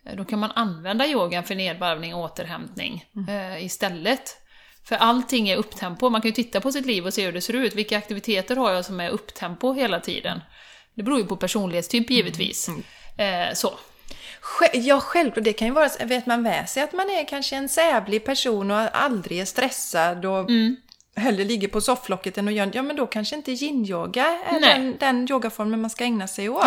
Eh, 0.07 0.16
Då 0.16 0.24
kan 0.24 0.38
man 0.38 0.50
använda 0.54 1.07
yogan 1.07 1.44
för 1.44 1.54
nedvarvning 1.54 2.14
och 2.14 2.20
återhämtning 2.24 3.04
Mm. 3.16 3.52
eh, 3.52 3.64
istället. 3.64 4.37
För 4.88 4.96
allting 4.96 5.48
är 5.48 5.57
upptempo, 5.57 6.09
man 6.11 6.20
kan 6.20 6.28
ju 6.28 6.33
titta 6.35 6.61
på 6.61 6.72
sitt 6.72 6.87
liv 6.87 7.07
och 7.07 7.14
se 7.14 7.24
hur 7.24 7.33
det 7.33 7.40
ser 7.40 7.52
ut. 7.54 7.74
Vilka 7.74 7.98
aktiviteter 7.98 8.57
har 8.57 8.70
jag 8.72 8.85
som 8.85 9.00
är 9.00 9.11
upptempo 9.11 9.72
hela 9.72 10.00
tiden? 10.00 10.40
Det 10.94 11.02
beror 11.02 11.18
ju 11.18 11.24
på 11.26 11.37
personlighetstyp 11.37 12.11
givetvis. 12.11 12.68
Mm. 12.68 12.83
Eh, 13.48 13.54
så. 13.54 13.74
Ja, 14.74 15.00
självklart. 15.00 15.44
Det 15.44 15.52
kan 15.52 15.68
ju 15.68 15.74
vara, 15.74 15.88
så- 15.88 16.07
vet 16.07 16.26
man 16.26 16.42
med 16.42 16.68
sig 16.68 16.83
att 16.83 16.92
man 16.92 17.11
är 17.11 17.28
kanske 17.28 17.57
en 17.57 17.68
sävlig 17.68 18.24
person 18.24 18.70
och 18.70 18.96
aldrig 18.96 19.38
är 19.40 19.44
stressad 19.44 20.24
och 20.24 20.38
Mm. 20.50 20.76
Hellre 21.16 21.44
ligger 21.44 21.68
på 21.68 21.81
sofflocket 21.81 22.38
än 22.38 22.48
att 22.48 22.55
göra 22.55 22.70
Ja, 22.74 22.83
men 22.83 22.96
då 22.96 23.07
kanske 23.07 23.37
inte 23.37 23.53
yin-yoga 23.53 24.27
är 24.46 24.61
Nej. 24.61 24.74
den, 24.74 24.96
den 25.00 25.27
yogaformen 25.31 25.81
man 25.81 25.90
ska 25.90 26.05
ägna 26.05 26.27
sig 26.27 26.48
åt. 26.48 26.66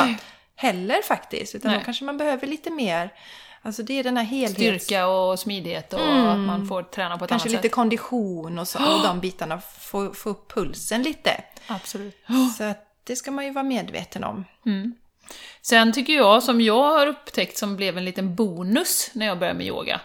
Heller 0.55 1.01
faktiskt. 1.01 1.55
Utan 1.55 1.71
Nej. 1.71 1.79
då 1.79 1.85
kanske 1.85 2.05
man 2.05 2.17
behöver 2.17 2.47
lite 2.47 2.69
mer. 2.69 3.13
Alltså 3.61 3.83
det 3.83 3.99
är 3.99 4.03
den 4.03 4.17
här 4.17 4.23
helhets... 4.23 4.85
Styrka 4.85 5.07
och 5.07 5.39
smidighet 5.39 5.93
och 5.93 6.31
att 6.31 6.37
man 6.37 6.67
får 6.67 6.83
träna 6.83 7.17
på 7.17 7.25
ett 7.25 7.29
Kanske 7.29 7.49
annat 7.49 7.51
lite 7.51 7.61
sätt. 7.61 7.71
kondition 7.71 8.59
och, 8.59 8.67
så, 8.67 8.95
och 8.95 9.03
de 9.03 9.19
bitarna. 9.19 9.61
Få, 9.79 10.13
få 10.13 10.29
upp 10.29 10.51
pulsen 10.53 11.03
lite. 11.03 11.43
Absolut. 11.67 12.17
Så 12.57 12.63
att 12.63 12.83
det 13.03 13.15
ska 13.15 13.31
man 13.31 13.45
ju 13.45 13.51
vara 13.51 13.63
medveten 13.63 14.23
om. 14.23 14.45
Sen 15.61 15.93
tycker 15.93 16.13
jag, 16.13 16.43
som 16.43 16.61
jag 16.61 16.83
har 16.91 17.07
upptäckt 17.07 17.57
som 17.57 17.75
blev 17.75 17.97
en 17.97 18.05
liten 18.05 18.35
bonus 18.35 19.09
när 19.13 19.25
jag 19.25 19.39
började 19.39 19.57
med 19.57 19.67
yoga, 19.67 20.01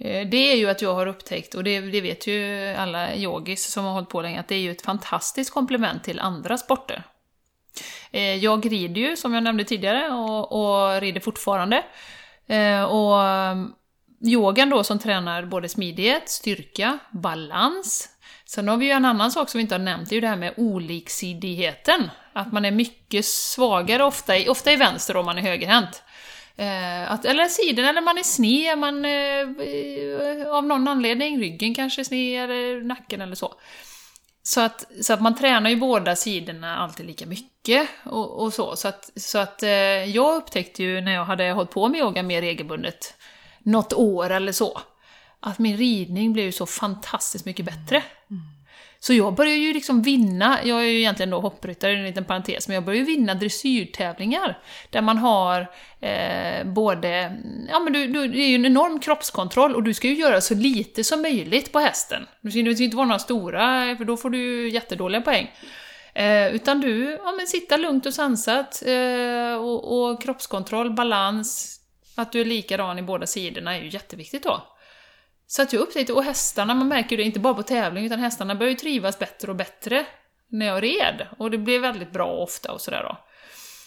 Eh, 0.00 0.28
det 0.28 0.52
är 0.52 0.56
ju 0.56 0.70
att 0.70 0.82
jag 0.82 0.94
har 0.94 1.06
upptäckt, 1.06 1.54
och 1.54 1.64
det, 1.64 1.80
det 1.80 2.00
vet 2.00 2.26
ju 2.26 2.66
alla 2.78 3.14
yogis 3.14 3.66
som 3.66 3.84
har 3.84 3.92
hållit 3.92 4.08
på 4.08 4.22
länge, 4.22 4.40
att 4.40 4.48
det 4.48 4.54
är 4.54 4.60
ju 4.60 4.70
ett 4.70 4.82
fantastiskt 4.82 5.52
komplement 5.52 6.04
till 6.04 6.20
andra 6.20 6.58
sporter. 6.58 7.02
Eh, 8.10 8.34
jag 8.36 8.72
rider 8.72 9.00
ju, 9.00 9.16
som 9.16 9.34
jag 9.34 9.42
nämnde 9.42 9.64
tidigare, 9.64 10.08
och, 10.08 10.52
och 10.52 11.00
rider 11.00 11.20
fortfarande. 11.20 11.84
Eh, 12.46 12.82
och 12.82 13.22
mm, 13.22 13.72
yogan 14.24 14.70
då 14.70 14.84
som 14.84 14.98
tränar 14.98 15.42
både 15.42 15.68
smidighet, 15.68 16.28
styrka, 16.28 16.98
balans. 17.10 18.08
Sen 18.46 18.68
har 18.68 18.76
vi 18.76 18.86
ju 18.86 18.92
en 18.92 19.04
annan 19.04 19.30
sak 19.30 19.48
som 19.48 19.58
vi 19.58 19.62
inte 19.62 19.74
har 19.74 19.80
nämnt, 19.80 20.08
det 20.08 20.12
är 20.12 20.16
ju 20.16 20.20
det 20.20 20.28
här 20.28 20.36
med 20.36 20.54
oliksidigheten. 20.56 22.10
Att 22.32 22.52
man 22.52 22.64
är 22.64 22.70
mycket 22.70 23.24
svagare 23.24 24.04
ofta 24.04 24.38
i, 24.38 24.48
ofta 24.48 24.72
i 24.72 24.76
vänster 24.76 25.16
om 25.16 25.26
man 25.26 25.38
är 25.38 25.42
högerhänt. 25.42 26.02
Eh, 26.60 27.12
att, 27.12 27.24
eller 27.24 27.48
sidan, 27.48 27.84
eller 27.84 28.00
man 28.00 28.18
är 28.18 28.22
sned, 28.22 28.78
man, 28.78 29.04
eh, 29.04 29.40
eh, 29.40 30.56
av 30.56 30.64
någon 30.64 30.88
anledning, 30.88 31.40
ryggen 31.40 31.74
kanske 31.74 32.02
är 32.02 32.04
sned, 32.04 32.50
eller 32.50 32.82
nacken 32.82 33.20
eller 33.20 33.34
så. 33.34 33.54
Så 34.42 34.60
att, 34.60 34.84
så 35.02 35.12
att 35.12 35.22
man 35.22 35.34
tränar 35.34 35.70
ju 35.70 35.76
båda 35.76 36.16
sidorna 36.16 36.76
alltid 36.76 37.06
lika 37.06 37.26
mycket 37.26 37.88
och, 38.04 38.42
och 38.42 38.52
så. 38.52 38.76
Så 38.76 38.88
att, 38.88 39.10
så 39.16 39.38
att 39.38 39.62
eh, 39.62 39.70
jag 40.04 40.36
upptäckte 40.36 40.82
ju 40.82 41.00
när 41.00 41.12
jag 41.12 41.24
hade 41.24 41.50
hållit 41.50 41.70
på 41.70 41.88
med 41.88 42.00
yoga 42.00 42.22
mer 42.22 42.40
regelbundet, 42.40 43.14
något 43.58 43.92
år 43.92 44.30
eller 44.30 44.52
så, 44.52 44.80
att 45.40 45.58
min 45.58 45.76
ridning 45.76 46.32
blev 46.32 46.44
ju 46.44 46.52
så 46.52 46.66
fantastiskt 46.66 47.44
mycket 47.44 47.64
bättre. 47.64 47.96
Mm. 47.96 48.42
Mm. 48.42 48.59
Så 49.02 49.12
jag 49.12 49.34
började 49.34 49.56
ju 49.56 49.72
liksom 49.72 50.02
vinna, 50.02 50.58
jag 50.64 50.80
är 50.80 50.86
ju 50.86 50.98
egentligen 50.98 51.30
då 51.30 51.40
hoppryttare, 51.40 51.92
en 51.92 52.04
liten 52.04 52.24
parentes, 52.24 52.68
men 52.68 52.74
jag 52.74 52.84
började 52.84 53.10
ju 53.10 53.16
vinna 53.16 53.34
dressyrtävlingar. 53.34 54.58
Där 54.90 55.00
man 55.00 55.18
har 55.18 55.66
eh, 56.00 56.64
både, 56.64 57.36
ja 57.68 57.80
men 57.80 57.92
du, 57.92 58.06
du, 58.06 58.28
det 58.28 58.38
är 58.38 58.48
ju 58.48 58.54
en 58.54 58.66
enorm 58.66 59.00
kroppskontroll 59.00 59.74
och 59.74 59.82
du 59.82 59.94
ska 59.94 60.08
ju 60.08 60.14
göra 60.14 60.40
så 60.40 60.54
lite 60.54 61.04
som 61.04 61.22
möjligt 61.22 61.72
på 61.72 61.78
hästen. 61.78 62.26
Du 62.40 62.48
det 62.48 62.50
ska 62.50 62.78
ju 62.78 62.84
inte 62.84 62.96
vara 62.96 63.06
några 63.06 63.18
stora, 63.18 63.96
för 63.96 64.04
då 64.04 64.16
får 64.16 64.30
du 64.30 64.38
ju 64.38 64.70
jättedåliga 64.70 65.20
poäng. 65.20 65.50
Eh, 66.14 66.54
utan 66.54 66.80
du, 66.80 67.18
ja 67.24 67.32
men 67.32 67.46
sitta 67.46 67.76
lugnt 67.76 68.06
och 68.06 68.14
sansat, 68.14 68.82
eh, 68.86 69.54
och, 69.54 70.10
och 70.10 70.22
kroppskontroll, 70.22 70.94
balans, 70.94 71.80
att 72.14 72.32
du 72.32 72.40
är 72.40 72.44
likadan 72.44 72.98
i 72.98 73.02
båda 73.02 73.26
sidorna 73.26 73.76
är 73.76 73.82
ju 73.82 73.88
jätteviktigt 73.88 74.42
då. 74.42 74.62
Så 75.50 75.62
att 75.62 75.72
jag 75.72 75.80
upptäckte, 75.80 76.12
och 76.12 76.24
hästarna, 76.24 76.74
man 76.74 76.88
märker 76.88 77.10
ju 77.10 77.16
det 77.16 77.22
inte 77.22 77.40
bara 77.40 77.54
på 77.54 77.62
tävling, 77.62 78.04
utan 78.04 78.18
hästarna 78.18 78.54
börjar 78.54 78.70
ju 78.70 78.76
trivas 78.76 79.18
bättre 79.18 79.50
och 79.50 79.56
bättre 79.56 80.06
när 80.48 80.66
jag 80.66 80.82
red. 80.82 81.26
Och 81.38 81.50
det 81.50 81.58
blev 81.58 81.80
väldigt 81.80 82.12
bra 82.12 82.32
ofta 82.32 82.72
och 82.72 82.80
sådär 82.80 83.02
då. 83.02 83.18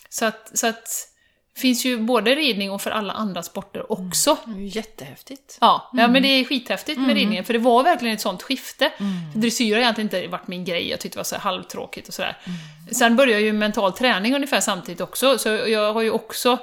Så 0.10 0.26
att, 0.26 0.58
så 0.58 0.67
att 0.67 1.10
finns 1.58 1.86
ju 1.86 1.97
både 1.97 2.36
ridning 2.36 2.71
och 2.71 2.82
för 2.82 2.91
alla 2.91 3.13
andra 3.13 3.43
sporter 3.43 3.91
också. 3.91 4.38
Det 4.45 4.52
är 4.52 4.78
jättehäftigt. 4.78 5.58
Ja, 5.62 5.91
ja, 5.93 6.08
men 6.08 6.23
det 6.23 6.28
är 6.28 6.45
skithäftigt 6.45 6.99
med 6.99 7.15
ridningen, 7.15 7.45
för 7.45 7.54
det 7.54 7.60
var 7.60 7.84
verkligen 7.84 8.15
ett 8.15 8.21
sånt 8.21 8.43
skifte. 8.43 8.91
För 9.34 9.39
Dressyr 9.39 9.73
har 9.73 9.82
egentligen 9.82 10.06
inte 10.06 10.28
varit 10.28 10.47
min 10.47 10.66
grej, 10.66 10.89
jag 10.89 10.99
tyckte 10.99 11.16
det 11.16 11.20
var 11.20 11.24
så 11.24 11.38
halvtråkigt 11.38 12.07
och 12.07 12.14
sådär. 12.14 12.38
Sen 12.91 13.16
började 13.16 13.34
jag 13.34 13.41
ju 13.41 13.53
mental 13.53 13.93
träning 13.93 14.36
ungefär 14.36 14.59
samtidigt 14.59 15.01
också, 15.01 15.38
så 15.38 15.49
jag 15.49 15.93
har 15.93 16.01
ju 16.01 16.11
också 16.11 16.57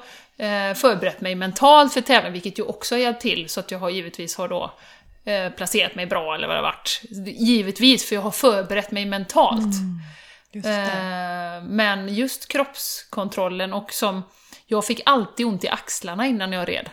förberett 0.74 1.20
mig 1.20 1.34
mentalt 1.34 1.92
för 1.92 2.00
tävling, 2.00 2.32
vilket 2.32 2.58
ju 2.58 2.62
också 2.62 2.94
har 2.94 3.00
hjälpt 3.00 3.20
till, 3.20 3.48
så 3.48 3.60
att 3.60 3.70
jag 3.70 3.78
har 3.78 3.90
givetvis 3.90 4.36
har 4.36 4.48
då 4.48 4.72
eh, 5.24 5.52
placerat 5.52 5.94
mig 5.94 6.06
bra 6.06 6.34
eller 6.34 6.46
vad 6.46 6.56
det 6.56 6.60
har 6.60 6.72
varit. 6.72 7.02
Givetvis, 7.26 8.08
för 8.08 8.14
jag 8.14 8.22
har 8.22 8.30
förberett 8.30 8.90
mig 8.90 9.06
mentalt. 9.06 9.74
Just 10.52 10.66
det. 10.66 10.82
Eh, 10.82 11.62
men 11.62 12.14
just 12.14 12.48
kroppskontrollen 12.48 13.72
och 13.72 13.92
som... 13.92 14.22
Jag 14.66 14.86
fick 14.86 15.00
alltid 15.06 15.46
ont 15.46 15.64
i 15.64 15.68
axlarna 15.68 16.26
innan 16.26 16.52
jag 16.52 16.68
red. 16.68 16.90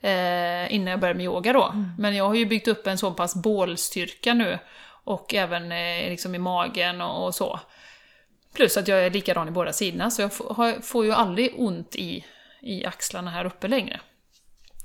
Eh, 0.00 0.74
innan 0.74 0.90
jag 0.90 1.00
började 1.00 1.16
med 1.16 1.24
yoga 1.24 1.52
då. 1.52 1.74
Men 1.98 2.16
jag 2.16 2.24
har 2.24 2.34
ju 2.34 2.46
byggt 2.46 2.68
upp 2.68 2.86
en 2.86 2.98
så 2.98 3.10
pass 3.10 3.34
bålstyrka 3.34 4.34
nu. 4.34 4.58
Och 5.04 5.34
även 5.34 5.72
eh, 5.72 6.10
liksom 6.10 6.34
i 6.34 6.38
magen 6.38 7.00
och, 7.00 7.26
och 7.26 7.34
så. 7.34 7.60
Plus 8.54 8.76
att 8.76 8.88
jag 8.88 9.06
är 9.06 9.10
likadan 9.10 9.48
i 9.48 9.50
båda 9.50 9.72
sidorna, 9.72 10.10
så 10.10 10.22
jag 10.22 10.30
har, 10.50 10.80
får 10.80 11.04
ju 11.04 11.12
aldrig 11.12 11.54
ont 11.56 11.96
i, 11.96 12.24
i 12.62 12.84
axlarna 12.84 13.30
här 13.30 13.44
uppe 13.44 13.68
längre. 13.68 14.00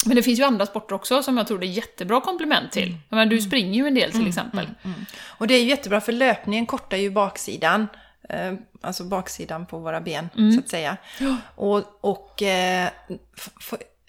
Men 0.06 0.16
det 0.16 0.24
finns 0.24 0.40
ju 0.40 0.44
andra 0.44 0.66
sporter 0.66 0.96
också 0.96 1.24
som 1.24 1.38
jag 1.38 1.48
tror 1.48 1.60
det 1.60 1.66
är 1.66 1.72
jättebra 1.72 2.22
komplement 2.22 2.72
till. 2.72 2.98
Menar, 3.10 3.26
du 3.26 3.42
springer 3.42 3.74
ju 3.74 3.88
en 3.88 3.94
del 3.94 4.12
till 4.12 4.28
exempel. 4.28 4.70
Och 5.20 5.48
det 5.48 5.54
är 5.54 5.60
ju 5.60 5.70
jättebra 5.70 6.02
för 6.02 6.12
löpningen 6.12 6.66
kortar 6.66 6.98
ju 6.98 7.10
baksidan. 7.12 7.88
Eh, 8.30 8.54
alltså 8.82 9.04
baksidan 9.04 9.66
på 9.66 9.80
våra 9.80 10.02
ben, 10.02 10.30
Mm. 10.38 10.54
så 10.54 10.60
att 10.60 10.70
säga. 10.70 10.98
Och, 11.56 11.84
och 12.02 12.42
eh, 12.42 12.90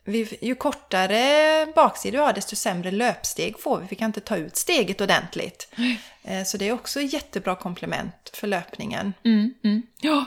vi, 0.04 0.38
ju 0.42 0.54
kortare 0.54 1.66
baksida 1.74 2.18
du 2.18 2.24
har, 2.24 2.32
desto 2.32 2.56
sämre 2.56 2.90
löpsteg 2.90 3.60
får 3.60 3.80
vi. 3.80 3.86
Vi 3.90 3.96
kan 3.96 4.06
inte 4.06 4.20
ta 4.20 4.36
ut 4.36 4.56
steget 4.56 5.00
ordentligt. 5.00 5.74
Eh, 6.22 6.44
så 6.44 6.56
det 6.56 6.68
är 6.68 6.72
också 6.72 7.00
ett 7.00 7.12
jättebra 7.12 7.54
komplement 7.54 8.30
för 8.34 8.46
löpningen. 8.46 9.14
Mm, 9.24 9.54
mm. 9.64 9.82
Ja. 10.00 10.24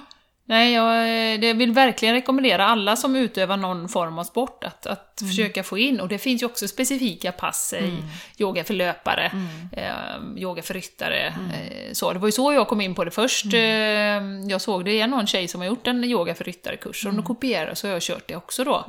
Nej, 0.52 0.74
jag 0.74 1.34
eh, 1.34 1.39
det 1.39 1.54
vill 1.54 1.72
verkligen 1.72 2.16
rekommendera 2.16 2.66
alla 2.66 2.95
som 2.95 3.16
utövar 3.16 3.58
någon 3.58 3.89
form 3.89 4.20
av 4.20 4.24
sport 4.24 4.64
att, 4.64 4.86
att 4.86 5.22
försöka 5.28 5.64
få 5.64 5.78
in. 5.78 5.99
Och 5.99 6.08
det 6.08 6.18
finns 6.18 6.41
ju 6.41 6.45
också 6.45 6.68
specifika 6.68 7.32
pass 7.32 7.74
i 7.74 8.04
yoga 8.38 8.64
för 8.64 8.74
löpare, 8.74 9.32
eh, 9.72 10.41
yoga 10.41 10.62
för 10.62 10.74
ryttare. 10.74 11.28
Eh, 11.28 11.93
så. 11.93 12.14
Det 12.14 12.20
var 12.20 12.28
ju 12.28 12.32
så 12.32 12.54
jag 12.54 12.68
kom 12.68 12.82
in 12.82 12.95
på 12.95 13.04
det 13.04 13.12
först. 13.12 13.54
Eh, 13.54 13.62
jag 14.49 14.62
såg 14.62 14.86
det 14.86 15.02
är 15.02 15.08
någon 15.08 15.28
tjej 15.28 15.47
som 15.47 15.62
har 15.62 15.68
gjort 15.68 15.88
en 15.88 16.04
yoga 16.04 16.36
för 16.36 16.43
ryttare-kurs, 16.43 17.06
och 17.06 17.14
då 17.14 17.24
kopierade 17.24 17.76
så 17.76 17.88
har 17.88 17.93
jag 17.93 18.02
kört 18.02 18.28
det 18.28 18.36
också 18.36 18.64
då. 18.64 18.86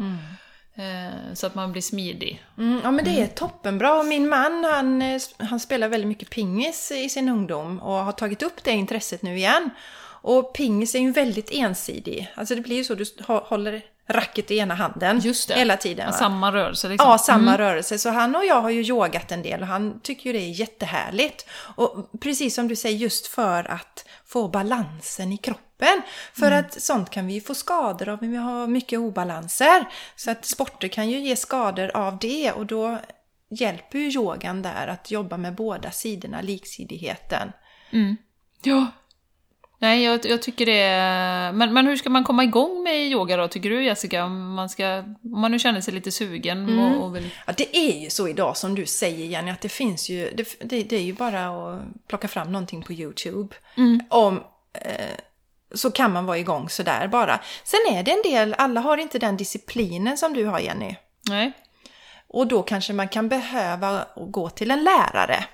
Eh, 0.75 1.35
så 1.35 1.47
att 1.47 1.55
man 1.55 1.73
blir 1.73 1.83
smidig. 1.83 2.45
Mm, 2.59 2.81
ja 2.85 2.91
men 2.91 3.05
det 3.05 3.21
är 3.21 3.27
toppenbra. 3.27 3.99
Och 3.99 4.07
min 4.07 4.29
man 4.29 4.65
han, 4.65 5.03
eh, 5.03 5.21
han 5.39 5.61
spelar 5.61 5.89
väldigt 5.89 6.09
mycket 6.09 6.31
pingis 6.31 6.93
i 6.93 7.09
sin 7.09 7.29
ungdom 7.29 7.79
och 7.79 7.95
har 7.95 8.13
tagit 8.13 8.43
upp 8.43 8.65
det 8.65 8.71
intresset 8.71 9.23
nu 9.23 9.37
igen. 9.37 9.71
Och 10.23 10.55
pingis 10.55 10.95
är 10.95 10.99
ju 10.99 11.13
väldigt 11.13 11.51
ensidig. 11.53 12.33
Alltså 12.35 12.55
det 12.55 12.61
blir 12.61 12.77
ju 12.77 12.85
så, 12.85 12.95
du 12.95 13.05
hå- 13.05 13.45
håller 13.45 13.83
racket 14.07 14.51
i 14.51 14.59
ena 14.59 14.75
handen 14.75 15.21
Just 15.21 15.49
det. 15.49 15.55
hela 15.55 15.77
tiden. 15.77 16.07
va? 16.07 16.13
Samma 16.13 16.53
rörelse 16.53 16.89
liksom. 16.89 17.11
Ja, 17.11 17.19
samma 17.19 17.59
rörelse. 17.59 17.99
Så 17.99 18.11
han 18.11 18.37
och 18.37 18.45
jag 18.45 18.61
har 18.61 18.71
ju 18.71 18.83
yogat 18.83 19.33
en 19.33 19.43
del 19.43 19.61
och 19.61 19.67
han 19.67 20.01
tycker 20.01 20.27
ju 20.27 20.39
det 20.39 20.45
är 20.45 20.51
jättehärligt. 20.61 21.47
Och 21.77 22.11
precis 22.21 22.55
som 22.55 22.69
du 22.69 22.77
säger, 22.77 22.99
just 22.99 23.27
för 23.27 23.71
att 23.71 24.05
få 24.27 24.49
balansen 24.49 25.33
i 25.33 25.37
kroppen. 25.37 26.03
För 26.35 26.51
att 26.51 26.83
sånt 26.83 27.11
kan 27.11 27.27
vi 27.27 27.35
ju 27.35 27.41
få 27.41 27.55
skador 27.55 28.09
av, 28.09 28.19
men 28.21 28.31
vi 28.31 28.37
har 28.37 28.67
mycket 28.67 28.99
obalanser. 28.99 29.85
Så 30.17 30.31
att 30.31 30.45
sporter 30.45 30.89
kan 30.89 31.11
ju 31.11 31.19
ge 31.21 31.37
skador 31.37 31.91
av 31.97 32.19
det 32.19 32.53
och 32.53 32.67
då 32.67 32.99
hjälper 33.51 33.99
ju 33.99 34.09
yogan 34.11 34.63
där 34.63 34.87
att 34.87 35.11
jobba 35.11 35.37
med 35.37 35.55
båda 35.55 35.91
sidorna, 35.91 36.41
liksidigheten. 36.41 37.53
Ja. 38.63 38.87
Nej, 39.83 40.03
jag, 40.03 40.27
jag 40.27 40.43
tycker 40.43 40.67
det 40.67 40.79
är... 40.79 41.53
Men, 41.53 41.73
men 41.73 41.87
hur 41.87 41.97
ska 41.97 42.11
man 42.11 42.25
komma 42.25 42.45
igång 42.45 42.83
med 42.83 42.97
yoga 42.97 43.37
då, 43.37 43.49
tycker 43.49 43.71
du 43.71 43.85
Jessica? 43.85 44.25
Om 44.25 44.55
man, 44.55 44.69
ska, 44.69 44.99
om 45.23 45.41
man 45.41 45.51
nu 45.51 45.59
känner 45.59 45.81
sig 45.81 45.95
lite 45.95 46.11
sugen 46.11 46.79
och, 46.79 47.05
och 47.05 47.17
vill... 47.17 47.31
Ja, 47.47 47.53
det 47.57 47.77
är 47.77 48.03
ju 48.03 48.11
så 48.11 48.29
idag 48.29 48.57
som 48.57 48.75
du 48.75 48.87
säger 48.87 49.27
Jenny, 49.27 49.51
att 49.51 49.61
det 49.61 49.69
finns 49.69 50.09
ju, 50.09 50.31
det, 50.35 50.57
det, 50.61 50.83
det 50.83 50.97
är 50.97 51.03
ju 51.03 51.13
bara 51.13 51.47
att 51.47 51.83
plocka 52.09 52.29
fram 52.29 52.53
någonting 52.53 52.83
på 52.83 52.93
YouTube. 52.93 53.55
Om, 54.09 54.43
eh, 54.73 55.17
så 55.75 55.91
kan 55.91 56.13
man 56.13 56.27
vara 56.27 56.39
igång 56.39 56.69
sådär 56.69 57.09
bara. 57.09 57.41
Sen 57.65 57.81
är 57.91 58.03
det 58.03 58.11
en 58.11 58.23
del, 58.33 58.55
alla 58.59 58.81
har 58.81 58.97
inte 58.97 59.19
den 59.19 59.37
disciplinen 59.37 60.19
som 60.19 60.33
du 60.33 60.45
har 60.45 60.61
Jenny. 60.61 60.97
Nej. 61.29 61.53
Och 62.29 62.47
då 62.47 62.63
kanske 62.63 62.93
man 62.93 63.09
kan 63.09 63.29
behöva 63.29 64.07
gå 64.17 64.51
till 64.51 64.71
en 64.71 64.85
lärare. 64.85 65.45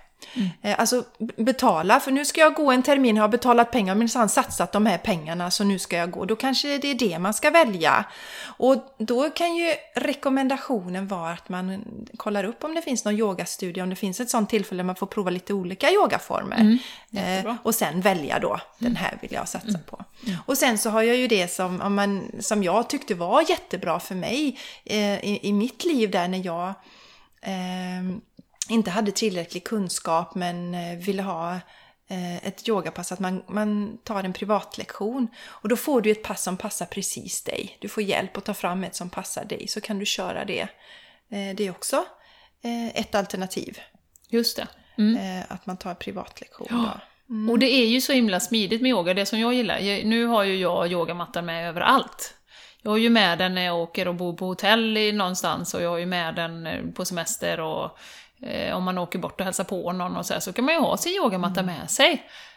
Eh, 0.62 0.80
Alltså 0.80 1.04
betala, 1.36 2.00
för 2.00 2.10
nu 2.10 2.24
ska 2.24 2.40
jag 2.40 2.54
gå 2.54 2.72
en 2.72 2.82
termin, 2.82 3.16
har 3.16 3.28
betalat 3.28 3.70
pengar, 3.70 3.94
men 3.94 3.98
minsann 3.98 4.28
satsat 4.28 4.72
de 4.72 4.86
här 4.86 4.98
pengarna 4.98 5.50
så 5.50 5.64
nu 5.64 5.78
ska 5.78 5.96
jag 5.96 6.10
gå. 6.10 6.24
Då 6.24 6.36
kanske 6.36 6.78
det 6.78 6.88
är 6.90 6.94
det 6.94 7.18
man 7.18 7.34
ska 7.34 7.50
välja. 7.50 8.04
Och 8.44 8.94
då 8.98 9.30
kan 9.30 9.56
ju 9.56 9.74
rekommendationen 9.94 11.06
vara 11.06 11.32
att 11.32 11.48
man 11.48 11.84
kollar 12.16 12.44
upp 12.44 12.64
om 12.64 12.74
det 12.74 12.82
finns 12.82 13.04
någon 13.04 13.18
yogastudio, 13.18 13.82
om 13.82 13.90
det 13.90 13.96
finns 13.96 14.20
ett 14.20 14.30
sånt 14.30 14.50
tillfälle 14.50 14.78
där 14.82 14.86
man 14.86 14.96
får 14.96 15.06
prova 15.06 15.30
lite 15.30 15.54
olika 15.54 15.90
yogaformer. 15.90 16.78
jättebra. 17.10 17.52
eh, 17.52 17.56
och 17.62 17.74
sen 17.74 18.00
välja 18.00 18.38
då, 18.38 18.60
den 18.78 18.96
här 18.96 19.18
vill 19.20 19.32
jag 19.32 19.48
satsa 19.48 19.78
på. 19.86 20.04
Och 20.46 20.58
sen 20.58 20.78
så 20.78 20.90
har 20.90 21.02
jag 21.02 21.16
ju 21.16 21.28
det 21.28 21.48
som, 21.52 21.80
om 21.80 21.94
man, 21.94 22.30
som 22.40 22.62
jag 22.62 22.88
tyckte 22.88 23.14
var 23.14 23.50
jättebra 23.50 24.00
för 24.00 24.14
mig 24.14 24.58
eh, 24.84 25.24
i, 25.24 25.38
i 25.42 25.52
mitt 25.52 25.84
liv 25.84 26.10
där 26.10 26.28
när 26.28 26.46
jag 26.46 26.68
eh, 27.42 28.18
inte 28.68 28.90
hade 28.90 29.12
tillräcklig 29.12 29.64
kunskap 29.64 30.34
men 30.34 30.74
eh, 30.74 30.98
ville 30.98 31.22
ha 31.22 31.54
eh, 32.08 32.46
ett 32.46 32.68
yogapass, 32.68 33.12
att 33.12 33.18
man, 33.18 33.42
man 33.48 33.98
tar 34.04 34.24
en 34.24 34.32
privatlektion. 34.32 35.28
Och 35.46 35.68
då 35.68 35.76
får 35.76 36.00
du 36.00 36.10
ett 36.10 36.22
pass 36.22 36.42
som 36.42 36.56
passar 36.56 36.86
precis 36.86 37.42
dig. 37.42 37.76
Du 37.80 37.88
får 37.88 38.02
hjälp 38.02 38.36
att 38.36 38.44
ta 38.44 38.54
fram 38.54 38.84
ett 38.84 38.94
som 38.94 39.10
passar 39.10 39.44
dig, 39.44 39.68
så 39.68 39.80
kan 39.80 39.98
du 39.98 40.06
köra 40.06 40.44
det. 40.44 40.68
Eh, 41.30 41.54
det 41.56 41.66
är 41.66 41.70
också 41.70 42.04
ett 42.94 43.14
alternativ, 43.14 43.78
Just 44.28 44.56
det. 44.56 44.66
Mm. 44.98 45.44
att 45.48 45.66
man 45.66 45.76
tar 45.76 45.94
privatlektion. 45.94 46.66
Ja. 46.70 47.00
Då. 47.26 47.52
Och 47.52 47.58
det 47.58 47.66
är 47.66 47.86
ju 47.86 48.00
så 48.00 48.12
himla 48.12 48.40
smidigt 48.40 48.82
med 48.82 48.88
yoga, 48.88 49.14
det 49.14 49.26
som 49.26 49.40
jag 49.40 49.54
gillar. 49.54 50.04
Nu 50.04 50.24
har 50.24 50.44
ju 50.44 50.56
jag 50.56 50.92
yogamattan 50.92 51.46
med 51.46 51.68
överallt. 51.68 52.34
Jag 52.82 52.90
har 52.90 52.98
ju 52.98 53.10
med 53.10 53.38
den 53.38 53.54
när 53.54 53.62
jag 53.62 53.76
åker 53.78 54.08
och 54.08 54.14
bor 54.14 54.32
på 54.32 54.46
hotell 54.46 55.14
någonstans 55.14 55.74
och 55.74 55.82
jag 55.82 55.90
har 55.90 55.98
ju 55.98 56.06
med 56.06 56.34
den 56.34 56.68
på 56.92 57.04
semester 57.04 57.60
och 57.60 57.98
eh, 58.42 58.76
om 58.76 58.84
man 58.84 58.98
åker 58.98 59.18
bort 59.18 59.40
och 59.40 59.44
hälsar 59.44 59.64
på 59.64 59.92
någon 59.92 60.16
och 60.16 60.26
så 60.26 60.32
här, 60.32 60.40
så 60.40 60.52
kan 60.52 60.64
man 60.64 60.74
ju 60.74 60.80
ha 60.80 60.96
sin 60.96 61.12
yogamatta 61.12 61.62
med 61.62 61.90
sig. 61.90 62.12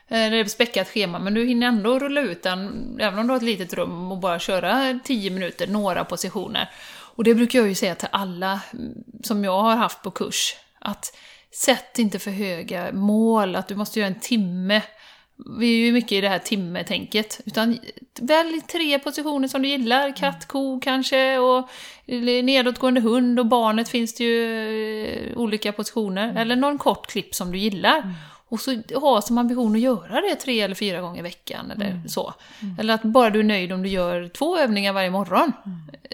Eh, 0.08 0.30
det 0.30 0.38
är 0.38 0.42
ett 0.42 0.52
späckat 0.52 0.88
schema, 0.88 1.20
men 1.20 1.34
du 1.34 1.46
hinner 1.46 1.68
ändå 1.68 2.00
rulla 2.00 2.22
ut 2.22 2.44
den, 2.44 2.98
även 3.02 3.20
om 3.20 3.28
du 3.28 3.32
har 3.32 3.38
ett 3.38 3.44
litet 3.44 3.74
rum, 3.74 4.12
och 4.12 4.18
bara 4.18 4.40
köra 4.40 5.00
10 5.04 5.30
minuter, 5.30 5.68
några 5.68 6.06
positioner. 6.06 6.70
Och 7.16 7.24
det 7.24 7.36
brukar 7.36 7.60
jag 7.60 7.68
ju 7.68 7.76
säga 7.76 7.96
till 7.96 8.08
alla 8.12 8.60
mm, 8.74 8.94
som 9.24 9.44
jag 9.44 9.62
har 9.62 9.76
haft 9.76 10.02
på 10.02 10.12
kurs, 10.12 10.56
att 10.80 11.18
sätt 11.52 12.00
inte 12.00 12.20
för 12.20 12.32
höga 12.32 12.92
mål, 12.92 13.56
att 13.56 13.68
du 13.68 13.76
måste 13.76 14.00
göra 14.00 14.08
en 14.08 14.20
timme. 14.20 14.82
Vi 15.46 15.82
är 15.82 15.86
ju 15.86 15.92
mycket 15.92 16.12
i 16.12 16.22
det 16.22 16.30
här 16.30 16.40
timmetänket. 16.40 17.42
Utan 17.46 17.80
välj 18.22 18.62
tre 18.62 19.00
positioner 19.00 19.48
som 19.48 19.62
du 19.62 19.68
gillar. 19.68 20.16
Katt, 20.16 20.48
ko 20.48 20.80
kanske, 20.80 21.38
och 21.38 21.70
nedåtgående 22.44 23.02
hund 23.02 23.40
och 23.40 23.46
barnet 23.46 23.90
finns 23.90 24.14
det 24.14 24.24
ju 24.24 25.06
eh, 25.06 25.38
olika 25.38 25.72
positioner. 25.72 26.42
Eller 26.42 26.56
någon 26.56 26.78
kort 26.78 27.08
klipp 27.08 27.36
som 27.36 27.52
du 27.52 27.58
gillar. 27.58 28.14
Och 28.50 28.60
så 28.60 28.82
ha 28.96 29.22
som 29.22 29.38
ambition 29.38 29.76
att 29.76 29.82
göra 29.82 30.22
det 30.22 30.36
tre 30.36 30.62
eller 30.62 30.76
fyra 30.76 31.02
gånger 31.02 31.20
i 31.20 31.24
veckan 31.24 31.72
eller 31.72 32.02
så. 32.08 32.34
Eller 32.80 32.94
att 32.94 33.04
bara 33.04 33.30
du 33.30 33.40
är 33.40 33.44
nöjd 33.44 33.72
om 33.72 33.84
du 33.84 33.90
gör 33.90 34.28
två 34.28 34.58
övningar 34.58 34.94
varje 34.94 35.10
morgon. 35.10 35.52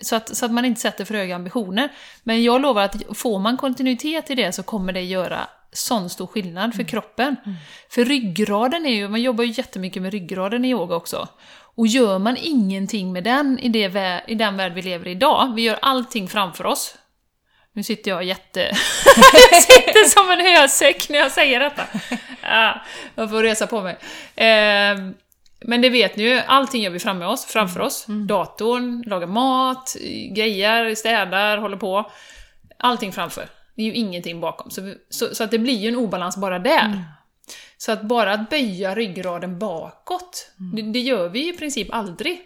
Så, 0.01 0.15
att, 0.15 0.35
så 0.35 0.45
att 0.45 0.51
man 0.51 0.65
inte 0.65 0.81
sätter 0.81 1.05
för 1.05 1.13
höga 1.13 1.35
ambitioner. 1.35 1.89
Men 2.23 2.43
jag 2.43 2.61
lovar 2.61 2.83
att 2.83 3.17
får 3.17 3.39
man 3.39 3.57
kontinuitet 3.57 4.29
i 4.29 4.35
det 4.35 4.51
så 4.51 4.63
kommer 4.63 4.93
det 4.93 5.01
göra 5.01 5.47
sån 5.77 6.09
stor 6.09 6.27
skillnad 6.27 6.75
för 6.75 6.83
kroppen. 6.83 7.35
För 7.89 8.05
ryggraden 8.05 8.85
är 8.85 8.95
ju, 8.95 9.07
man 9.07 9.21
jobbar 9.21 9.43
ju 9.43 9.51
jättemycket 9.51 10.01
med 10.01 10.11
ryggraden 10.11 10.65
i 10.65 10.69
yoga 10.69 10.95
också. 10.95 11.27
Och 11.75 11.87
gör 11.87 12.19
man 12.19 12.37
ingenting 12.37 13.13
med 13.13 13.23
den 13.23 13.59
i, 13.59 13.69
det, 13.69 14.23
i 14.27 14.35
den 14.35 14.57
värld 14.57 14.73
vi 14.73 14.81
lever 14.81 15.07
i 15.07 15.11
idag, 15.11 15.53
vi 15.55 15.61
gör 15.61 15.77
allting 15.81 16.27
framför 16.27 16.65
oss. 16.65 16.95
Nu 17.73 17.83
sitter 17.83 18.11
jag 18.11 18.23
jätte... 18.23 18.59
jag 19.51 19.63
sitter 19.63 20.09
som 20.09 20.31
en 20.31 20.57
hösäck 20.57 21.09
när 21.09 21.19
jag 21.19 21.31
säger 21.31 21.59
detta. 21.59 21.83
Ja, 22.41 22.81
jag 23.15 23.29
får 23.29 23.43
resa 23.43 23.67
på 23.67 23.81
mig. 23.81 23.97
Ehm, 24.35 25.13
men 25.61 25.81
det 25.81 25.89
vet 25.89 26.15
ni 26.15 26.23
ju, 26.23 26.41
allting 26.47 26.83
gör 26.83 26.91
vi 26.91 26.99
framför 26.99 27.25
oss. 27.25 27.45
Framför 27.45 27.79
oss. 27.79 28.05
Datorn, 28.27 29.03
lagar 29.07 29.27
mat, 29.27 29.95
grejer, 30.35 30.95
städar, 30.95 31.57
håller 31.57 31.77
på. 31.77 32.11
Allting 32.79 33.11
framför. 33.11 33.45
Det 33.77 33.83
är 33.83 33.85
ju 33.85 33.93
ingenting 33.93 34.39
bakom. 34.39 34.71
Så, 34.71 34.93
så, 35.09 35.35
så 35.35 35.43
att 35.43 35.51
det 35.51 35.59
blir 35.59 35.77
ju 35.77 35.87
en 35.87 35.95
obalans 35.95 36.37
bara 36.37 36.59
där. 36.59 37.03
Så 37.77 37.91
att 37.91 38.01
bara 38.01 38.33
att 38.33 38.49
böja 38.49 38.95
ryggraden 38.95 39.59
bakåt, 39.59 40.51
det, 40.75 40.81
det 40.81 40.99
gör 40.99 41.29
vi 41.29 41.49
i 41.49 41.53
princip 41.53 41.93
aldrig. 41.93 42.41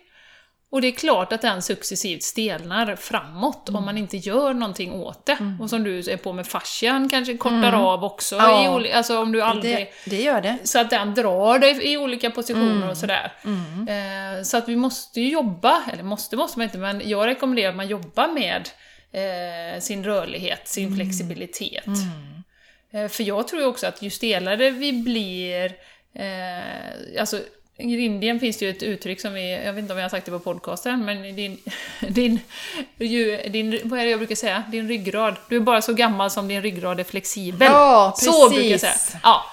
Och 0.71 0.81
det 0.81 0.87
är 0.87 0.91
klart 0.91 1.33
att 1.33 1.41
den 1.41 1.61
successivt 1.61 2.23
stelnar 2.23 2.95
framåt 2.95 3.69
om 3.69 3.85
man 3.85 3.97
inte 3.97 4.17
gör 4.17 4.53
någonting 4.53 4.93
åt 4.93 5.25
det. 5.25 5.37
Och 5.61 5.69
som 5.69 5.83
du 5.83 5.99
är 5.99 6.17
på 6.17 6.33
med 6.33 6.47
fascian 6.47 7.09
kanske 7.09 7.37
kortar 7.37 7.73
av 7.73 8.03
också. 8.03 8.35
Ja. 8.35 8.81
I 8.85 8.91
alltså 8.91 9.21
om 9.21 9.31
du 9.31 9.41
aldrig... 9.41 9.75
Det, 9.75 10.09
det 10.09 10.21
gör 10.21 10.41
det. 10.41 10.57
Så 10.63 10.79
att 10.79 10.89
den 10.89 11.13
drar 11.13 11.59
dig 11.59 11.93
i 11.93 11.97
olika 11.97 12.31
positioner 12.31 12.89
och 12.89 12.97
sådär. 12.97 13.33
Eh, 13.87 14.43
så 14.43 14.57
att 14.57 14.69
vi 14.69 14.75
måste 14.75 15.21
ju 15.21 15.29
jobba, 15.29 15.83
eller 15.93 16.03
måste 16.03 16.35
måste 16.35 16.59
man 16.59 16.63
inte, 16.63 16.77
men 16.77 17.09
jag 17.09 17.25
rekommenderar 17.25 17.69
att 17.69 17.75
man 17.75 17.87
jobbar 17.87 18.27
med 18.27 18.69
eh, 19.11 19.79
sin 19.81 20.03
rörlighet, 20.03 20.67
sin 20.67 20.95
flexibilitet. 20.95 21.83
Eh, 22.93 23.07
För 23.07 23.23
jag 23.23 23.47
tror 23.47 23.61
ju 23.61 23.67
också 23.67 23.87
att 23.87 24.01
ju 24.01 24.09
stelare 24.09 24.69
vi 24.69 24.93
blir, 24.93 25.65
eh, 26.15 27.19
alltså 27.19 27.39
i 27.77 27.97
Indien 28.05 28.39
finns 28.39 28.57
det 28.57 28.65
ju 28.65 28.71
ett 28.71 28.83
uttryck 28.83 29.21
som 29.21 29.33
vi, 29.33 29.51
jag 29.65 29.73
vet 29.73 29.81
inte 29.81 29.93
om 29.93 29.99
jag 29.99 30.05
har 30.05 30.09
sagt 30.09 30.25
det 30.25 30.31
på 30.31 30.39
podcasten, 30.39 31.05
men 31.05 31.35
din, 31.35 31.57
din, 32.09 32.39
ju, 32.97 33.37
din, 33.37 33.79
vad 33.83 33.99
är 33.99 34.03
det 34.03 34.09
jag 34.11 34.19
brukar 34.19 34.35
säga? 34.35 34.63
Din 34.71 34.87
ryggrad. 34.87 35.35
Du 35.49 35.55
är 35.55 35.59
bara 35.59 35.81
så 35.81 35.93
gammal 35.93 36.31
som 36.31 36.47
din 36.47 36.61
ryggrad 36.61 36.99
är 36.99 37.03
flexibel. 37.03 37.67
Ja, 37.71 38.13
Så 38.17 38.49
brukar 38.49 38.63
jag 38.69 38.81
precis. 38.81 38.99
säga. 38.99 39.19
Ja. 39.23 39.45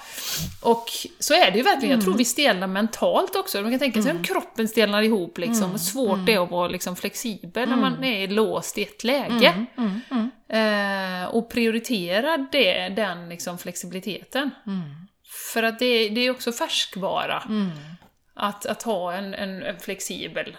Och 0.63 0.87
så 1.19 1.35
är 1.35 1.51
det 1.51 1.57
ju 1.57 1.63
verkligen, 1.63 1.95
jag 1.95 2.05
tror 2.05 2.15
vi 2.19 2.25
stelnar 2.25 2.67
mentalt 2.67 3.37
också. 3.37 3.63
Man 3.63 3.71
kan 3.71 3.79
tänka 3.79 4.03
sig 4.03 4.11
Mm. 4.11 4.21
om 4.21 4.25
kroppen 4.25 4.69
stelnar 4.69 5.03
ihop 5.03 5.39
liksom, 5.39 5.71
hur 5.71 5.79
svårt 5.79 6.27
det 6.27 6.33
är 6.35 6.43
att 6.45 6.51
vara 6.51 6.69
liksom, 6.69 6.97
flexibel 6.97 7.69
när 7.69 7.77
man 7.77 8.05
är 8.05 8.29
låst 8.29 8.79
i 8.79 8.83
ett 8.83 9.05
läge. 9.05 9.67
Mm, 9.77 10.01
Eh, 10.51 11.29
och 11.29 11.51
prioritera 11.51 12.49
det, 12.53 12.89
den 12.89 13.29
liksom, 13.29 13.59
flexibiliteten. 13.59 14.51
Mm. 14.67 14.83
För 15.53 15.63
att 15.63 15.79
det, 15.79 16.09
det 16.09 16.21
är 16.21 16.31
också 16.31 16.53
färskvara. 16.53 17.43
Att, 18.35 18.67
att 18.67 18.83
ha 18.83 19.13
en, 19.13 19.35
en, 19.35 19.63
en 19.63 19.79
flexibel, 19.81 20.57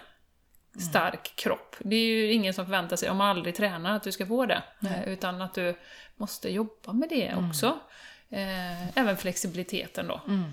stark 0.90 1.32
kropp. 1.36 1.76
Det 1.78 1.96
är 1.96 2.06
ju 2.06 2.32
ingen 2.32 2.54
som 2.54 2.64
förväntar 2.64 2.96
sig, 2.96 3.10
om 3.10 3.16
man 3.16 3.28
aldrig 3.36 3.54
tränar, 3.54 3.96
att 3.96 4.02
du 4.02 4.12
ska 4.12 4.26
få 4.26 4.46
det. 4.46 4.62
Eh, 4.84 5.08
utan 5.12 5.42
att 5.42 5.54
du 5.54 5.78
måste 6.16 6.50
jobba 6.50 6.92
med 6.92 7.08
det 7.08 7.34
också. 7.48 7.78
Eh, 8.30 8.98
även 8.98 9.16
flexibiliteten 9.16 10.06
då. 10.08 10.20
Mm. 10.28 10.44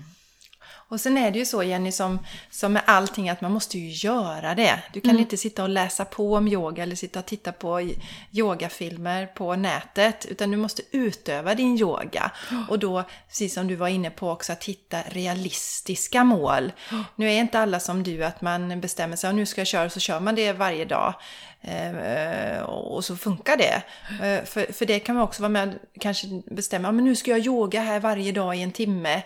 Och 0.90 1.00
sen 1.00 1.18
är 1.18 1.30
det 1.30 1.38
ju 1.38 1.44
så 1.44 1.62
Jenny, 1.62 1.92
som, 1.92 2.18
som 2.50 2.72
med 2.72 2.82
allting, 2.86 3.28
att 3.28 3.40
man 3.40 3.52
måste 3.52 3.78
ju 3.78 4.08
göra 4.08 4.54
det. 4.54 4.82
Du 4.92 5.00
kan 5.00 5.18
inte 5.18 5.36
sitta 5.36 5.62
och 5.62 5.68
läsa 5.68 6.04
på 6.04 6.34
om 6.34 6.48
yoga 6.48 6.82
eller 6.82 6.96
sitta 6.96 7.18
och 7.18 7.26
titta 7.26 7.52
på 7.52 7.90
yogafilmer 8.32 9.26
på 9.26 9.56
nätet, 9.56 10.26
utan 10.26 10.50
du 10.50 10.56
måste 10.56 10.82
utöva 10.90 11.54
din 11.54 11.78
yoga. 11.78 12.30
Och 12.68 12.78
då, 12.78 13.04
precis 13.28 13.54
som 13.54 13.68
du 13.68 13.74
var 13.74 13.88
inne 13.88 14.10
på 14.10 14.30
också, 14.30 14.52
att 14.52 14.64
hitta 14.64 15.02
realistiska 15.08 16.24
mål. 16.24 16.72
Nu 17.16 17.30
är 17.30 17.40
inte 17.40 17.58
alla 17.58 17.80
som 17.80 18.02
du, 18.02 18.24
att 18.24 18.40
man 18.40 18.80
bestämmer 18.80 19.16
sig, 19.16 19.28
"Ja, 19.28 19.32
nu 19.32 19.46
ska 19.46 19.60
jag 19.60 19.68
köra, 19.68 19.90
så 19.90 20.00
kör 20.00 20.20
man 20.20 20.34
det 20.34 20.52
varje 20.52 20.84
dag. 20.84 21.14
Eh, 21.60 22.62
och 22.62 23.04
så 23.04 23.16
funkar 23.16 23.56
det. 23.56 23.82
Eh, 24.22 24.44
för, 24.44 24.72
för 24.72 24.86
det 24.86 24.98
kan 24.98 25.14
man 25.14 25.24
också 25.24 25.42
vara 25.42 25.48
med 25.48 25.78
kanske 26.00 26.26
bestämma, 26.46 26.92
men 26.92 27.04
nu 27.04 27.16
ska 27.16 27.30
jag 27.30 27.40
yoga 27.46 27.80
här 27.80 28.00
varje 28.00 28.32
dag 28.32 28.56
i 28.56 28.62
en 28.62 28.72
timme. 28.72 29.22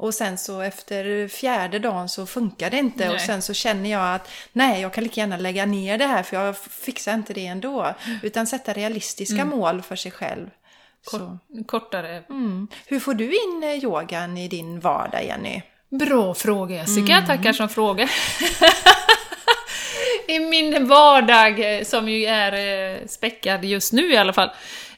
Och 0.00 0.14
sen 0.14 0.38
så 0.38 0.60
efter 0.60 1.28
fjärde 1.28 1.78
dagen 1.78 2.08
så 2.08 2.26
funkar 2.26 2.70
det 2.70 2.78
inte 2.78 3.08
och 3.08 3.14
Nej. 3.14 3.26
sen 3.26 3.42
så 3.42 3.54
känner 3.54 3.90
jag 3.90 4.14
att 4.14 4.30
nej, 4.52 4.80
jag 4.82 4.92
kan 4.92 5.04
lika 5.04 5.20
gärna 5.20 5.36
lägga 5.36 5.66
ner 5.66 5.98
det 5.98 6.06
här 6.06 6.22
för 6.22 6.36
jag 6.36 6.58
fixar 6.58 7.14
inte 7.14 7.32
det 7.32 7.46
ändå. 7.46 7.94
Utan 8.22 8.46
sätta 8.46 8.72
realistiska 8.72 9.44
mål 9.44 9.82
för 9.82 9.96
sig 9.96 10.12
själv. 10.12 10.50
Så. 11.02 11.38
Kortare. 11.66 12.22
Mm. 12.30 12.68
Hur 12.86 13.00
får 13.00 13.14
du 13.14 13.24
in 13.24 13.62
eh, 13.62 13.84
yogan 13.84 14.38
i 14.38 14.48
din 14.48 14.80
vardag, 14.80 15.24
Jenny? 15.24 15.62
Bra 15.88 16.34
fråga 16.34 16.76
Jessica, 16.76 17.24
tackar 17.26 17.52
som 17.52 17.68
fråga. 17.68 18.08
I 20.28 20.40
min 20.40 20.88
vardag, 20.88 21.78
eh, 21.78 21.84
som 21.84 22.08
ju 22.08 22.26
är 22.26 22.52
eh, 22.52 23.06
späckad 23.06 23.64
just 23.64 23.92
nu 23.92 24.12
i 24.12 24.16
alla 24.16 24.32
fall. 24.32 24.50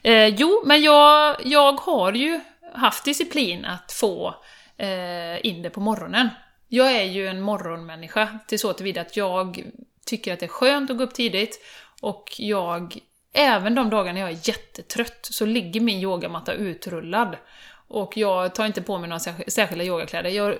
Eh, 0.03 0.27
jo, 0.27 0.63
men 0.65 0.81
jag, 0.81 1.35
jag 1.43 1.79
har 1.79 2.13
ju 2.13 2.39
haft 2.73 3.05
disciplin 3.05 3.65
att 3.65 3.91
få 3.91 4.35
eh, 4.77 5.45
in 5.45 5.61
det 5.61 5.69
på 5.69 5.79
morgonen. 5.79 6.29
Jag 6.67 6.91
är 6.91 7.03
ju 7.03 7.27
en 7.27 7.41
morgonmänniska 7.41 8.39
till 8.47 8.59
så 8.59 8.73
tillvida 8.73 9.01
att 9.01 9.17
jag 9.17 9.63
tycker 10.05 10.33
att 10.33 10.39
det 10.39 10.45
är 10.45 10.47
skönt 10.47 10.91
att 10.91 10.97
gå 10.97 11.03
upp 11.03 11.13
tidigt 11.13 11.59
och 12.01 12.33
jag, 12.37 12.97
även 13.33 13.75
de 13.75 13.89
dagarna 13.89 14.19
jag 14.19 14.29
är 14.29 14.37
jättetrött, 14.47 15.19
så 15.31 15.45
ligger 15.45 15.81
min 15.81 15.99
yogamatta 15.99 16.53
utrullad. 16.53 17.37
Och 17.87 18.17
jag 18.17 18.55
tar 18.55 18.65
inte 18.65 18.81
på 18.81 18.97
mig 18.97 19.09
några 19.09 19.19
särsk- 19.19 19.49
särskilda 19.51 19.83
yogakläder. 19.85 20.29
Jag 20.29 20.49
eh, 20.49 20.57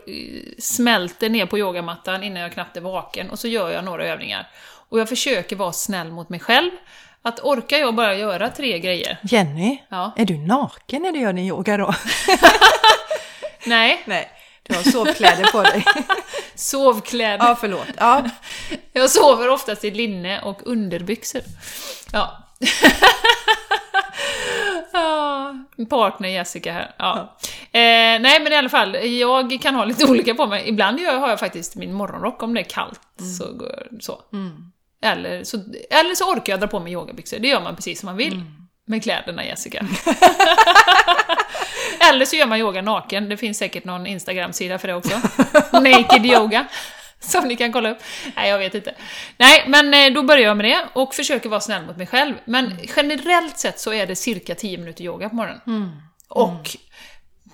smälter 0.59 1.29
ner 1.29 1.45
på 1.45 1.57
yogamattan 1.59 2.23
innan 2.23 2.41
jag 2.41 2.51
knappt 2.53 2.77
är 2.77 2.81
vaken 2.81 3.29
och 3.29 3.39
så 3.39 3.47
gör 3.47 3.71
jag 3.71 3.83
några 3.85 4.05
övningar. 4.05 4.47
Och 4.89 4.99
jag 4.99 5.09
försöker 5.09 5.55
vara 5.55 5.71
snäll 5.71 6.11
mot 6.11 6.29
mig 6.29 6.39
själv. 6.39 6.71
Att 7.21 7.39
orkar 7.39 7.77
jag 7.77 7.95
bara 7.95 8.15
göra 8.15 8.49
tre 8.49 8.79
grejer? 8.79 9.17
Jenny, 9.23 9.83
Ja. 9.89 10.11
är 10.17 10.25
du 10.25 10.37
naken 10.37 11.01
när 11.01 11.11
du 11.11 11.19
gör 11.19 11.33
din 11.33 11.45
yoga 11.45 11.77
då? 11.77 11.85
Nej, 13.65 14.01
nej, 14.05 14.29
du 14.63 14.75
har 14.75 14.83
sovkläder 14.83 15.51
på 15.51 15.61
dig. 15.61 15.85
sovkläder. 16.55 17.45
ja, 17.47 17.57
förlåt. 17.59 17.87
Ja. 17.97 18.23
Jag 18.93 19.09
sover 19.09 19.49
oftast 19.49 19.83
i 19.83 19.91
linne 19.91 20.41
och 20.41 20.61
underbyxor. 20.65 21.41
Ja. 22.13 22.37
Ja, 24.93 25.53
partner 25.89 26.29
Jessica 26.29 26.73
här. 26.73 26.95
Ja. 26.97 27.37
Eh, 27.71 28.19
nej 28.21 28.39
men 28.43 28.47
i 28.53 28.55
alla 28.55 28.69
fall, 28.69 28.95
jag 29.19 29.57
kan 29.61 29.75
ha 29.75 29.85
lite 29.85 30.05
olika 30.05 30.33
på 30.35 30.45
mig. 30.45 30.69
Ibland 30.69 30.99
har 30.99 31.29
jag 31.29 31.39
faktiskt 31.39 31.75
min 31.75 31.93
morgonrock 31.93 32.43
om 32.43 32.53
det 32.53 32.59
är 32.59 32.69
kallt. 32.69 33.01
Så, 33.37 33.53
går- 33.53 33.87
så. 34.01 34.21
Eller, 35.03 35.43
så. 35.43 35.57
Eller 35.89 36.15
så 36.15 36.31
orkar 36.33 36.53
jag 36.53 36.59
dra 36.59 36.67
på 36.67 36.79
mig 36.79 36.93
yogabyxor. 36.93 37.39
Det 37.39 37.47
gör 37.47 37.61
man 37.61 37.75
precis 37.75 37.99
som 37.99 38.07
man 38.07 38.17
vill. 38.17 38.41
Med 38.87 39.03
kläderna 39.03 39.45
Jessica. 39.45 39.85
Eller 42.09 42.25
så 42.25 42.35
gör 42.35 42.45
man 42.45 42.59
yoga 42.59 42.81
naken. 42.81 43.29
Det 43.29 43.37
finns 43.37 43.57
säkert 43.57 43.85
någon 43.85 44.07
Instagram-sida 44.07 44.79
för 44.79 44.87
det 44.87 44.95
också. 44.95 45.21
Naked 45.71 46.25
yoga. 46.25 46.65
Som 47.19 47.47
ni 47.47 47.55
kan 47.55 47.73
kolla 47.73 47.91
upp. 47.91 47.97
Nej, 48.35 48.49
jag 48.49 48.59
vet 48.59 48.75
inte. 48.75 48.93
Nej, 49.37 49.63
men 49.67 49.93
eh, 49.93 50.13
då 50.13 50.23
börjar 50.23 50.43
jag 50.43 50.57
med 50.57 50.65
det 50.65 50.85
och 50.93 51.13
försöker 51.13 51.49
vara 51.49 51.59
snäll 51.59 51.85
mot 51.85 51.97
mig 51.97 52.07
själv. 52.07 52.35
Men 52.45 52.77
generellt 52.95 53.57
sett 53.57 53.79
så 53.79 53.93
är 53.93 54.07
det 54.07 54.15
cirka 54.15 54.55
10 54.55 54.77
minuter 54.77 55.03
yoga 55.03 55.29
på 55.29 55.35
morgonen. 55.35 55.61
Och 56.27 56.77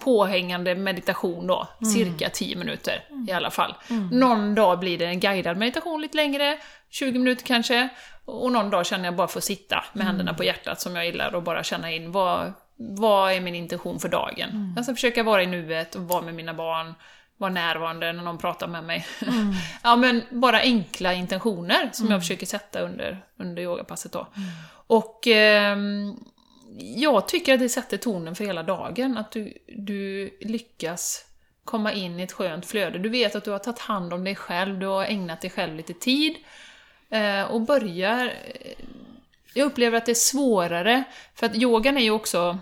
påhängande 0.03 0.75
meditation 0.75 1.47
då, 1.47 1.67
cirka 1.93 2.29
10 2.29 2.55
minuter 2.55 3.03
i 3.27 3.31
alla 3.31 3.51
fall. 3.51 3.75
Någon 4.11 4.55
dag 4.55 4.79
blir 4.79 4.97
det 4.97 5.05
en 5.05 5.19
guidad 5.19 5.57
meditation 5.57 6.01
lite 6.01 6.17
längre, 6.17 6.57
20 6.89 7.19
minuter 7.19 7.45
kanske. 7.45 7.89
Och 8.25 8.51
någon 8.51 8.69
dag 8.69 8.85
känner 8.85 9.05
jag 9.05 9.15
bara 9.15 9.27
för 9.27 9.37
att 9.37 9.43
sitta 9.43 9.83
med 9.93 10.05
händerna 10.05 10.33
på 10.33 10.43
hjärtat 10.43 10.81
som 10.81 10.95
jag 10.95 11.05
gillar 11.05 11.35
och 11.35 11.43
bara 11.43 11.63
känna 11.63 11.91
in 11.91 12.11
vad, 12.11 12.53
vad 12.81 13.31
är 13.33 13.41
min 13.41 13.55
intention 13.55 13.99
för 13.99 14.09
dagen. 14.09 14.73
Alltså 14.77 14.93
försöka 14.93 15.23
vara 15.23 15.43
i 15.43 15.47
nuet 15.47 15.95
och 15.95 16.01
vara 16.01 16.21
med 16.21 16.35
mina 16.35 16.53
barn, 16.53 16.93
vara 17.37 17.51
närvarande 17.51 18.13
när 18.13 18.23
någon 18.23 18.37
pratar 18.37 18.67
med 18.67 18.83
mig. 18.83 19.05
ja 19.83 19.95
men 19.95 20.23
bara 20.31 20.59
enkla 20.59 21.13
intentioner 21.13 21.89
som 21.93 22.11
jag 22.11 22.21
försöker 22.21 22.45
sätta 22.45 22.79
under, 22.79 23.23
under 23.37 23.63
yogapasset 23.63 24.11
då. 24.11 24.27
Och 24.87 25.27
ehm, 25.27 26.15
jag 26.79 27.27
tycker 27.27 27.53
att 27.53 27.59
det 27.59 27.69
sätter 27.69 27.97
tonen 27.97 28.35
för 28.35 28.45
hela 28.45 28.63
dagen, 28.63 29.17
att 29.17 29.31
du, 29.31 29.53
du 29.67 30.29
lyckas 30.41 31.25
komma 31.65 31.93
in 31.93 32.19
i 32.19 32.23
ett 32.23 32.31
skönt 32.31 32.65
flöde. 32.65 32.99
Du 32.99 33.09
vet 33.09 33.35
att 33.35 33.43
du 33.43 33.51
har 33.51 33.59
tagit 33.59 33.79
hand 33.79 34.13
om 34.13 34.23
dig 34.23 34.35
själv, 34.35 34.79
du 34.79 34.85
har 34.85 35.05
ägnat 35.05 35.41
dig 35.41 35.49
själv 35.49 35.75
lite 35.75 35.93
tid 35.93 36.35
eh, 37.09 37.41
och 37.43 37.61
börjar... 37.61 38.25
eh, 38.25 38.85
Jag 39.53 39.65
upplever 39.65 39.97
att 39.97 40.05
det 40.05 40.11
är 40.11 40.15
svårare, 40.15 41.03
för 41.35 41.45
att 41.45 41.55
yogan 41.55 41.97
är 41.97 42.01
ju 42.01 42.11
också 42.11 42.59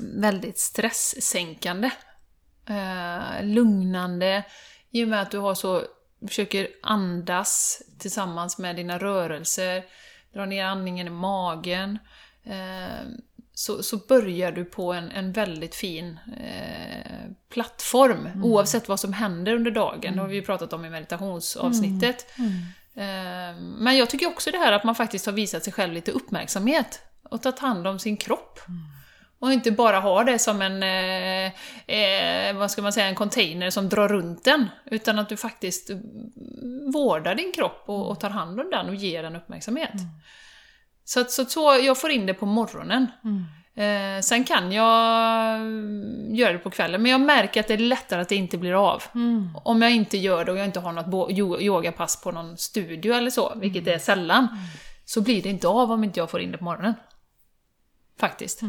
väldigt 0.00 0.58
stresssänkande. 0.58 1.90
Eh, 2.66 3.44
lugnande, 3.44 4.44
i 4.90 5.04
och 5.04 5.08
med 5.08 5.22
att 5.22 5.30
du 5.30 5.38
har 5.38 5.54
så, 5.54 5.82
försöker 6.28 6.68
andas 6.82 7.82
tillsammans 7.98 8.58
med 8.58 8.76
dina 8.76 8.98
rörelser, 8.98 9.84
dra 10.32 10.46
ner 10.46 10.64
andningen 10.64 11.06
i 11.06 11.10
magen, 11.10 11.98
eh, 12.44 13.08
så, 13.54 13.82
så 13.82 13.96
börjar 13.96 14.52
du 14.52 14.64
på 14.64 14.92
en, 14.92 15.10
en 15.10 15.32
väldigt 15.32 15.74
fin 15.74 16.18
eh, 16.40 17.30
plattform, 17.48 18.44
oavsett 18.44 18.88
vad 18.88 19.00
som 19.00 19.12
händer 19.12 19.54
under 19.54 19.70
dagen. 19.70 20.14
Det 20.14 20.20
har 20.20 20.28
vi 20.28 20.34
ju 20.34 20.42
pratat 20.42 20.72
om 20.72 20.84
i 20.84 20.90
meditationsavsnittet. 20.90 22.26
Eh, 22.94 23.56
men 23.60 23.96
jag 23.96 24.10
tycker 24.10 24.26
också 24.26 24.50
det 24.50 24.58
här 24.58 24.72
att 24.72 24.84
man 24.84 24.94
faktiskt 24.94 25.26
har 25.26 25.32
visat 25.32 25.64
sig 25.64 25.72
själv 25.72 25.92
lite 25.92 26.10
uppmärksamhet 26.10 27.00
och 27.22 27.42
tagit 27.42 27.58
hand 27.58 27.86
om 27.86 27.98
sin 27.98 28.16
kropp. 28.16 28.60
Och 29.40 29.52
inte 29.52 29.70
bara 29.70 30.00
ha 30.00 30.24
det 30.24 30.38
som 30.38 30.62
en, 30.62 30.82
eh, 30.82 31.52
eh, 31.96 32.56
vad 32.56 32.70
ska 32.70 32.82
man 32.82 32.92
säga, 32.92 33.06
en 33.06 33.14
container 33.14 33.70
som 33.70 33.88
drar 33.88 34.08
runt 34.08 34.44
den. 34.44 34.68
Utan 34.84 35.18
att 35.18 35.28
du 35.28 35.36
faktiskt 35.36 35.90
vårdar 36.92 37.34
din 37.34 37.52
kropp 37.52 37.82
och, 37.86 38.10
och 38.10 38.20
tar 38.20 38.30
hand 38.30 38.60
om 38.60 38.70
den 38.70 38.88
och 38.88 38.94
ger 38.94 39.22
den 39.22 39.36
uppmärksamhet. 39.36 39.92
Så, 41.04 41.20
att, 41.20 41.30
så, 41.30 41.42
att 41.42 41.50
så 41.50 41.78
jag 41.82 42.00
får 42.00 42.10
in 42.10 42.26
det 42.26 42.34
på 42.34 42.46
morgonen. 42.46 43.06
Eh, 43.78 44.20
sen 44.22 44.44
kan 44.44 44.72
jag 44.72 45.54
mm, 45.56 46.34
göra 46.34 46.52
det 46.52 46.58
på 46.58 46.70
kvällen, 46.70 47.02
men 47.02 47.10
jag 47.10 47.20
märker 47.20 47.60
att 47.60 47.68
det 47.68 47.74
är 47.74 47.78
lättare 47.78 48.20
att 48.20 48.28
det 48.28 48.36
inte 48.36 48.58
blir 48.58 48.92
av. 48.92 49.02
Om 49.64 49.82
jag 49.82 49.90
inte 49.92 50.18
gör 50.18 50.44
det 50.44 50.52
och 50.52 50.58
jag 50.58 50.64
inte 50.64 50.80
har 50.80 50.92
något 50.92 51.30
yogapass 51.62 52.22
på 52.22 52.32
någon 52.32 52.56
studio 52.58 53.14
eller 53.14 53.30
så, 53.30 53.52
vilket 53.56 53.86
är 53.86 53.98
sällan, 53.98 54.48
så 55.04 55.20
blir 55.20 55.42
det 55.42 55.48
inte 55.48 55.68
av 55.68 55.92
om 55.92 56.04
inte 56.04 56.20
jag 56.20 56.30
får 56.30 56.40
in 56.40 56.52
det 56.52 56.58
på 56.58 56.64
morgonen. 56.64 56.94
Faktiskt. 58.20 58.60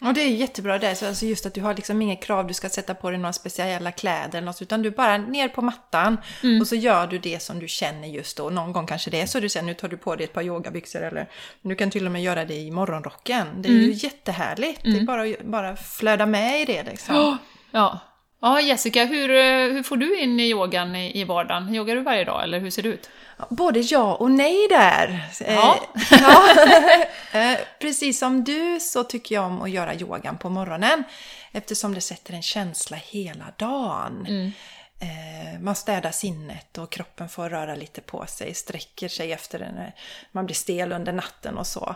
Och 0.00 0.14
det 0.14 0.20
är 0.20 0.28
jättebra 0.28 0.78
det, 0.78 0.94
så 0.94 1.06
alltså 1.06 1.26
just 1.26 1.46
att 1.46 1.54
du 1.54 1.60
har 1.60 1.74
liksom 1.74 2.02
inga 2.02 2.16
krav, 2.16 2.46
du 2.46 2.54
ska 2.54 2.68
sätta 2.68 2.94
på 2.94 3.10
dig 3.10 3.18
några 3.18 3.32
speciella 3.32 3.92
kläder 3.92 4.38
eller 4.38 4.46
något, 4.46 4.62
utan 4.62 4.82
du 4.82 4.90
bara 4.90 5.18
ner 5.18 5.48
på 5.48 5.62
mattan 5.62 6.16
Mm. 6.42 6.60
och 6.60 6.66
så 6.68 6.74
gör 6.74 7.06
du 7.06 7.18
det 7.18 7.42
som 7.42 7.58
du 7.58 7.68
känner 7.68 8.08
just 8.08 8.36
då. 8.36 8.50
Någon 8.50 8.72
gång 8.72 8.86
kanske 8.86 9.10
det 9.10 9.20
är 9.20 9.26
så 9.26 9.40
du 9.40 9.48
säger 9.48 9.66
nu 9.66 9.74
tar 9.74 9.88
du 9.88 9.96
på 9.96 10.16
dig 10.16 10.24
ett 10.24 10.32
par 10.32 10.42
yogabyxor 10.42 11.02
eller 11.02 11.28
du 11.62 11.74
kan 11.74 11.90
till 11.90 12.06
och 12.06 12.12
med 12.12 12.22
göra 12.22 12.44
det 12.44 12.54
i 12.54 12.70
morgonrocken. 12.70 13.46
Det 13.62 13.68
är 13.68 13.72
Mm. 13.72 13.84
ju 13.84 13.92
jättehärligt, 13.92 14.80
det 14.82 14.90
är 14.98 15.04
bara 15.04 15.22
att 15.22 15.42
bara 15.44 15.76
flöda 15.76 16.26
med 16.26 16.60
i 16.60 16.64
det 16.64 16.82
liksom. 16.82 17.38
Ja. 17.70 17.98
Ja, 18.40 18.60
Jessica, 18.60 19.04
hur, 19.04 19.30
eh, 19.30 19.72
hur 19.72 19.82
får 19.82 19.96
du 19.96 20.18
in 20.20 20.40
yogan 20.40 20.96
i, 20.96 21.20
i 21.20 21.24
vardagen? 21.24 21.74
Yogar 21.74 21.94
du 21.94 22.02
varje 22.02 22.24
dag, 22.24 22.42
eller 22.42 22.60
hur 22.60 22.70
ser 22.70 22.82
det 22.82 22.88
ut? 22.88 23.10
Både 23.48 23.80
ja 23.80 24.14
och 24.14 24.30
nej 24.30 24.66
där. 24.70 25.28
Ja. 25.46 25.78
Eh, 25.94 26.02
ja. 26.22 27.40
Eh, 27.40 27.58
Precis 27.80 28.18
som 28.18 28.44
du 28.44 28.80
så 28.80 29.04
tycker 29.04 29.34
jag 29.34 29.44
om 29.44 29.62
att 29.62 29.70
göra 29.70 29.94
yogan 29.94 30.38
på 30.38 30.50
morgonen 30.50 31.04
eftersom 31.52 31.94
det 31.94 32.00
sätter 32.00 32.34
en 32.34 32.42
känsla 32.42 32.96
hela 32.96 33.44
dagen. 33.56 34.26
Mm. 34.28 34.52
Eh, 35.00 35.60
Man 35.60 35.74
städar 35.74 36.10
sinnet 36.10 36.78
och 36.78 36.92
kroppen 36.92 37.28
får 37.28 37.50
röra 37.50 37.74
lite 37.74 38.00
på 38.00 38.26
sig, 38.26 38.54
sträcker 38.54 39.08
sig 39.08 39.32
efter 39.32 39.58
den, 39.58 39.74
när 39.74 39.94
man 40.32 40.46
blir 40.46 40.54
stel 40.54 40.92
under 40.92 41.12
natten 41.12 41.58
och 41.58 41.66
så. 41.66 41.94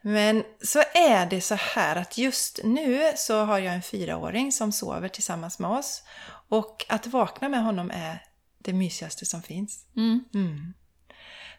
Men 0.00 0.44
så 0.64 0.78
är 0.94 1.26
det 1.26 1.40
så 1.40 1.54
här 1.54 1.96
att 1.96 2.18
just 2.18 2.60
nu 2.64 3.12
så 3.16 3.44
har 3.44 3.58
jag 3.58 3.74
en 3.74 3.82
fyraåring 3.82 4.52
som 4.52 4.72
sover 4.72 5.08
tillsammans 5.08 5.58
med 5.58 5.70
oss 5.70 6.02
och 6.48 6.84
att 6.88 7.06
vakna 7.06 7.48
med 7.48 7.64
honom 7.64 7.90
är 7.90 8.22
det 8.58 8.72
mysigaste 8.72 9.26
som 9.26 9.42
finns. 9.42 9.84
Mm. 9.96 10.74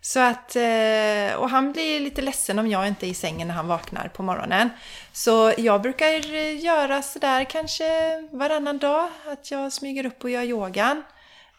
Så 0.06 0.20
att, 0.20 0.56
eh, 0.56 1.36
och 1.36 1.50
han 1.50 1.72
blir 1.72 2.00
lite 2.00 2.22
ledsen 2.22 2.60
om 2.60 2.68
jag 2.68 2.88
inte 2.88 3.08
är 3.08 3.10
i 3.10 3.14
sängen 3.14 3.48
när 3.48 3.56
han 3.56 3.68
vaknar 3.68 4.08
på 4.08 4.24
morgonen. 4.24 4.70
Så 5.14 5.54
jag 5.58 5.82
brukar 5.82 6.34
eh, 6.34 6.64
göra 6.64 7.02
sådär 7.02 7.44
kanske 7.44 7.88
varannan 8.32 8.78
dag, 8.78 9.10
att 9.28 9.52
jag 9.52 9.74
smyger 9.74 10.06
upp 10.06 10.24
och 10.24 10.30
gör 10.30 10.44
yogan. 10.44 11.04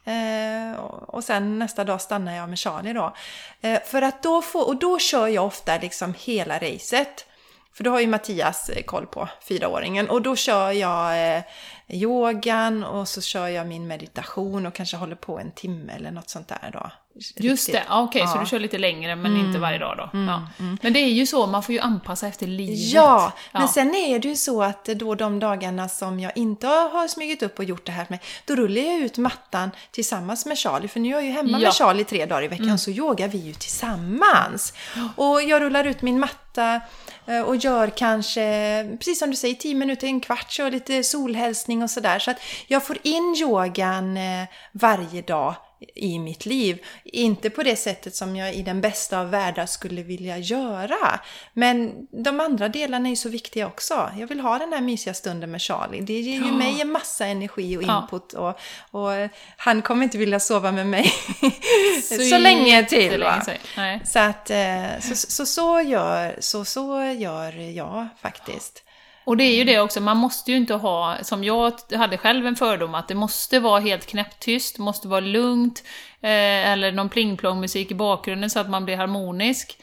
Eh, 0.05 0.81
och 0.85 1.25
sen 1.25 1.59
nästa 1.59 1.85
dag 1.85 2.01
stannar 2.01 2.37
jag 2.37 2.49
med 2.49 2.59
Charlie 2.59 2.93
då. 2.93 3.15
Eh, 3.61 3.83
för 3.83 4.03
att 4.03 4.23
då 4.23 4.43
få, 4.43 4.61
och 4.61 4.77
då 4.77 4.99
kör 4.99 5.29
jag 5.29 5.47
ofta 5.47 5.79
liksom 5.79 6.15
hela 6.19 6.59
racet. 6.59 7.27
För 7.73 7.85
då 7.85 7.91
har 7.91 8.01
ju 8.01 8.07
Mattias 8.07 8.69
eh, 8.69 8.83
koll 8.83 9.07
på 9.07 9.29
fyraåringen 9.49 10.11
och 10.11 10.23
då 10.23 10.37
kör 10.37 10.71
jag 10.71 11.37
eh, 11.37 11.43
yogan 11.89 12.85
och 12.85 13.09
så 13.09 13.21
kör 13.21 13.49
jag 13.49 13.67
min 13.67 13.87
meditation 13.87 14.67
och 14.67 14.75
kanske 14.75 14.97
håller 14.97 15.17
på 15.17 15.39
en 15.39 15.53
timme 15.53 15.93
eller 15.93 16.11
något 16.11 16.31
sånt 16.31 16.49
där 16.49 16.71
då. 16.73 16.91
Just 17.37 17.73
det, 17.73 17.83
ja, 17.89 18.03
okej, 18.03 18.21
så 18.23 18.27
Ja. 18.27 18.31
Mm. 18.33 18.45
du 18.45 18.51
kör 18.51 18.59
lite 18.59 18.79
längre 18.79 19.17
men 19.17 19.37
inte 19.37 19.59
varje 19.59 19.79
dag 19.79 19.97
då? 19.97 20.11
ja. 20.19 20.43
Men 20.83 20.93
det 20.93 20.99
är 20.99 21.09
ju 21.09 21.27
så, 21.27 21.47
man 21.47 21.63
får 21.63 21.73
ju 21.75 21.81
anpassa 21.81 22.27
efter 22.29 22.47
livet. 22.47 22.79
Ja, 22.79 23.33
men 23.53 23.63
Ja. 23.63 23.69
sen 23.69 23.95
är 23.95 24.19
det 24.19 24.29
ju 24.29 24.37
så 24.37 24.63
att 24.63 24.85
då 24.85 25.15
de 25.15 25.39
dagarna 25.39 25.89
som 25.89 26.21
jag 26.21 26.33
inte 26.37 26.67
har 26.67 27.09
smugit 27.09 27.43
upp 27.43 27.59
och 27.59 27.65
gjort 27.65 27.87
det 27.87 27.93
här 27.93 28.07
med, 28.09 28.19
då 28.45 28.55
rullar 28.55 28.83
jag 28.83 29.01
ut 29.01 29.19
mattan 29.19 29.71
tillsammans 29.91 30.47
med 30.47 30.59
Charlie, 30.59 30.89
för 30.89 31.01
nu 31.01 31.09
är 31.09 31.13
jag 31.13 31.25
ju 31.25 31.31
hemma. 31.31 31.49
Mm. 31.49 31.61
med 31.61 31.73
Charlie 31.75 32.05
tre 32.05 32.27
dagar 32.27 32.43
i 32.45 32.49
veckan, 32.49 32.79
så 32.79 32.91
yogar 32.91 33.29
vi 33.29 33.39
ju 33.39 33.53
tillsammans. 33.55 34.73
Och 35.17 35.43
jag 35.43 35.63
rullar 35.63 35.85
ut 35.85 36.03
min 36.03 36.21
matta 36.21 36.81
eh, 37.27 37.41
och 37.41 37.57
gör 37.57 37.89
kanske, 37.91 38.97
precis 38.99 39.19
som 39.19 39.31
du 39.31 39.37
säger, 39.37 39.55
10 39.55 39.75
minuter, 39.75 40.07
en 40.07 40.21
kvart, 40.21 40.51
kör 40.51 40.71
lite 40.71 41.05
solhälsning 41.05 41.83
och 41.83 41.91
sådär. 41.91 42.19
Så 42.19 42.31
att 42.31 42.37
jag 42.67 42.87
får 42.87 42.99
in 43.03 43.35
yogan 43.41 44.17
eh, 44.17 44.45
varje 44.73 45.23
dag 45.23 45.55
i 45.95 46.19
mitt 46.19 46.47
liv. 46.47 46.79
Inte 47.05 47.51
på 47.51 47.63
det 47.63 47.77
sättet 47.77 48.17
som 48.17 48.37
jag 48.37 48.55
i 48.55 48.63
den 48.63 48.81
bästa 48.81 49.21
av 49.21 49.31
världar 49.31 49.67
skulle 49.67 50.03
vilja 50.03 50.39
göra. 50.39 51.21
Men 51.53 52.07
de 52.25 52.41
andra 52.41 52.69
delarna 52.69 53.09
är 53.09 53.11
ju 53.11 53.17
så 53.17 53.29
viktiga 53.29 53.67
också. 53.67 54.11
Jag 54.19 54.27
vill 54.27 54.41
ha 54.41 54.59
den 54.59 54.73
här 54.73 54.81
mysiga 54.81 55.15
stunden 55.15 55.51
med 55.51 55.63
Charlie. 55.63 56.01
Det 56.01 56.21
ger 56.21 56.35
ju 56.41 56.47
Ja. 56.47 56.53
mig 56.53 56.81
en 56.81 56.91
massa 56.93 57.27
energi 57.27 57.77
och 57.77 57.83
Ja. 57.83 58.03
input. 58.03 58.33
Och, 58.33 58.59
och 58.91 59.11
han 59.57 59.83
kommer 59.83 60.05
inte 60.05 60.19
vilja 60.19 60.41
sova 60.41 60.73
med 60.73 60.87
mig 60.87 61.13
så, 62.31 62.39
länge 62.39 62.85
till. 62.85 63.23
Va? 63.23 63.41
sig. 63.45 63.61
Nej. 63.77 64.01
Så, 64.07 64.19
att, 64.19 64.51
eh, 64.51 65.01
så, 65.01 65.15
så, 65.17 65.47
så, 65.47 65.81
gör, 65.81 66.37
så, 66.39 66.65
så 66.65 67.05
gör 67.19 67.53
jag 67.71 68.09
faktiskt. 68.23 68.84
Och 69.25 69.37
det 69.37 69.45
är 69.45 69.57
ju 69.57 69.65
det 69.65 69.81
också, 69.81 70.01
man 70.01 70.17
måste 70.17 70.51
ju 70.51 70.57
inte 70.57 70.75
ha, 70.75 71.17
som 71.23 71.45
jag 71.45 71.73
hade 71.95 72.19
själv 72.19 72.47
en 72.47 72.57
fördom, 72.57 72.95
att 72.95 73.09
det 73.09 73.15
måste 73.15 73.61
vara 73.61 73.81
helt 73.81 74.07
knäpptyst, 74.07 74.79
måste 74.79 75.09
vara 75.09 75.21
lugnt, 75.21 75.83
eh, 76.21 76.71
eller 76.71 76.93
någon 76.93 77.09
pling-plong-musik 77.09 77.91
i 77.91 77.95
bakgrunden 77.95 78.51
så 78.51 78.61
att 78.61 78.71
man 78.71 78.85
blir 78.85 78.97
harmonisk. 78.97 79.79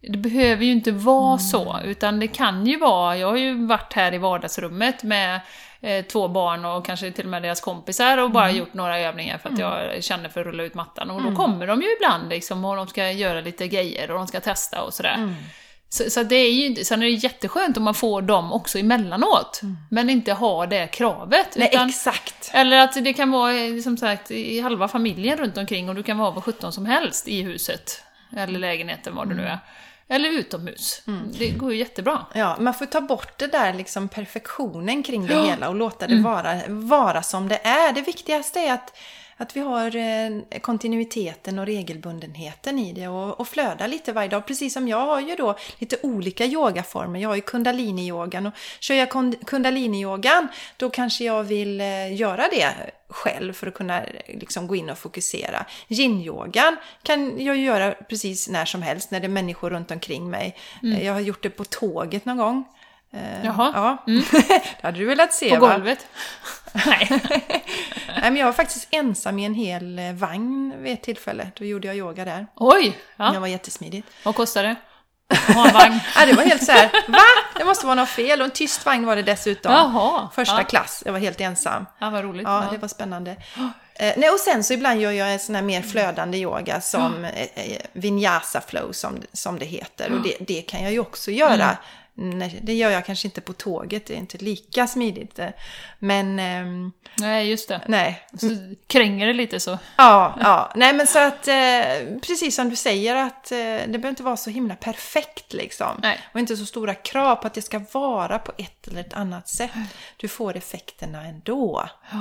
Det 0.00 0.18
behöver 0.18 0.64
ju 0.64 0.72
inte 0.72 0.92
vara 0.92 1.38
så, 1.38 1.76
utan 1.84 2.20
det 2.20 2.28
kan 2.28 2.66
ju 2.66 2.78
vara, 2.78 3.16
jag 3.16 3.28
har 3.28 3.36
ju 3.36 3.66
varit 3.66 3.92
här 3.92 4.14
i 4.14 4.18
vardagsrummet 4.18 5.02
med 5.02 5.40
eh, 5.80 6.04
två 6.04 6.28
barn 6.28 6.64
och 6.64 6.86
kanske 6.86 7.10
till 7.10 7.24
och 7.24 7.30
med 7.30 7.42
deras 7.42 7.60
kompisar 7.60 8.18
och 8.18 8.30
bara 8.30 8.50
gjort 8.50 8.74
några 8.74 8.98
övningar 8.98 9.38
för 9.38 9.48
att 9.48 9.58
jag 9.58 10.04
känner 10.04 10.28
för 10.28 10.40
att 10.40 10.46
rulla 10.46 10.62
ut 10.62 10.74
mattan. 10.74 11.10
Och 11.10 11.22
då 11.22 11.28
kommer 11.36 11.66
de 11.66 11.82
ju 11.82 11.88
ibland 11.96 12.28
liksom 12.28 12.64
och 12.64 12.76
de 12.76 12.86
ska 12.86 13.10
göra 13.10 13.40
lite 13.40 13.68
grejer 13.68 14.10
och 14.10 14.18
de 14.18 14.26
ska 14.26 14.40
testa 14.40 14.82
och 14.82 14.94
sådär. 14.94 15.34
Så, 15.90 16.10
så 16.10 16.22
det 16.22 16.36
är 16.36 16.52
ju 16.52 16.84
sen 16.84 17.02
är 17.02 17.06
det 17.06 17.12
jätteskönt 17.12 17.76
om 17.76 17.82
man 17.82 17.94
får 17.94 18.22
dem 18.22 18.52
också 18.52 18.78
emellanåt, 18.78 19.60
men 19.90 20.10
inte 20.10 20.32
ha 20.32 20.66
det 20.66 20.86
kravet. 20.86 21.48
Nej, 21.56 21.68
utan, 21.72 21.88
exakt. 21.88 22.50
eller 22.52 22.78
att 22.78 23.04
det 23.04 23.12
kan 23.12 23.30
vara 23.30 23.54
eh, 23.54 23.80
som 23.80 23.96
sagt 23.96 24.30
i 24.30 24.60
halva 24.60 24.88
familjen 24.88 25.38
runt 25.38 25.56
omkring 25.56 25.88
och 25.88 25.94
du 25.94 26.02
kan 26.02 26.18
vara 26.18 26.30
vad 26.30 26.44
17 26.44 26.72
som 26.72 26.86
helst 26.86 27.28
i 27.28 27.42
huset, 27.42 28.02
eller 28.36 28.58
lägenheten, 28.58 29.14
vad 29.14 29.28
det 29.28 29.34
nu 29.34 29.42
är. 29.42 29.58
Eller 30.10 30.28
utomhus. 30.28 31.02
Det 31.38 31.48
går 31.48 31.72
ju 31.72 31.78
jättebra. 31.78 32.26
Ja, 32.34 32.56
man 32.60 32.74
får 32.74 32.86
ta 32.86 33.00
bort 33.00 33.38
det 33.38 33.46
där 33.46 33.74
liksom 33.74 34.08
perfektionen 34.08 35.02
kring 35.02 35.26
det 35.26 35.42
hela 35.42 35.68
och 35.68 35.74
låta 35.74 36.06
det 36.06 36.20
vara, 36.20 36.60
vara 36.68 37.22
som 37.22 37.48
det 37.48 37.66
är. 37.66 37.92
Det 37.92 38.00
viktigaste 38.00 38.60
är 38.60 38.72
att, 38.72 38.96
att 39.40 39.56
vi 39.56 39.60
har 39.60 39.96
eh, 39.96 40.60
kontinuiteten 40.60 41.58
och 41.58 41.66
regelbundenheten 41.66 42.78
i 42.78 42.92
det 42.92 43.08
och, 43.08 43.40
och 43.40 43.48
flöda 43.48 43.86
lite 43.86 44.12
varje 44.12 44.28
dag. 44.28 44.46
Precis 44.46 44.72
som 44.74 44.88
jag 44.88 45.06
har 45.06 45.20
ju 45.20 45.34
då 45.36 45.56
lite 45.78 45.96
olika 46.02 46.44
yogaformer. 46.46 47.20
Jag 47.20 47.28
har 47.28 47.36
ju 47.36 47.42
kundalini-yogan 47.42 48.46
och 48.46 48.52
kör 48.80 48.94
jag 48.94 49.08
kundalini-yogan 49.46 50.48
då 50.76 50.90
kanske 50.90 51.24
jag 51.24 51.42
vill 51.44 51.80
eh, 51.80 52.14
göra 52.16 52.48
det 52.50 52.72
själv 53.08 53.52
för 53.52 53.66
att 53.66 53.74
kunna 53.74 54.04
eh, 54.04 54.38
liksom 54.40 54.66
gå 54.66 54.76
in 54.76 54.90
och 54.90 54.98
fokusera. 54.98 55.66
Yin-yogan 55.88 56.76
kan 57.02 57.44
jag 57.44 57.56
göra 57.56 57.92
precis 57.92 58.48
när 58.48 58.64
som 58.64 58.82
helst 58.82 59.10
när 59.10 59.20
det 59.20 59.26
är 59.26 59.28
människor 59.28 59.70
runt 59.70 59.90
omkring 59.90 60.30
mig. 60.30 60.56
Eh, 60.82 61.06
Jag 61.06 61.12
har 61.12 61.20
gjort 61.20 61.42
det 61.42 61.50
på 61.50 61.64
tåget 61.64 62.24
någon 62.24 62.36
gång. 62.36 62.64
Eh, 63.12 63.44
Jaha. 63.44 63.72
Ja, 63.74 64.02
det 64.42 64.82
hade 64.82 64.98
du 64.98 65.04
velat 65.04 65.32
se 65.34 65.54
På 65.54 65.66
va? 65.66 65.72
golvet. 65.72 66.06
Nej. 66.86 67.08
Nej, 68.08 68.20
men 68.22 68.36
jag 68.36 68.46
var 68.46 68.52
faktiskt 68.52 68.88
ensam 68.90 69.38
i 69.38 69.44
en 69.44 69.54
hel 69.54 69.98
eh, 69.98 70.12
vagn 70.12 70.74
vid 70.82 70.92
ett 70.92 71.02
tillfälle. 71.02 71.50
Då 71.58 71.64
gjorde 71.64 71.86
jag 71.86 71.96
yoga 71.96 72.24
där. 72.24 72.46
Oj! 72.56 72.88
Det 73.16 73.24
Ja. 73.24 73.40
var 73.40 73.46
jättesmidigt. 73.46 74.08
Vad 74.24 74.34
kostar 74.34 74.62
det? 74.62 74.76
Ha 75.54 75.68
en 75.68 75.74
vagn? 75.74 76.00
Ja, 76.16 76.26
det 76.26 76.32
var 76.32 76.42
helt 76.42 76.64
så 76.64 76.72
här, 76.72 76.90
va? 77.08 77.18
Det 77.58 77.64
måste 77.64 77.86
vara 77.86 77.94
något 77.94 78.08
fel. 78.08 78.40
Och 78.40 78.44
en 78.44 78.50
tyst 78.50 78.86
vagn 78.86 79.06
var 79.06 79.16
det 79.16 79.22
dessutom. 79.22 79.72
Jaha. 79.72 80.28
Första 80.34 80.56
ja. 80.58 80.64
klass. 80.64 81.02
Jag 81.06 81.12
var 81.12 81.18
helt 81.20 81.40
ensam. 81.40 81.86
Ja, 81.98 82.10
vad 82.10 82.24
roligt. 82.24 82.46
Ja, 82.46 82.64
det 82.72 82.78
var 82.78 82.88
spännande. 82.88 83.36
Eh, 83.94 84.12
nej, 84.16 84.30
och 84.30 84.40
sen 84.40 84.64
så 84.64 84.72
ibland 84.72 85.00
gör 85.00 85.10
jag 85.10 85.32
en 85.32 85.38
sån 85.38 85.54
här 85.54 85.62
mer 85.62 85.82
flödande 85.82 86.38
yoga 86.38 86.80
som 86.80 87.24
eh, 87.24 87.42
eh, 87.54 87.78
vinyasa 87.92 88.60
flow 88.60 88.92
som, 88.92 89.22
som 89.32 89.58
det 89.58 89.66
heter. 89.66 90.12
Och 90.12 90.20
det, 90.22 90.36
det 90.40 90.62
kan 90.62 90.82
jag 90.82 90.92
ju 90.92 90.98
också 90.98 91.30
göra. 91.30 91.76
Nej, 92.20 92.58
det 92.62 92.74
gör 92.74 92.90
jag 92.90 93.06
kanske 93.06 93.28
inte 93.28 93.40
på 93.40 93.52
tåget, 93.52 94.06
det 94.06 94.14
är 94.14 94.18
inte 94.18 94.38
lika 94.38 94.86
smidigt. 94.86 95.38
eh, 95.38 95.48
Men 95.98 96.38
ehm, 96.38 96.92
Nej, 97.18 97.50
just 97.50 97.68
det. 97.68 97.80
nej, 97.86 98.26
Så 98.38 98.46
kränger 98.86 99.26
det 99.26 99.32
lite 99.32 99.60
så. 99.60 99.78
Ja, 99.96 100.38
ja. 100.40 100.72
Nej 100.74 100.92
men 100.94 101.06
så 101.06 101.18
att 101.18 101.48
eh, 101.48 102.18
precis 102.26 102.54
som 102.56 102.68
du 102.70 102.76
säger 102.76 103.16
att 103.16 103.52
eh, 103.52 103.56
det 103.58 103.86
behöver 103.88 104.08
inte 104.08 104.22
vara 104.22 104.36
så 104.36 104.50
himla 104.50 104.74
perfekt 104.74 105.52
liksom. 105.52 106.00
Nej. 106.02 106.20
Och 106.34 106.40
inte 106.40 106.56
så 106.56 106.66
stora 106.66 106.94
krav 106.94 107.36
på 107.36 107.46
att 107.46 107.54
det 107.54 107.62
ska 107.62 107.80
vara 107.92 108.38
på 108.38 108.52
ett 108.58 108.88
eller 108.88 109.00
ett 109.00 109.14
annat 109.14 109.48
sätt. 109.48 109.70
Du 110.16 110.28
får 110.28 110.56
effekterna 110.56 111.24
ändå. 111.24 111.88
S- 112.12 112.16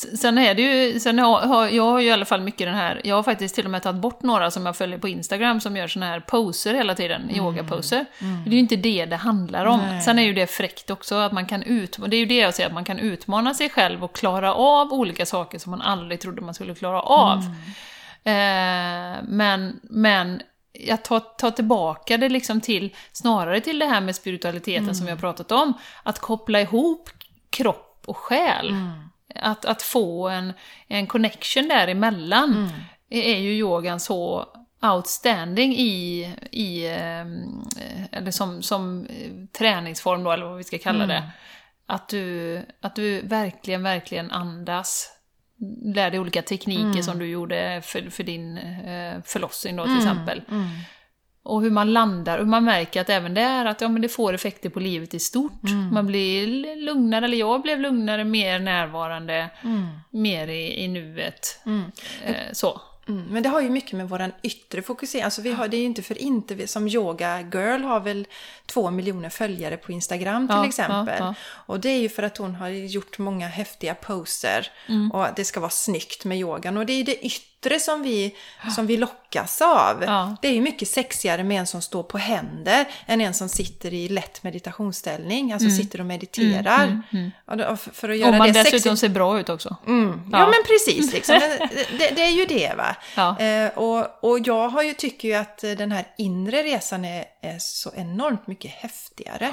Sen 0.00 0.38
är 0.38 0.54
det 0.54 0.62
ju, 0.62 1.00
sen 1.00 1.18
har, 1.18 1.68
jag 1.68 1.82
har 1.82 2.00
ju 2.00 2.08
i 2.08 2.12
alla 2.12 2.24
fall 2.24 2.40
mycket 2.40 2.66
den 2.66 2.74
här, 2.74 3.00
jag 3.04 3.16
har 3.16 3.22
faktiskt 3.22 3.54
till 3.54 3.64
och 3.64 3.70
med 3.70 3.82
tagit 3.82 4.00
bort 4.00 4.22
några 4.22 4.50
som 4.50 4.66
jag 4.66 4.76
följer 4.76 4.98
på 4.98 5.08
Instagram 5.08 5.60
som 5.60 5.76
gör 5.76 5.86
såna 5.86 6.06
här 6.06 6.20
poser 6.20 6.74
hela 6.74 6.94
tiden, 6.94 7.30
yogaposer. 7.36 8.04
Det 8.44 8.50
är 8.50 8.54
ju 8.54 8.58
inte 8.58 8.76
det 8.76 9.06
det 9.06 9.16
handlar 9.16 9.66
om. 9.66 9.80
Nej. 9.80 10.02
Sen 10.02 10.18
är 10.18 10.22
ju 10.22 10.32
det 10.32 10.46
fräckt 10.46 10.90
också, 10.90 11.14
att 11.14 11.32
man 11.32 11.46
kan 11.46 11.62
utmana, 11.62 12.10
det 12.10 12.16
är 12.16 12.18
ju 12.18 12.26
det 12.26 12.36
jag 12.36 12.54
säger, 12.54 12.68
att 12.68 12.74
man 12.74 12.84
kan 12.84 12.98
utmana 12.98 13.54
sig 13.54 13.70
själv 13.70 14.04
och 14.04 14.14
klara 14.16 14.54
av 14.54 14.92
olika 14.92 15.26
saker 15.26 15.58
som 15.58 15.70
man 15.70 15.80
aldrig 15.82 16.20
trodde 16.20 16.40
man 16.42 16.54
skulle 16.54 16.74
klara 16.74 17.02
av. 17.02 17.38
Eh, 18.24 19.22
men, 19.28 19.80
men 19.82 20.42
jag 20.72 21.02
tar, 21.02 21.20
tar 21.20 21.50
tillbaka 21.50 22.16
det 22.16 22.28
liksom 22.28 22.60
till, 22.60 22.94
snarare 23.12 23.60
till 23.60 23.78
det 23.78 23.86
här 23.86 24.00
med 24.00 24.16
spiritualiteten 24.16 24.94
som 24.94 25.06
vi 25.06 25.12
har 25.12 25.18
pratat 25.18 25.52
om, 25.52 25.74
att 26.02 26.18
koppla 26.18 26.60
ihop 26.60 27.10
kropp 27.50 28.02
och 28.06 28.16
själ. 28.16 28.74
Att, 29.34 29.64
att 29.64 29.82
få 29.82 30.28
en, 30.28 30.52
en 30.88 31.06
connection 31.06 31.68
däremellan 31.68 32.70
är 33.10 33.38
ju 33.38 33.52
yogan 33.52 34.00
så 34.00 34.46
outstanding 34.82 35.72
i, 35.72 36.34
i 36.50 36.86
eh, 36.86 37.20
eller 38.18 38.30
som, 38.30 38.62
som 38.62 39.06
eh, 39.06 39.30
träningsform 39.58 40.24
då, 40.24 40.32
eller 40.32 40.44
vad 40.44 40.56
vi 40.56 40.64
ska 40.64 40.78
kalla 40.78 41.06
det. 41.06 41.30
Att 41.86 42.08
du, 42.08 42.62
att 42.80 42.96
du 42.96 43.20
verkligen, 43.20 43.82
verkligen 43.82 44.30
andas. 44.30 45.08
Lär 45.84 46.10
dig 46.10 46.20
olika 46.20 46.42
tekniker 46.42 47.02
som 47.02 47.18
du 47.18 47.26
gjorde 47.26 47.80
för, 47.84 48.10
för 48.10 48.22
din 48.24 48.58
eh, 48.58 49.22
förlossning 49.24 49.76
då 49.76 49.84
till 49.84 49.96
exempel. 49.96 50.42
Och 51.50 51.62
hur 51.62 51.70
man 51.70 51.92
landar, 51.92 52.38
och 52.38 52.48
man 52.48 52.64
märker 52.64 53.00
att 53.00 53.10
även 53.10 53.34
det 53.34 53.40
är 53.40 53.64
att 53.64 53.80
ja, 53.80 53.88
men 53.88 54.02
det 54.02 54.08
får 54.08 54.32
effekter 54.32 54.70
på 54.70 54.80
livet 54.80 55.14
i 55.14 55.20
stort. 55.20 55.62
Man 55.92 56.06
blir 56.06 56.46
lugnare, 56.76 57.24
eller 57.24 57.36
jag 57.36 57.62
blev 57.62 57.80
lugnare, 57.80 58.24
mer 58.24 58.58
närvarande, 58.58 59.50
mer 60.10 60.48
i, 60.48 60.84
i 60.84 60.88
nuet. 60.88 61.60
Eh, 62.24 62.34
så. 62.52 62.80
Mm, 63.08 63.24
men 63.30 63.42
det 63.42 63.48
har 63.48 63.60
ju 63.60 63.70
mycket 63.70 63.92
med 63.92 64.08
våran 64.08 64.32
yttre 64.42 64.82
fokusering. 64.82 65.24
Alltså 65.24 65.42
vi 65.42 65.52
har, 65.52 65.68
det 65.68 65.76
är 65.76 65.78
ju 65.78 65.84
inte 65.84 66.02
för 66.02 66.18
inte 66.18 66.54
vi, 66.54 66.66
som 66.66 66.88
Yoga 66.88 67.40
Girl 67.40 67.82
har 67.82 68.00
väl 68.00 68.26
två 68.66 68.90
miljoner 68.90 69.28
följare 69.28 69.76
på 69.76 69.92
Instagram 69.92 70.48
till 70.48 70.56
Ja, 70.56 70.66
exempel. 70.66 71.16
ja, 71.18 71.24
ja. 71.24 71.34
Och 71.66 71.80
det 71.80 71.88
är 71.88 71.98
ju 71.98 72.08
för 72.08 72.22
att 72.22 72.36
hon 72.36 72.54
har 72.54 72.68
gjort 72.68 73.18
många 73.18 73.48
häftiga 73.48 73.94
poser. 73.94 74.66
Mm. 74.88 75.10
Och 75.10 75.26
det 75.36 75.44
ska 75.44 75.60
vara 75.60 75.70
snyggt 75.70 76.24
med 76.24 76.38
yogan. 76.38 76.76
Och 76.76 76.86
det 76.86 76.92
är 76.92 76.96
ju 76.96 77.02
det 77.02 77.26
yttre 77.26 77.49
som 77.80 78.02
vi, 78.02 78.34
som 78.76 78.86
vi 78.86 78.96
lockas 78.96 79.60
av. 79.62 80.02
Ja. 80.06 80.36
Det 80.42 80.48
är 80.48 80.52
ju 80.52 80.60
mycket 80.60 80.88
sexigare 80.88 81.44
med 81.44 81.60
en 81.60 81.66
som 81.66 81.82
står 81.82 82.02
på 82.02 82.18
händer 82.18 82.84
än 83.06 83.20
en 83.20 83.34
som 83.34 83.48
sitter 83.48 83.94
i 83.94 84.08
lätt 84.08 84.42
meditationsställning. 84.42 85.52
Alltså 85.52 85.70
sitter 85.70 86.00
och 86.00 86.06
mediterar. 86.06 87.02
Och 87.46 87.56
då- 87.56 87.76
för- 87.76 87.90
För 87.90 88.08
att 88.08 88.16
göra 88.16 88.30
Om 88.30 88.38
man 88.38 88.46
det 88.46 88.52
dessutom 88.52 88.80
sexigt. 88.80 88.98
ser 89.00 89.08
bra 89.08 89.40
ut 89.40 89.48
också. 89.48 89.76
Mm. 89.86 90.22
Ja. 90.32 90.38
Ja. 90.38 90.44
men 90.46 90.62
precis, 90.66 91.12
liksom. 91.12 91.40
Det, 91.98 92.10
det 92.16 92.22
är 92.22 92.30
ju 92.30 92.44
det 92.46 92.72
va. 92.76 92.96
Ja. 93.16 93.38
Eh, 93.38 93.68
och, 93.78 94.24
och 94.30 94.38
jag 94.44 94.68
har 94.68 94.82
ju, 94.82 94.92
tycker 94.94 95.28
ju 95.28 95.34
att 95.34 95.58
den 95.58 95.92
här 95.92 96.04
inre 96.18 96.62
resan 96.62 97.04
är, 97.04 97.24
är 97.42 97.56
så 97.58 97.90
enormt 97.96 98.46
mycket 98.46 98.70
häftigare. 98.70 99.50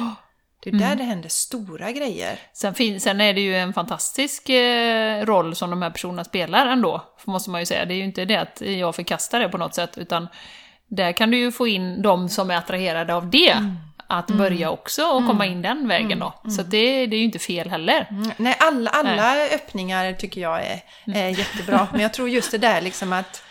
Det 0.71 0.77
är 0.77 0.79
där 0.79 0.85
Mm. 0.85 0.97
det 0.97 1.03
händer 1.03 1.29
stora 1.29 1.91
grejer. 1.91 2.39
Sen, 2.53 2.73
fin- 2.73 2.99
sen 3.01 3.21
är 3.21 3.33
det 3.33 3.41
ju 3.41 3.55
en 3.57 3.73
fantastisk 3.73 4.49
eh, 4.49 5.25
roll 5.25 5.55
som 5.55 5.69
de 5.69 5.81
här 5.81 5.89
personerna 5.89 6.23
spelar 6.23 6.65
ändå, 6.65 7.03
måste 7.25 7.49
man 7.49 7.61
ju 7.61 7.65
säga. 7.65 7.85
Det 7.85 7.93
är 7.93 7.95
ju 7.97 8.03
inte 8.03 8.25
det 8.25 8.35
att 8.35 8.61
jag 8.61 8.95
förkastar 8.95 9.39
det 9.39 9.49
på 9.49 9.57
något 9.57 9.75
sätt, 9.75 9.97
utan 9.97 10.27
där 10.87 11.11
kan 11.11 11.31
du 11.31 11.37
ju 11.37 11.51
få 11.51 11.67
in 11.67 12.01
de 12.01 12.29
som 12.29 12.51
är 12.51 12.55
attraherade 12.57 13.15
av 13.15 13.29
det, 13.29 13.49
Mm. 13.51 13.75
att 14.07 14.27
börja 14.27 14.69
också 14.71 15.03
och 15.03 15.27
komma 15.27 15.45
in 15.45 15.61
den 15.61 15.87
vägen 15.87 16.19
då. 16.19 16.33
Så 16.51 16.63
det, 16.63 17.05
det 17.07 17.15
är 17.15 17.19
ju 17.19 17.25
inte 17.25 17.39
fel 17.39 17.69
heller. 17.69 18.07
Mm. 18.11 18.31
Nej, 18.37 18.55
alla, 18.59 18.89
alla 18.89 19.45
öppningar 19.45 20.13
tycker 20.13 20.41
jag 20.41 20.61
är, 20.65 20.79
är 21.15 21.29
jättebra. 21.29 21.87
Men 21.91 22.01
jag 22.01 22.13
tror 22.13 22.29
just 22.29 22.51
det 22.51 22.57
där 22.57 22.81
liksom 22.81 23.13
att 23.13 23.43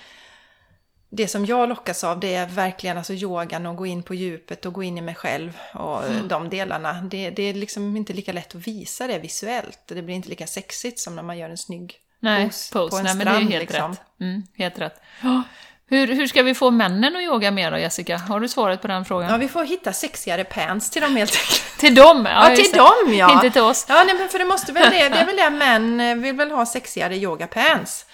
det 1.16 1.28
som 1.28 1.46
jag 1.46 1.68
lockas 1.68 2.04
av 2.04 2.20
det 2.20 2.34
är 2.34 2.46
verkligen 2.46 2.98
alltså 2.98 3.12
yogan 3.12 3.66
och 3.66 3.76
gå 3.76 3.86
in 3.86 4.02
på 4.02 4.14
djupet 4.14 4.66
och 4.66 4.72
gå 4.72 4.82
in 4.82 4.98
i 4.98 5.00
mig 5.00 5.14
själv 5.14 5.58
och 5.72 6.02
de 6.28 6.48
delarna. 6.48 6.92
Det, 6.92 7.30
det 7.30 7.42
är 7.42 7.54
liksom 7.54 7.96
inte 7.96 8.12
lika 8.12 8.32
lätt 8.32 8.54
att 8.54 8.66
visa 8.66 9.06
det 9.06 9.18
visuellt. 9.18 9.80
Det 9.86 10.02
blir 10.02 10.14
inte 10.14 10.28
lika 10.28 10.46
sexigt 10.46 10.98
som 10.98 11.16
när 11.16 11.22
man 11.22 11.38
gör 11.38 11.50
en 11.50 11.58
snygg 11.58 11.94
Nej, 12.20 12.44
pose, 12.44 12.72
pose. 12.72 12.90
på 12.90 12.96
en 12.96 13.04
Nej, 13.04 13.14
strand. 13.14 13.28
men 13.28 13.46
det 13.46 13.54
är 13.54 13.58
helt 13.58 13.70
liksom. 13.70 13.90
rätt. 13.90 14.00
Mm, 14.20 14.42
helt 14.56 14.78
rätt. 14.78 15.00
Ja. 15.22 15.42
Hur, 15.88 16.06
hur 16.06 16.26
ska 16.26 16.42
vi 16.42 16.54
få 16.54 16.70
männen 16.70 17.16
att 17.16 17.22
yoga 17.22 17.50
mer 17.50 17.70
då, 17.70 17.78
Jessica? 17.78 18.16
Har 18.16 18.40
du 18.40 18.48
svaret 18.48 18.82
på 18.82 18.88
den 18.88 19.04
frågan? 19.04 19.30
Ja, 19.30 19.36
vi 19.36 19.48
får 19.48 19.64
hitta 19.64 19.92
sexigare 19.92 20.44
pants 20.44 20.90
till 20.90 21.02
dem 21.02 21.16
helt 21.16 21.30
enkelt. 21.30 21.78
Till 21.78 21.94
dem? 21.94 22.26
Ja, 22.30 22.50
just 22.50 22.72
till 22.72 22.78
dem 22.78 23.14
ja! 23.14 23.32
Inte 23.44 23.50
till 23.50 23.62
oss. 23.62 23.86
Ja, 23.88 24.04
nej, 24.06 24.14
men 24.18 24.28
för 24.28 24.38
det 24.38 24.44
måste 24.44 24.72
väl 24.72 24.90
det, 24.90 25.08
det 25.08 25.16
är 25.16 25.26
väl 25.26 25.36
det 25.36 25.50
män 25.50 26.00
eh, 26.00 26.16
vill 26.16 26.34
väl 26.34 26.50
ha 26.50 26.66
sexigare 26.66 27.16
yogapants. 27.16 28.06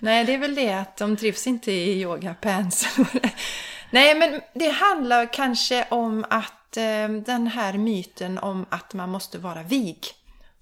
Nej, 0.00 0.24
det 0.24 0.34
är 0.34 0.38
väl 0.38 0.54
det 0.54 0.72
att 0.72 0.96
de 0.96 1.16
trivs 1.16 1.46
inte 1.46 1.72
i 1.72 2.00
yogapants. 2.00 2.98
nej, 3.90 4.14
men 4.14 4.40
det 4.54 4.68
handlar 4.68 5.32
kanske 5.32 5.86
om 5.90 6.24
att 6.30 6.76
eh, 6.76 7.08
den 7.08 7.46
här 7.46 7.72
myten 7.72 8.38
om 8.38 8.66
att 8.68 8.94
man 8.94 9.10
måste 9.10 9.38
vara 9.38 9.62
vig 9.62 9.98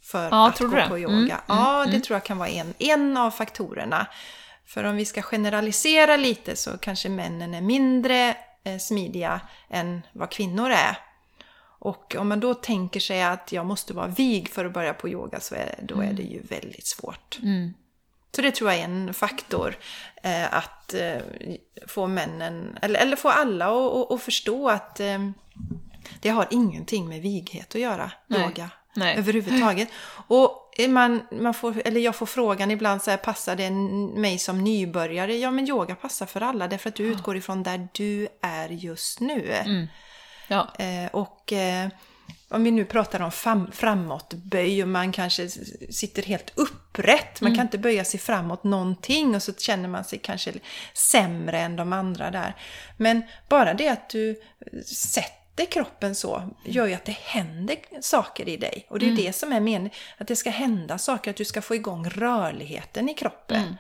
för 0.03 0.29
Ja, 0.31 0.49
att 0.49 0.59
gå 0.59 0.67
det? 0.67 0.89
på 0.89 0.99
yoga. 0.99 1.15
Mm, 1.15 1.41
ja, 1.47 1.87
det 1.91 2.01
tror 2.01 2.15
jag 2.15 2.25
kan 2.25 2.39
vara 2.39 2.49
en, 2.49 2.75
en 2.79 3.17
av 3.17 3.31
faktorerna. 3.31 4.07
För 4.67 4.85
om 4.85 4.97
vi 4.97 5.05
ska 5.05 5.23
generalisera 5.23 6.17
lite 6.17 6.57
så 6.57 6.79
kanske 6.79 7.09
männen 7.09 7.55
är 7.55 7.61
mindre 7.61 8.37
eh, 8.65 8.79
smidiga 8.79 9.41
än 9.71 10.03
vad 10.13 10.31
kvinnor 10.31 10.71
är. 10.71 10.99
Och 11.81 12.17
om 12.19 12.29
man 12.29 12.41
då 12.41 12.55
tänker 12.55 13.01
sig 13.01 13.23
att 13.23 13.53
jag 13.53 13.67
måste 13.67 13.95
vara 13.95 14.07
vig 14.07 14.49
för 14.49 14.65
att 14.65 14.73
börja 14.73 14.95
på 14.95 15.09
yoga 15.09 15.41
så 15.41 15.55
är, 15.55 15.75
då 15.83 16.01
är 16.01 16.13
det 16.13 16.23
ju 16.23 16.43
väldigt 16.43 16.87
svårt. 16.87 17.39
Så 18.37 18.43
det 18.43 18.51
tror 18.51 18.71
jag 18.71 18.81
är 18.81 18.85
en 18.85 19.15
faktor. 19.15 19.77
Eh, 20.23 20.55
att 20.55 20.95
eh, 20.95 21.19
få 21.87 22.07
männen, 22.07 22.79
eller, 22.83 23.01
eller 23.01 23.17
få 23.17 23.29
alla 23.29 23.67
att- 24.15 24.23
förstå 24.23 24.69
att 24.69 25.01
eh, 25.01 25.19
det 26.21 26.29
har 26.29 26.47
ingenting 26.51 27.09
med 27.09 27.23
vighet 27.23 27.75
att 27.75 27.81
göra, 27.81 28.11
Nej. 28.27 28.41
yoga. 28.43 28.71
Nej. 28.95 29.17
Överhuvudtaget. 29.17 29.89
Och 30.27 30.65
man, 30.89 31.23
man 31.33 31.55
får, 31.55 31.83
eller 31.85 32.01
jag 32.01 32.17
får 32.17 32.27
frågan 32.27 32.71
ibland 32.71 33.03
så 33.03 33.11
här, 33.11 33.19
passar 33.19 33.57
det 33.57 33.71
mig 34.21 34.39
som 34.39 34.65
nybörjare? 34.65 35.37
Ja 35.37 35.51
men 35.51 35.69
yoga 35.69 35.95
passar 35.95 36.27
för 36.27 36.41
alla 36.41 36.69
därför 36.69 36.89
att 36.89 36.95
du 36.95 37.05
utgår 37.07 37.37
ifrån 37.37 37.63
där 37.63 37.89
du 37.93 38.29
är 38.43 38.69
just 38.69 39.21
nu. 39.21 39.55
Ja. 40.49 40.69
Eh, 40.79 41.07
och 41.13 41.53
eh, 41.53 41.89
om 42.51 42.65
vi 42.65 42.71
nu 42.71 42.85
pratar 42.85 43.21
om 43.21 43.33
fram, 43.33 43.73
framåtböj 43.73 44.83
och 44.83 44.89
man 44.89 45.13
kanske 45.13 45.49
sitter 45.91 46.23
helt 46.23 46.53
upprätt. 46.55 47.41
Man 47.41 47.55
kan 47.55 47.65
inte 47.65 47.79
böja 47.79 48.05
sig 48.05 48.21
framåt 48.21 48.65
någonting 48.65 49.35
och 49.35 49.43
så 49.43 49.55
känner 49.55 49.89
man 49.89 50.05
sig 50.05 50.19
kanske 50.19 50.53
sämre 50.95 51.61
än 51.61 51.77
de 51.77 51.93
andra 51.93 52.31
där. 52.31 52.55
Men 52.97 53.23
bara 53.49 53.75
det 53.75 53.89
att 53.89 54.11
du 54.11 54.41
sätter 54.87 55.67
kroppen 55.71 56.15
så 56.15 56.43
gör 56.65 56.87
ju 56.87 56.95
att 56.95 57.05
det 57.05 57.17
händer 57.17 57.77
saker 58.01 58.49
i 58.49 58.57
dig. 58.57 58.87
Och 58.89 58.99
det 58.99 59.09
är 59.09 59.17
det 59.17 59.33
som 59.33 59.53
är 59.53 59.61
meningen, 59.61 59.91
att 60.19 60.29
det 60.29 60.37
ska 60.37 60.51
hända 60.51 60.99
saker, 60.99 61.31
att 61.31 61.37
du 61.37 61.45
ska 61.45 61.63
få 61.63 61.75
igång 61.75 62.09
rörligheten 62.09 63.09
i 63.09 63.15
kroppen. 63.15 63.77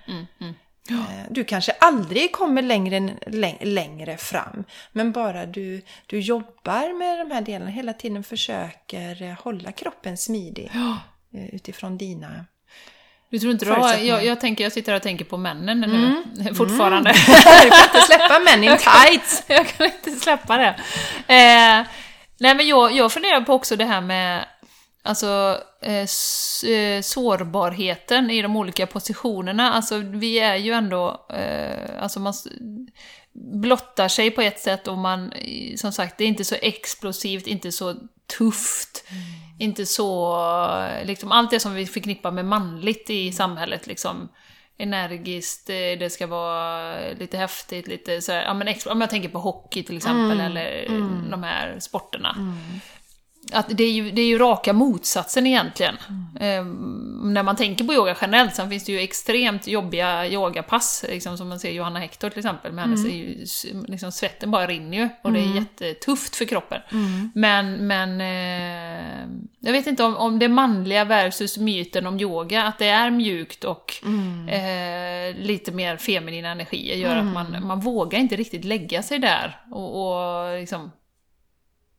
Eh, 0.94 1.24
Du 1.30 1.44
kanske 1.44 1.72
aldrig 1.72 2.32
kommer 2.32 2.62
längre, 2.62 2.96
än- 2.96 3.18
läng- 3.26 3.58
längre 3.64 4.16
fram, 4.16 4.64
men 4.92 5.12
bara 5.12 5.46
du, 5.46 5.82
du 6.06 6.20
jobbar 6.20 6.98
med 6.98 7.18
de 7.18 7.34
här 7.34 7.40
delarna, 7.40 7.70
hela 7.70 7.92
tiden 7.92 8.24
försöker 8.24 9.22
eh, 9.22 9.34
hålla 9.44 9.72
kroppen 9.72 10.16
smidig 10.16 10.70
eh, 11.34 11.54
utifrån 11.54 11.98
dina... 11.98 12.44
Du 13.30 13.38
tror 13.38 13.52
inte 13.52 13.66
Förutsättningar. 13.66 14.14
jag, 14.16 14.24
jag, 14.24 14.40
tänker, 14.40 14.64
jag 14.64 14.72
sitter 14.72 14.92
här 14.92 14.96
och 14.96 15.02
tänker 15.02 15.24
på 15.24 15.36
männen 15.36 15.80
nu, 15.80 16.54
fortfarande. 16.54 17.10
Du 17.62 17.70
kan 17.70 17.84
inte 17.84 18.00
släppa 18.06 18.38
män 18.38 18.64
in 18.64 18.76
tights! 18.76 19.42
jag 19.48 19.66
kan 19.68 19.86
inte 19.86 20.10
släppa 20.10 20.56
det. 20.56 20.68
Eh, 21.34 21.86
nej 22.40 22.54
men 22.54 22.66
jag, 22.68 22.92
jag 22.92 23.12
funderar 23.12 23.40
på 23.40 23.52
också 23.52 23.76
det 23.76 23.84
här 23.84 24.00
med 24.00 24.44
alltså, 25.08 25.60
eh, 25.82 26.06
eh, 26.70 27.02
sårbarheten 27.02 28.30
i 28.30 28.42
de 28.42 28.56
olika 28.56 28.86
positionerna. 28.86 29.72
Alltså 29.72 29.98
vi 29.98 30.38
är 30.38 30.56
ju 30.56 30.72
ändå, 30.72 31.26
eh, 31.30 32.02
alltså 32.02 32.20
man 32.20 32.34
blottar 33.32 34.08
sig 34.08 34.30
på 34.30 34.42
ett 34.42 34.60
sätt 34.60 34.88
och 34.88 34.98
man, 34.98 35.32
eh, 35.32 35.76
som 35.76 35.92
sagt, 35.92 36.18
det 36.18 36.24
är 36.24 36.28
inte 36.28 36.44
så 36.44 36.54
explosivt, 36.62 37.46
inte 37.46 37.72
så 37.72 37.94
tufft. 38.38 39.04
Inte 39.58 39.86
så, 39.86 40.38
liksom 41.04 41.32
allt 41.32 41.50
det 41.50 41.60
som 41.60 41.74
vi 41.74 41.86
förknippar 41.86 42.30
med 42.30 42.44
manligt 42.44 43.10
i 43.10 43.32
samhället 43.32 43.86
liksom 43.86 44.28
energiskt, 44.78 45.70
eh, 45.70 45.98
det 45.98 46.12
ska 46.12 46.26
vara 46.26 46.94
lite 47.18 47.36
häftigt, 47.36 47.86
lite 47.88 48.22
så 48.22 48.32
här, 48.32 48.42
ja 48.42 48.54
men 48.54 48.74
om 48.86 49.00
jag 49.00 49.10
tänker 49.10 49.28
på 49.28 49.38
hockey 49.38 49.82
till 49.82 49.96
exempel, 49.96 50.40
eller 50.40 50.88
de 51.30 51.42
här 51.42 51.80
sporterna. 51.80 52.36
Att 53.52 53.68
det 53.68 53.84
är, 53.84 53.92
ju, 53.92 54.10
det 54.10 54.22
är 54.22 54.26
ju 54.26 54.38
raka 54.38 54.72
motsatsen 54.72 55.46
egentligen. 55.46 55.96
Ehm, 56.40 57.32
när 57.34 57.42
man 57.42 57.56
tänker 57.56 57.84
på 57.84 57.94
yoga 57.94 58.16
generellt, 58.20 58.54
sen 58.54 58.70
finns 58.70 58.84
det 58.84 58.92
ju 58.92 59.00
extremt 59.00 59.66
jobbiga 59.66 60.26
yogapass, 60.26 61.04
liksom, 61.08 61.38
som 61.38 61.48
man 61.48 61.60
ser 61.60 61.70
Johanna 61.70 61.98
Hector 61.98 62.30
till 62.30 62.38
exempel, 62.38 62.72
med 62.72 62.84
hennes, 62.84 63.04
är 63.04 63.08
ju, 63.08 63.46
liksom, 63.86 64.12
svetten 64.12 64.50
bara 64.50 64.66
rinner 64.66 64.98
ju 64.98 65.08
och 65.22 65.32
det 65.32 65.40
är 65.40 65.54
jättetufft 65.54 66.36
för 66.36 66.44
kroppen. 66.44 66.80
Men, 67.34 67.86
men 67.86 68.20
eh, 68.20 69.28
jag 69.60 69.72
vet 69.72 69.86
inte 69.86 70.04
om, 70.04 70.16
om 70.16 70.38
det 70.38 70.48
manliga 70.48 71.04
versus 71.04 71.58
myten 71.58 72.06
om 72.06 72.20
yoga, 72.20 72.62
att 72.62 72.78
det 72.78 72.88
är 72.88 73.10
mjukt 73.10 73.64
och 73.64 73.92
eh, 74.50 75.36
lite 75.36 75.72
mer 75.72 75.96
feminina 75.96 76.48
energier 76.48 76.96
gör 76.96 77.16
att 77.16 77.32
man, 77.32 77.66
man 77.66 77.80
vågar 77.80 78.18
inte 78.18 78.36
riktigt 78.36 78.64
lägga 78.64 79.02
sig 79.02 79.18
där 79.18 79.60
och, 79.70 80.06
och 80.06 80.58
liksom 80.58 80.90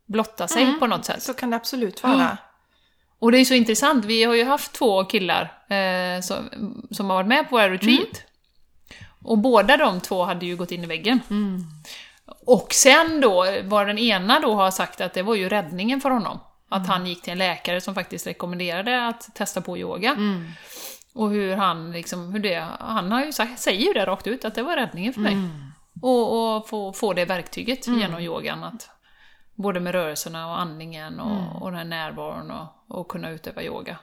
blotta 0.10 0.48
sig 0.48 0.66
på 0.80 0.88
något 0.88 1.06
sätt. 1.06 1.24
Så 1.24 1.34
kan 1.34 1.50
det 1.50 1.56
absolut 1.56 2.04
vara. 2.04 2.38
Och 3.20 3.32
det 3.32 3.38
är 3.38 3.46
så 3.46 3.54
intressant, 3.54 4.06
vi 4.06 4.24
har 4.24 4.36
ju 4.36 4.44
haft 4.44 4.74
två 4.74 5.04
killar 5.04 5.42
eh, 5.70 6.22
som, 6.22 6.50
som 6.92 7.10
har 7.10 7.16
varit 7.16 7.28
med 7.28 7.50
på 7.50 7.56
våra 7.56 7.70
retreat. 7.70 8.22
Och 9.24 9.38
båda 9.38 9.78
de 9.78 10.00
två 10.02 10.24
hade 10.24 10.46
ju 10.46 10.56
gått 10.56 10.72
in 10.72 10.84
i 10.84 10.88
väggen. 10.88 11.20
Och 12.46 12.74
sen 12.74 13.22
då, 13.22 13.46
var 13.64 13.86
den 13.86 13.98
ena 13.98 14.40
då 14.40 14.56
har 14.56 14.72
sagt 14.72 15.02
att 15.02 15.14
det 15.14 15.22
var 15.24 15.36
ju 15.36 15.50
räddningen 15.50 16.02
för 16.02 16.10
honom. 16.10 16.40
Att 16.70 16.88
han 16.88 17.08
gick 17.08 17.22
till 17.22 17.32
en 17.32 17.38
läkare 17.38 17.82
som 17.82 17.96
faktiskt 17.96 18.28
rekommenderade 18.28 19.08
att 19.08 19.36
testa 19.36 19.62
på 19.62 19.78
yoga. 19.78 20.12
Och 21.16 21.30
hur 21.30 21.56
han 21.56 21.92
liksom, 21.92 22.32
hur 22.34 22.40
det, 22.40 22.68
han 22.80 23.12
har 23.12 23.26
ju 23.26 23.32
sagt, 23.32 23.60
säger 23.60 23.88
ju 23.88 23.94
det 23.94 24.06
rakt 24.06 24.28
ut, 24.28 24.46
att 24.46 24.56
det 24.56 24.64
var 24.64 24.76
räddningen 24.76 25.14
för 25.14 25.22
mig. 25.22 25.34
Och, 26.02 26.56
och 26.56 26.70
få, 26.70 26.94
få 26.94 27.14
det 27.14 27.26
verktyget 27.26 27.88
genom 27.88 28.22
yogan. 28.22 28.64
Att, 28.64 28.90
både 29.62 29.80
med 29.80 29.92
rörelserna 29.92 30.48
och 30.48 30.60
andningen 30.60 31.20
och, 31.20 31.62
och 31.62 31.72
den 31.72 31.78
här 31.78 31.86
närvaron 31.86 32.52
och, 32.52 32.98
och 32.98 33.08
kunna 33.08 33.30
utöva 33.30 33.64
yoga. 33.64 33.98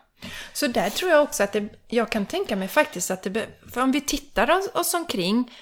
Så 0.53 0.67
där 0.67 0.91
tror 0.91 1.11
jag 1.11 1.23
också 1.23 1.43
att 1.43 1.53
det, 1.53 1.69
jag 1.89 2.11
kan 2.11 2.27
tänka 2.27 2.57
mig 2.57 2.69
faktiskt 2.69 3.11
att 3.11 3.23
det, 3.23 3.47
för 3.73 3.81
om 3.81 3.93
vi 3.93 4.01
tittar 4.01 4.51
oss, 4.51 4.69
oss 4.75 4.95
omkring 4.95 5.53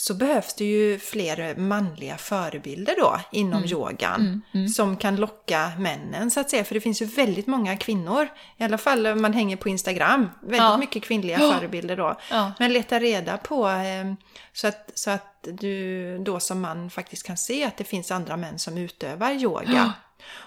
så 0.00 0.14
behövs 0.14 0.54
det 0.54 0.64
ju 0.64 0.98
fler 0.98 1.56
manliga 1.56 2.16
förebilder 2.16 2.94
då 2.98 3.20
inom 3.32 3.64
yogan 3.64 4.42
som 4.74 4.96
kan 4.96 5.16
locka 5.16 5.72
männen 5.78 6.30
så 6.30 6.40
att 6.40 6.50
säga. 6.50 6.64
För 6.64 6.74
det 6.74 6.80
finns 6.80 7.02
ju 7.02 7.06
väldigt 7.06 7.46
många 7.46 7.76
kvinnor, 7.76 8.28
i 8.56 8.64
alla 8.64 8.78
fall 8.78 9.06
om 9.06 9.22
man 9.22 9.32
hänger 9.32 9.56
på 9.56 9.68
Instagram, 9.68 10.30
väldigt 10.40 10.58
Ja. 10.58 10.76
mycket 10.76 11.02
kvinnliga 11.02 11.38
förebilder 11.38 11.96
då. 11.96 12.16
Ja. 12.30 12.52
Men 12.58 12.72
leta 12.72 13.00
reda 13.00 13.36
på 13.36 13.68
eh, 13.68 14.14
så, 14.52 14.66
att, 14.68 14.90
så 14.94 15.10
att 15.10 15.48
du 15.60 16.18
då 16.18 16.40
som 16.40 16.60
man 16.60 16.90
faktiskt 16.90 17.26
kan 17.26 17.36
se 17.36 17.64
att 17.64 17.76
det 17.76 17.84
finns 17.84 18.10
andra 18.10 18.36
män 18.36 18.58
som 18.58 18.78
utövar 18.78 19.30
yoga. 19.32 19.92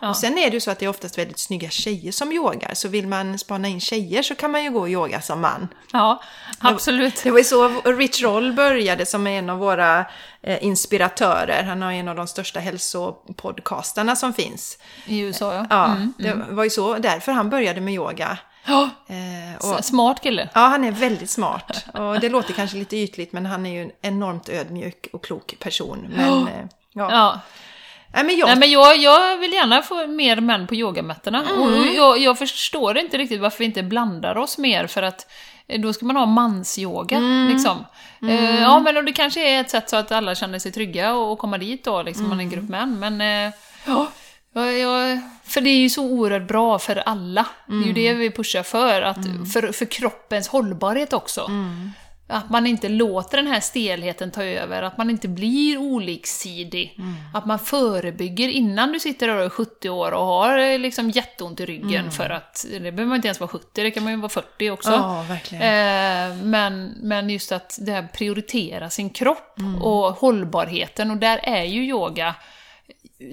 Och 0.10 0.18
sen 0.18 0.38
är 0.38 0.50
det 0.50 0.54
ju 0.54 0.60
så 0.60 0.72
att 0.72 0.80
det 0.80 0.86
är 0.86 0.90
oftast 0.90 1.18
väldigt 1.18 1.40
snygga 1.40 1.70
tjejer 1.70 2.12
som 2.12 2.32
yogar, 2.32 2.74
så 2.74 2.88
vill 2.88 3.08
man 3.08 3.40
spana 3.40 3.68
in 3.68 3.80
tjejer 3.82 4.24
så 4.24 4.36
kan 4.36 4.52
man 4.52 4.64
ju 4.64 4.72
gå 4.72 4.80
och 4.80 4.90
yoga 4.90 5.22
som 5.22 5.42
man. 5.42 5.68
Ja, 5.94 6.22
absolut. 6.60 7.24
Det 7.24 7.32
var 7.32 7.38
ju 7.38 7.44
så 7.44 7.68
Rich 7.86 8.22
Roll 8.24 8.54
började 8.54 9.06
som 9.06 9.28
en 9.28 9.50
av 9.50 9.58
våra 9.58 10.06
eh, 10.42 10.64
inspiratörer. 10.66 11.64
Han 11.64 11.82
har 11.82 11.92
en 11.92 12.08
av 12.08 12.16
de 12.16 12.28
största 12.28 12.60
hälsopodcastarna 12.60 14.16
som 14.16 14.34
finns. 14.34 14.78
I 15.06 15.20
USA 15.20 15.54
ja. 15.54 15.66
Ja, 15.70 15.96
det 16.18 16.34
var 16.50 16.64
ju 16.64 16.70
så 16.70 16.98
därför 16.98 17.32
han 17.32 17.50
började 17.50 17.82
med 17.82 17.94
yoga. 17.94 18.38
Ja, 18.66 18.90
s- 19.80 19.88
Smart 19.88 20.22
kille. 20.22 20.50
ja, 20.54 20.60
han 20.62 20.84
är 20.84 20.92
väldigt 20.92 21.30
smart. 21.30 21.86
Och 21.94 22.20
det 22.20 22.30
låter 22.30 22.54
kanske 22.54 22.78
lite 22.78 22.98
ytligt, 22.98 23.34
men 23.34 23.46
han 23.46 23.66
är 23.66 23.72
ju 23.72 23.82
en 23.84 23.92
enormt 24.02 24.50
ödmjuk 24.50 25.08
och 25.14 25.24
klok 25.24 25.56
person. 25.60 26.08
Men, 26.16 26.48
eh, 26.48 26.66
ja. 26.94 27.12
Ja. 27.12 27.40
Nej, 28.14 28.24
men 28.24 28.38
jag, 28.38 28.48
Nej 28.48 28.56
men 28.56 28.72
jag, 28.72 28.98
jag 28.98 29.38
vill 29.38 29.54
gärna 29.54 29.82
få 29.82 30.08
mer 30.08 30.40
män 30.42 30.68
på 30.68 30.76
yogamattorna. 30.76 31.44
Mm. 31.50 31.62
Och 31.62 31.86
jag, 31.96 32.18
jag 32.20 32.38
förstår 32.38 32.98
inte 32.98 33.18
riktigt 33.18 33.42
varför 33.42 33.60
vi 33.60 33.66
inte 33.66 33.84
blandar 33.84 34.38
oss 34.38 34.58
mer 34.58 34.88
för 34.88 35.02
att 35.04 35.28
eh, 35.68 35.82
då 35.82 35.94
ska 35.94 36.06
man 36.06 36.16
ha 36.16 36.26
mansyoga 36.26 37.18
Mm. 37.18 37.50
liksom. 37.54 37.86
Eh, 38.30 38.62
ja 38.62 38.80
men 38.80 39.06
det 39.06 39.14
kanske 39.14 39.50
är 39.50 39.62
ett 39.62 39.70
sätt 39.70 39.90
så 39.90 39.96
att 39.96 40.12
alla 40.12 40.36
känner 40.36 40.60
sig 40.60 40.72
trygga 40.72 41.14
och, 41.14 41.32
och 41.32 41.40
komma 41.40 41.58
dit 41.58 41.84
då, 41.84 42.04
liksom 42.04 42.30
man 42.30 42.40
är 42.40 42.44
en 42.44 42.50
Mm. 42.50 42.60
grupp 42.60 42.70
män. 42.70 43.00
Men 43.00 43.22
eh, 43.48 43.54
ja, 43.86 44.08
jag, 44.72 45.20
för 45.44 45.62
det 45.62 45.70
är 45.70 45.78
ju 45.78 45.90
så 45.90 46.04
oerhört 46.04 46.48
bra 46.48 46.80
för 46.80 46.96
alla. 46.96 47.46
Det 47.68 47.74
är 47.74 47.78
ju 47.78 47.84
Mm. 47.84 47.94
det 47.94 48.14
vi 48.14 48.32
pushar 48.32 48.64
för, 48.64 49.02
att, 49.02 49.18
för, 49.54 49.72
för 49.72 49.86
kroppens 49.86 50.48
hållbarhet 50.48 51.14
också. 51.14 51.42
Mm. 51.46 51.92
Att 52.34 52.50
man 52.50 52.68
inte 52.68 52.90
låter 52.90 53.38
den 53.38 53.48
här 53.48 53.60
stelheten 53.60 54.32
ta 54.32 54.44
över, 54.44 54.84
att 54.84 54.98
man 54.98 55.10
inte 55.10 55.28
blir 55.28 55.78
oliksidig. 55.78 56.96
Mm. 56.98 57.14
Att 57.34 57.46
man 57.46 57.60
förebygger 57.60 58.50
innan 58.50 58.92
du 58.92 59.00
sitter 59.00 59.28
där 59.28 59.36
och 59.36 59.44
är 59.46 59.50
70 59.50 59.90
år 59.90 60.12
och 60.12 60.26
har 60.26 60.58
eh, 60.58 60.80
liksom 60.80 61.10
jätteont 61.10 61.60
i 61.60 61.66
ryggen 61.66 61.94
Mm. 61.94 62.12
för 62.12 62.30
att, 62.30 62.66
det 62.72 62.80
behöver 62.80 63.06
man 63.06 63.16
inte 63.16 63.28
ens 63.28 63.40
vara 63.40 63.48
70, 63.48 63.84
det 63.84 63.92
kan 63.92 64.04
man 64.04 64.14
ju 64.14 64.20
vara 64.20 64.30
40 64.30 64.70
också. 64.70 64.92
Ja. 64.92 65.26
Eh, 65.52 66.36
men, 66.36 66.94
men 67.02 67.30
just 67.30 67.52
att 67.52 67.78
det 67.82 67.92
här 67.92 68.08
prioritera 68.14 68.90
sin 68.90 69.10
kropp 69.10 69.60
Mm. 69.60 69.82
och 69.82 70.12
hållbarheten, 70.14 71.12
och 71.12 71.18
där 71.18 71.40
är 71.44 71.64
ju 71.64 71.84
yoga 71.84 72.36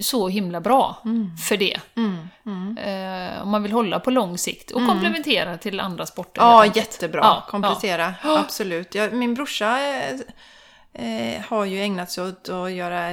så 0.01 0.27
himla 0.27 0.61
bra 0.61 1.03
för 1.47 1.57
det. 1.57 1.79
Mm. 1.95 2.77
Eh, 2.77 3.41
om 3.41 3.49
man 3.49 3.63
vill 3.63 3.71
hålla 3.71 3.99
på 3.99 4.11
lång 4.11 4.37
sikt 4.37 4.71
och 4.71 4.87
komplementera 4.87 5.57
till 5.57 5.79
andra 5.79 6.05
sporter. 6.05 6.41
Ja, 6.41 6.65
jättebra. 6.65 7.21
Ja, 7.23 7.45
Komplettera, 7.49 8.13
absolut. 8.23 8.95
Jag, 8.95 9.13
min 9.13 9.33
brorsa 9.33 9.79
eh, 9.79 10.19
eh, 10.93 11.41
har 11.41 11.65
ju 11.65 11.81
ägnat 11.81 12.11
sig 12.11 12.23
åt 12.23 12.49
att 12.49 12.71
göra 12.71 13.11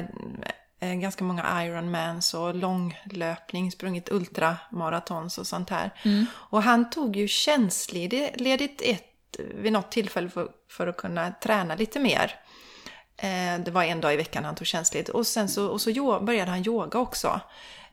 eh, 0.81 0.95
ganska 0.95 1.25
många 1.25 1.65
Ironmans 1.65 2.35
och 2.35 2.55
långlöpning, 2.55 3.73
sprungit 3.73 4.13
ultramaratons 4.13 5.39
och 5.39 5.47
sånt 5.47 5.71
här. 5.71 5.91
Och 6.31 6.63
han 6.63 6.91
tog 6.91 7.17
ju 7.17 7.29
tjänstledigt 7.29 8.83
ett, 8.85 9.05
vid 9.55 9.73
något 9.73 9.91
tillfälle 9.91 10.29
för, 10.29 10.49
för 10.71 10.87
att 10.87 10.97
kunna 10.97 11.31
träna 11.31 11.75
lite 11.75 12.01
mer. 12.01 12.35
Eh, 13.19 13.59
det 13.59 13.71
var 13.71 13.85
en 13.85 14.01
dag 14.01 14.15
i 14.15 14.17
veckan 14.17 14.45
han 14.45 14.55
tog 14.55 14.67
tjänstledigt. 14.67 15.09
Och 15.11 15.27
sen 15.27 15.49
så, 15.49 15.69
och 15.69 15.81
så 15.81 16.21
började 16.21 16.51
han 16.51 16.67
yoga 16.67 16.99
också. 16.99 17.41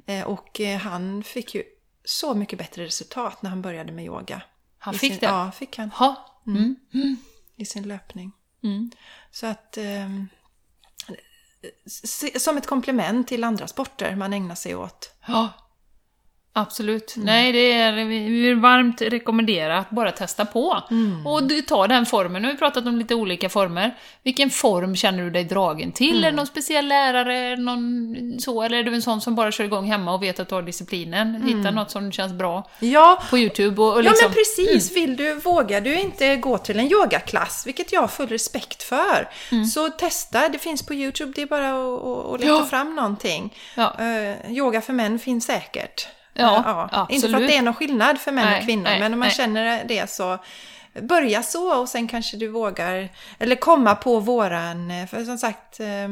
Eh, 0.05 0.23
och 0.23 0.61
eh, 0.61 0.78
han 0.78 1.23
fick 1.23 1.55
ju 1.55 1.63
så 2.03 2.34
mycket 2.34 2.59
bättre 2.59 2.86
resultat 2.86 3.41
när 3.41 3.49
han 3.49 3.61
började 3.61 3.91
med 3.91 4.05
yoga. 4.05 4.41
Han 4.78 4.95
I 4.95 4.97
fick 4.97 5.11
sin, 5.11 5.19
det? 5.19 5.26
Ja, 5.26 5.51
fick 5.51 5.78
han. 5.78 5.91
Ha. 5.91 6.41
Mm. 6.47 6.76
I 7.55 7.65
sin 7.65 7.88
löpning. 7.88 8.32
Mm. 8.63 8.91
Så 9.32 9.45
att... 9.45 9.78
ehm, 9.78 10.28
som 12.38 12.57
ett 12.57 12.67
komplement 12.67 13.28
till 13.28 13.43
andra 13.43 13.67
sporter 13.67 14.15
man 14.15 14.34
ägnar 14.34 14.55
sig 14.55 14.76
åt. 14.76 15.11
Ja. 15.28 15.49
Absolut. 16.57 17.15
Mm. 17.15 17.25
Nej, 17.25 17.51
det 17.51 17.71
är, 17.73 17.91
vi 18.05 18.29
vill 18.29 18.55
varmt 18.55 19.01
rekommendera 19.01 19.77
att 19.77 19.89
bara 19.89 20.11
testa 20.11 20.45
på. 20.45 20.83
Mm. 20.91 21.27
Och 21.27 21.43
du 21.43 21.61
tar 21.61 21.87
den 21.87 22.05
formen. 22.05 22.41
Nu 22.41 22.47
har 22.47 22.53
vi 22.53 22.59
pratat 22.59 22.85
om 22.87 22.97
lite 22.97 23.15
olika 23.15 23.49
former. 23.49 23.95
Vilken 24.23 24.49
form 24.49 24.95
känner 24.95 25.23
du 25.23 25.29
dig 25.29 25.43
dragen 25.43 25.91
till? 25.91 26.11
Mm. 26.11 26.23
Är 26.23 26.31
det 26.31 26.35
någon 26.35 26.47
speciell 26.47 26.87
lärare? 26.87 27.55
Någon 27.55 28.15
så? 28.39 28.61
Eller 28.63 28.77
är 28.77 28.83
du 28.83 28.93
en 28.95 29.01
sån 29.01 29.21
som 29.21 29.35
bara 29.35 29.51
kör 29.51 29.63
igång 29.63 29.85
hemma 29.85 30.13
och 30.13 30.23
vet 30.23 30.39
att 30.39 30.49
du 30.49 30.55
har 30.55 30.61
disciplinen? 30.61 31.43
Hitta 31.43 31.71
något 31.71 31.91
som 31.91 32.11
känns 32.11 32.33
bra 32.33 32.69
Ja, 32.79 33.23
på 33.29 33.37
YouTube 33.37 33.81
och, 33.81 33.87
och 33.87 33.93
Mm. 33.93 34.05
Ja 34.05 34.11
liksom... 34.11 34.27
men 34.27 34.35
precis, 34.35 34.97
vill 34.97 35.15
du, 35.17 35.35
vågar 35.35 35.81
du 35.81 35.99
inte 35.99 36.35
gå 36.35 36.57
till 36.57 36.79
en 36.79 36.91
yogaklass, 36.91 37.67
vilket 37.67 37.91
jag 37.93 38.01
har 38.01 38.07
full 38.07 38.27
respekt 38.27 38.83
för, 38.83 39.29
så 39.73 39.89
testa, 39.89 40.49
det 40.49 40.59
finns 40.59 40.85
på 40.85 40.93
YouTube, 40.93 41.31
det 41.35 41.41
är 41.41 41.45
bara 41.45 41.69
att, 41.69 42.33
att, 42.33 42.39
leta 42.39 42.53
Ja. 42.53 42.65
fram 42.65 42.95
någonting. 42.95 43.53
Ja. 43.75 43.95
Eh, 43.99 44.51
yoga 44.51 44.81
för 44.81 44.93
män 44.93 45.19
finns 45.19 45.45
säkert. 45.45 46.07
Ja, 46.36 46.89
Eh, 46.93 47.15
Inte 47.15 47.29
för 47.29 47.36
att 47.36 47.47
det 47.47 47.57
är 47.57 47.61
någon 47.61 47.73
skillnad 47.73 48.19
för 48.19 48.31
män 48.31 48.45
Nej, 48.45 48.59
och 48.59 48.65
kvinnor, 48.65 48.83
nej, 48.83 48.99
men 48.99 49.13
om 49.13 49.19
man 49.19 49.27
nej. 49.27 49.36
känner 49.36 49.83
det 49.83 50.09
så 50.09 50.39
Börja 51.01 51.43
så 51.43 51.81
och 51.81 51.89
sen 51.89 52.07
kanske 52.07 52.38
du 52.38 52.47
vågar, 52.47 53.09
eller 53.39 53.55
komma 53.55 53.95
på 53.95 54.19
våran, 54.19 54.91
eh, 54.91 55.07
för 55.07 55.25
som 55.25 55.38
sagt, 55.38 55.79
eh, 55.79 56.07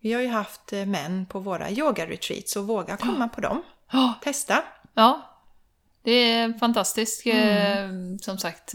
vi 0.00 0.12
har 0.12 0.20
ju 0.20 0.28
haft 0.28 0.72
eh, 0.72 0.86
män 0.86 1.26
på 1.26 1.38
våra 1.38 1.70
yoga-retreats, 1.70 2.52
så 2.52 2.62
våga 2.62 2.96
komma 2.96 3.28
på 3.28 3.40
dem. 3.40 3.62
Ja. 3.92 4.14
Testa. 4.22 4.62
Ja, 4.94 5.40
det 6.02 6.10
är 6.10 6.58
fantastiskt. 6.58 7.26
Mm. 7.26 8.18
Som 8.18 8.38
sagt, 8.38 8.74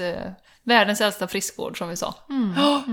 världens 0.64 1.02
äldsta 1.02 1.28
friskvård 1.28 1.78
som 1.78 1.90
vi 1.90 1.98
sa. 1.98 2.16
Mm. 2.30 2.54
Ja. 2.58 2.84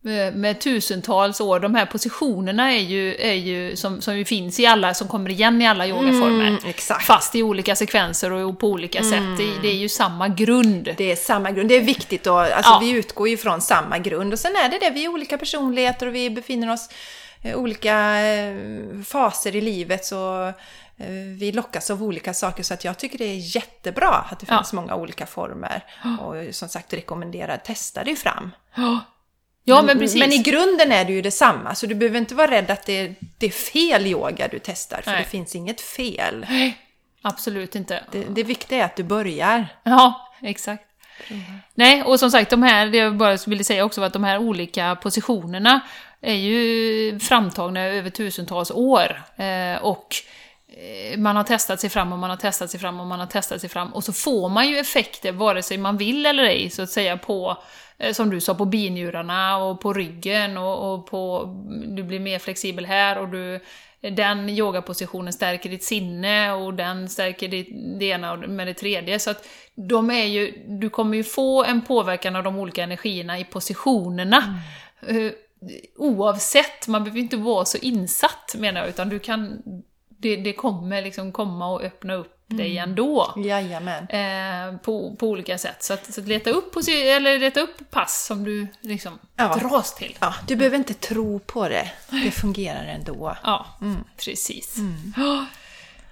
Med, 0.00 0.36
med 0.36 0.60
tusentals 0.60 1.40
år. 1.40 1.60
De 1.60 1.74
här 1.74 1.86
positionerna 1.86 2.72
är 2.72 2.78
ju, 2.80 3.14
är 3.14 3.32
ju 3.34 3.76
som, 3.76 4.00
som 4.00 4.18
ju 4.18 4.24
finns 4.24 4.60
i 4.60 4.66
alla, 4.66 4.94
som 4.94 5.08
kommer 5.08 5.30
igen 5.30 5.62
i 5.62 5.66
alla 5.66 5.86
yogaformer. 5.86 6.46
Mm, 6.46 6.58
exakt. 6.66 7.04
Fast 7.06 7.34
i 7.34 7.42
olika 7.42 7.76
sekvenser 7.76 8.30
och 8.32 8.58
på 8.60 8.68
olika 8.68 9.02
sätt. 9.02 9.38
Det, 9.38 9.58
det 9.62 9.68
är 9.68 9.74
ju 9.76 9.88
samma 9.88 10.28
grund. 10.28 10.88
Det 10.96 11.12
är 11.12 11.16
samma 11.16 11.50
grund. 11.50 11.68
Det 11.68 11.74
är 11.74 11.80
viktigt 11.80 12.24
då. 12.24 12.36
Alltså 12.38 12.70
Ja. 12.72 12.78
vi 12.82 12.90
utgår 12.90 13.28
ju 13.28 13.36
från 13.36 13.60
samma 13.60 13.98
grund. 13.98 14.32
Och 14.32 14.38
sen 14.38 14.56
är 14.56 14.68
det 14.68 14.78
det, 14.78 14.90
vi 14.90 15.04
är 15.04 15.08
olika 15.08 15.38
personligheter 15.38 16.06
och 16.06 16.14
vi 16.14 16.30
befinner 16.30 16.72
oss 16.72 16.88
i 17.42 17.54
olika 17.54 18.20
eh, 18.20 18.56
faser 19.06 19.56
i 19.56 19.60
livet. 19.60 20.04
Så 20.04 20.46
eh, 20.96 21.06
vi 21.38 21.52
lockas 21.52 21.90
av 21.90 22.02
olika 22.02 22.34
saker. 22.34 22.62
Så 22.62 22.74
att 22.74 22.84
jag 22.84 22.98
tycker 22.98 23.18
det 23.18 23.24
är 23.24 23.56
jättebra 23.56 24.08
att 24.30 24.40
det 24.40 24.46
Ja. 24.48 24.56
finns 24.58 24.72
många 24.72 24.94
olika 24.94 25.26
former. 25.26 25.84
Och 26.20 26.54
som 26.54 26.68
sagt 26.68 26.92
rekommenderar, 26.92 27.56
testa 27.56 28.04
dig 28.04 28.16
fram. 28.16 28.50
Ja, 28.74 29.00
men 29.82 29.98
precis. 29.98 30.20
Men 30.20 30.32
i 30.32 30.38
grunden 30.38 30.92
är 30.92 31.04
det 31.04 31.12
ju 31.12 31.22
detsamma. 31.22 31.74
Så 31.74 31.86
du 31.86 31.94
behöver 31.94 32.18
inte 32.18 32.34
vara 32.34 32.50
rädd 32.50 32.70
att 32.70 32.86
det, 32.86 33.14
det 33.38 33.46
är 33.46 33.50
fel 33.50 34.06
yoga 34.06 34.48
du 34.48 34.58
testar. 34.58 35.00
För 35.02 35.10
Nej. 35.10 35.22
det 35.24 35.30
finns 35.30 35.54
inget 35.54 35.80
fel. 35.80 36.46
Absolut 37.22 37.74
inte. 37.74 38.04
Det, 38.12 38.24
det 38.28 38.42
viktiga 38.42 38.78
är 38.78 38.84
att 38.84 38.96
du 38.96 39.02
börjar. 39.02 39.66
Ja, 39.82 40.30
exakt. 40.42 40.84
Nej, 41.74 42.02
och 42.02 42.20
som 42.20 42.30
sagt, 42.30 42.50
de 42.50 42.62
här, 42.62 42.86
det 42.86 42.98
jag 42.98 43.16
bara 43.16 43.38
ville 43.46 43.64
säga 43.64 43.84
också 43.84 44.02
att 44.02 44.12
de 44.12 44.24
här 44.24 44.38
olika 44.38 44.96
positionerna 45.02 45.80
är 46.20 46.34
ju 46.34 47.18
framtagna 47.18 47.80
över 47.80 48.10
tusentals 48.10 48.70
år. 48.70 49.22
Eh, 49.36 49.82
och 49.82 50.14
eh, 50.68 51.18
man 51.18 51.36
har 51.36 51.44
testat 51.44 51.80
sig 51.80 51.90
fram 51.90 52.12
och 52.12 52.18
man 52.18 52.30
har 52.30 52.36
testat 52.36 52.70
sig 52.70 52.80
fram 52.80 53.00
och 53.00 53.06
man 53.06 53.20
har 53.20 53.26
testat 53.26 53.60
sig 53.60 53.70
fram. 53.70 53.94
Och 53.94 54.04
så 54.04 54.12
får 54.12 54.48
man 54.48 54.68
ju 54.68 54.78
effekter, 54.78 55.32
vare 55.32 55.62
sig 55.62 55.78
man 55.78 55.96
vill 55.96 56.26
eller 56.26 56.44
ej, 56.44 56.70
så 56.70 56.82
att 56.82 56.90
säga 56.90 57.16
på, 57.16 57.62
som 58.12 58.30
du 58.30 58.40
sa, 58.40 58.54
på 58.54 58.64
binjurarna 58.64 59.56
och 59.56 59.80
på 59.80 59.92
ryggen 59.92 60.56
och, 60.56 60.94
och 60.94 61.06
på, 61.06 61.54
du 61.88 62.02
blir 62.02 62.20
mer 62.20 62.38
flexibel 62.38 62.86
här 62.86 63.18
och 63.18 63.28
du 63.28 63.60
den 64.00 64.48
yogapositionen 64.48 65.32
stärker 65.32 65.70
ditt 65.70 65.84
sinne 65.84 66.52
och 66.52 66.74
den 66.74 67.08
stärker 67.08 67.48
ditt, 67.48 67.68
det 67.98 68.04
ena 68.04 68.36
med 68.36 68.66
det 68.66 68.74
tredje. 68.74 69.18
Så 69.18 69.30
att 69.30 69.48
de 69.74 70.10
är 70.10 70.24
ju, 70.24 70.64
du 70.66 70.90
kommer 70.90 71.16
ju 71.16 71.24
få 71.24 71.64
en 71.64 71.82
påverkan 71.82 72.36
av 72.36 72.42
de 72.42 72.58
olika 72.58 72.82
energierna 72.82 73.38
i 73.38 73.44
positionerna. 73.44 74.60
Eh, 75.06 75.32
oavsett, 75.96 76.88
man 76.88 77.04
behöver 77.04 77.20
inte 77.20 77.36
vara 77.36 77.64
så 77.64 77.78
insatt 77.78 78.54
menar 78.58 78.80
jag, 78.80 78.88
utan 78.88 79.08
du 79.08 79.18
kan, 79.18 79.62
det, 80.08 80.36
det 80.36 80.52
kommer 80.52 81.02
liksom 81.02 81.32
komma 81.32 81.72
och 81.72 81.82
öppna 81.82 82.14
upp 82.14 82.37
dig 82.48 82.78
ändå. 82.78 83.34
Jajamän. 83.36 84.08
Eh, 84.08 84.78
på, 84.78 85.16
på 85.18 85.28
olika 85.28 85.58
sätt. 85.58 85.82
Så 85.82 85.92
att, 85.94 86.14
så 86.14 86.20
att 86.20 86.28
leta, 86.28 86.50
upp, 86.50 86.76
eller 86.88 87.38
leta 87.38 87.60
upp 87.60 87.90
pass 87.90 88.26
som 88.26 88.44
du 88.44 88.66
liksom 88.80 89.18
Ja. 89.36 89.54
dras 89.54 89.94
till. 89.94 90.16
Ja, 90.20 90.34
du 90.46 90.56
behöver 90.56 90.76
inte 90.76 90.94
tro 90.94 91.38
på 91.38 91.68
det. 91.68 91.90
Det 92.24 92.30
fungerar 92.30 92.84
ändå. 92.84 93.36
Ja, 93.42 93.66
precis. 94.24 94.76
Ja. 95.16 95.46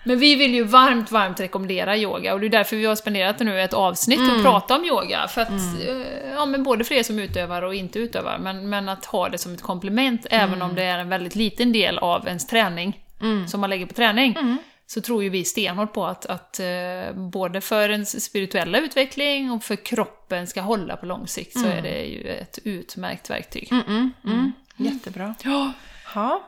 Men 0.05 0.18
vi 0.18 0.34
vill 0.34 0.55
ju 0.55 0.64
varmt, 0.64 1.11
varmt 1.11 1.41
rekommendera 1.41 1.97
yoga 1.97 2.34
och 2.34 2.41
det 2.41 2.47
är 2.47 2.51
därför 2.51 2.76
vi 2.76 2.84
har 2.87 2.95
spenderat 2.97 3.39
nu 3.41 3.61
ett 3.62 3.72
avsnitt 3.74 4.20
och 4.37 4.43
prata 4.43 4.76
om 4.76 4.84
yoga. 4.84 5.28
För 5.28 5.41
att, 5.41 5.51
eh, 5.51 6.30
ja 6.34 6.47
men 6.47 6.62
både 6.62 6.84
för 6.84 6.95
er 6.95 7.03
som 7.03 7.18
utövar 7.18 7.62
och 7.62 7.74
inte 7.74 7.99
utövar, 7.99 8.39
men, 8.39 8.68
men 8.68 8.89
att 8.89 9.05
ha 9.05 9.28
det 9.28 9.39
som 9.39 9.55
ett 9.55 9.62
komplement, 9.62 10.26
även 10.30 10.62
om 10.62 10.74
det 10.74 10.82
är 10.82 10.99
en 10.99 11.09
väldigt 11.09 11.34
liten 11.34 11.72
del 11.72 11.99
av 11.99 12.26
ens 12.28 12.47
träning, 12.47 13.01
som 13.49 13.61
man 13.61 13.70
lägger 13.70 13.87
på 13.87 13.95
träning. 13.95 14.59
Så 14.89 15.01
tror 15.01 15.22
ju 15.22 15.28
vi 15.28 15.45
stenhårt 15.45 15.93
på 15.93 16.07
att, 16.07 16.26
att 16.26 16.61
eh, 16.61 17.12
både 17.14 17.61
för 17.61 17.91
ens 17.91 18.24
spirituella 18.24 18.78
utveckling 18.78 19.51
och 19.51 19.64
för 19.64 19.76
kroppen 19.76 20.47
ska 20.47 20.61
hålla 20.61 20.97
på 20.97 21.07
lång 21.07 21.26
sikt 21.28 21.59
så 21.59 21.66
är 21.66 21.82
det 21.82 22.05
ju 22.05 22.28
ett 22.28 22.59
utmärkt 22.64 23.30
verktyg. 23.30 23.72
Jättebra. 24.76 25.34
Ja. 25.45 25.72
Ja, 26.14 26.43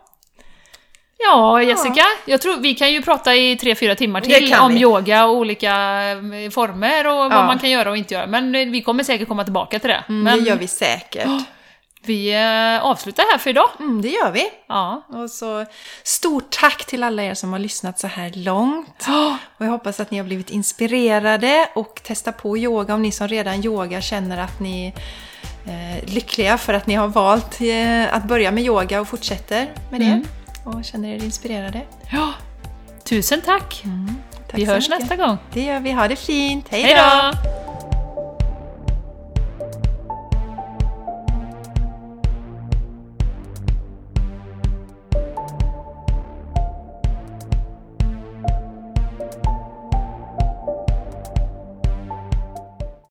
Ja, 1.20 1.62
Jessica, 1.62 2.02
jag 2.26 2.40
tror 2.40 2.56
vi 2.56 2.74
kan 2.74 2.92
ju 2.92 3.02
prata 3.02 3.34
i 3.34 3.56
tre 3.56 3.74
fyra 3.74 3.94
timmar 3.94 4.20
till 4.20 4.54
om 4.60 4.72
vi. 4.74 4.80
yoga 4.80 5.24
och 5.26 5.34
olika 5.36 5.70
eh, 6.10 6.50
former 6.50 7.06
och 7.06 7.16
vad 7.16 7.32
Ja. 7.32 7.46
man 7.46 7.58
kan 7.58 7.70
göra 7.70 7.90
och 7.90 7.96
inte 7.96 8.14
göra. 8.14 8.26
Men 8.26 8.54
eh, 8.54 8.68
vi 8.68 8.82
kommer 8.82 9.04
säkert 9.04 9.28
komma 9.28 9.44
tillbaka 9.44 9.78
till 9.78 9.88
det. 9.90 10.04
mm, 10.08 10.22
Men 10.22 10.38
det 10.38 10.48
gör 10.50 10.56
vi 10.56 10.66
säkert. 10.68 11.26
Vi 12.08 12.34
eh, 12.34 12.84
avslutar 12.86 13.24
här 13.32 13.38
för 13.38 13.50
idag. 13.50 13.68
Mm, 13.80 14.02
det 14.02 14.08
gör 14.08 14.30
vi. 14.30 14.50
Ja. 14.66 15.02
Och 15.08 15.30
så 15.30 15.64
stort 16.02 16.50
tack 16.60 16.84
till 16.84 17.02
alla 17.02 17.22
er 17.22 17.34
som 17.34 17.52
har 17.52 17.58
lyssnat 17.58 17.98
så 17.98 18.06
här 18.06 18.32
långt. 18.34 19.06
Och 19.58 19.66
jag 19.66 19.70
hoppas 19.70 20.00
att 20.00 20.10
ni 20.10 20.18
har 20.18 20.24
blivit 20.24 20.50
inspirerade 20.50 21.68
och 21.74 22.00
testa 22.02 22.32
på 22.32 22.58
yoga 22.58 22.94
om 22.94 23.02
ni 23.02 23.12
som 23.12 23.28
redan 23.28 23.64
yogar 23.64 24.00
känner 24.00 24.38
att 24.38 24.60
ni 24.60 24.94
är 25.66 26.06
lyckliga 26.06 26.58
för 26.58 26.74
att 26.74 26.86
ni 26.86 26.94
har 26.94 27.08
valt 27.08 27.60
eh, 27.60 28.14
att 28.14 28.24
börja 28.24 28.50
med 28.50 28.64
yoga 28.64 29.00
och 29.00 29.08
fortsätter 29.08 29.72
med 29.90 30.00
det. 30.00 30.06
Mm. 30.06 30.24
Och 30.64 30.84
känner 30.84 31.08
er 31.14 31.24
inspirerade. 31.24 31.80
ja. 32.12 32.32
Tusen 33.04 33.40
tack! 33.40 33.82
Tack 34.50 34.58
vi 34.58 34.64
hörs 34.64 34.88
mycket. 34.88 35.00
nästa 35.00 35.16
gång. 35.16 35.38
Det 35.52 35.62
gör 35.64 35.80
vi. 35.80 35.92
Ha 35.92 36.08
det 36.08 36.16
fint. 36.16 36.66
Hej 36.70 36.94
då! 36.94 37.77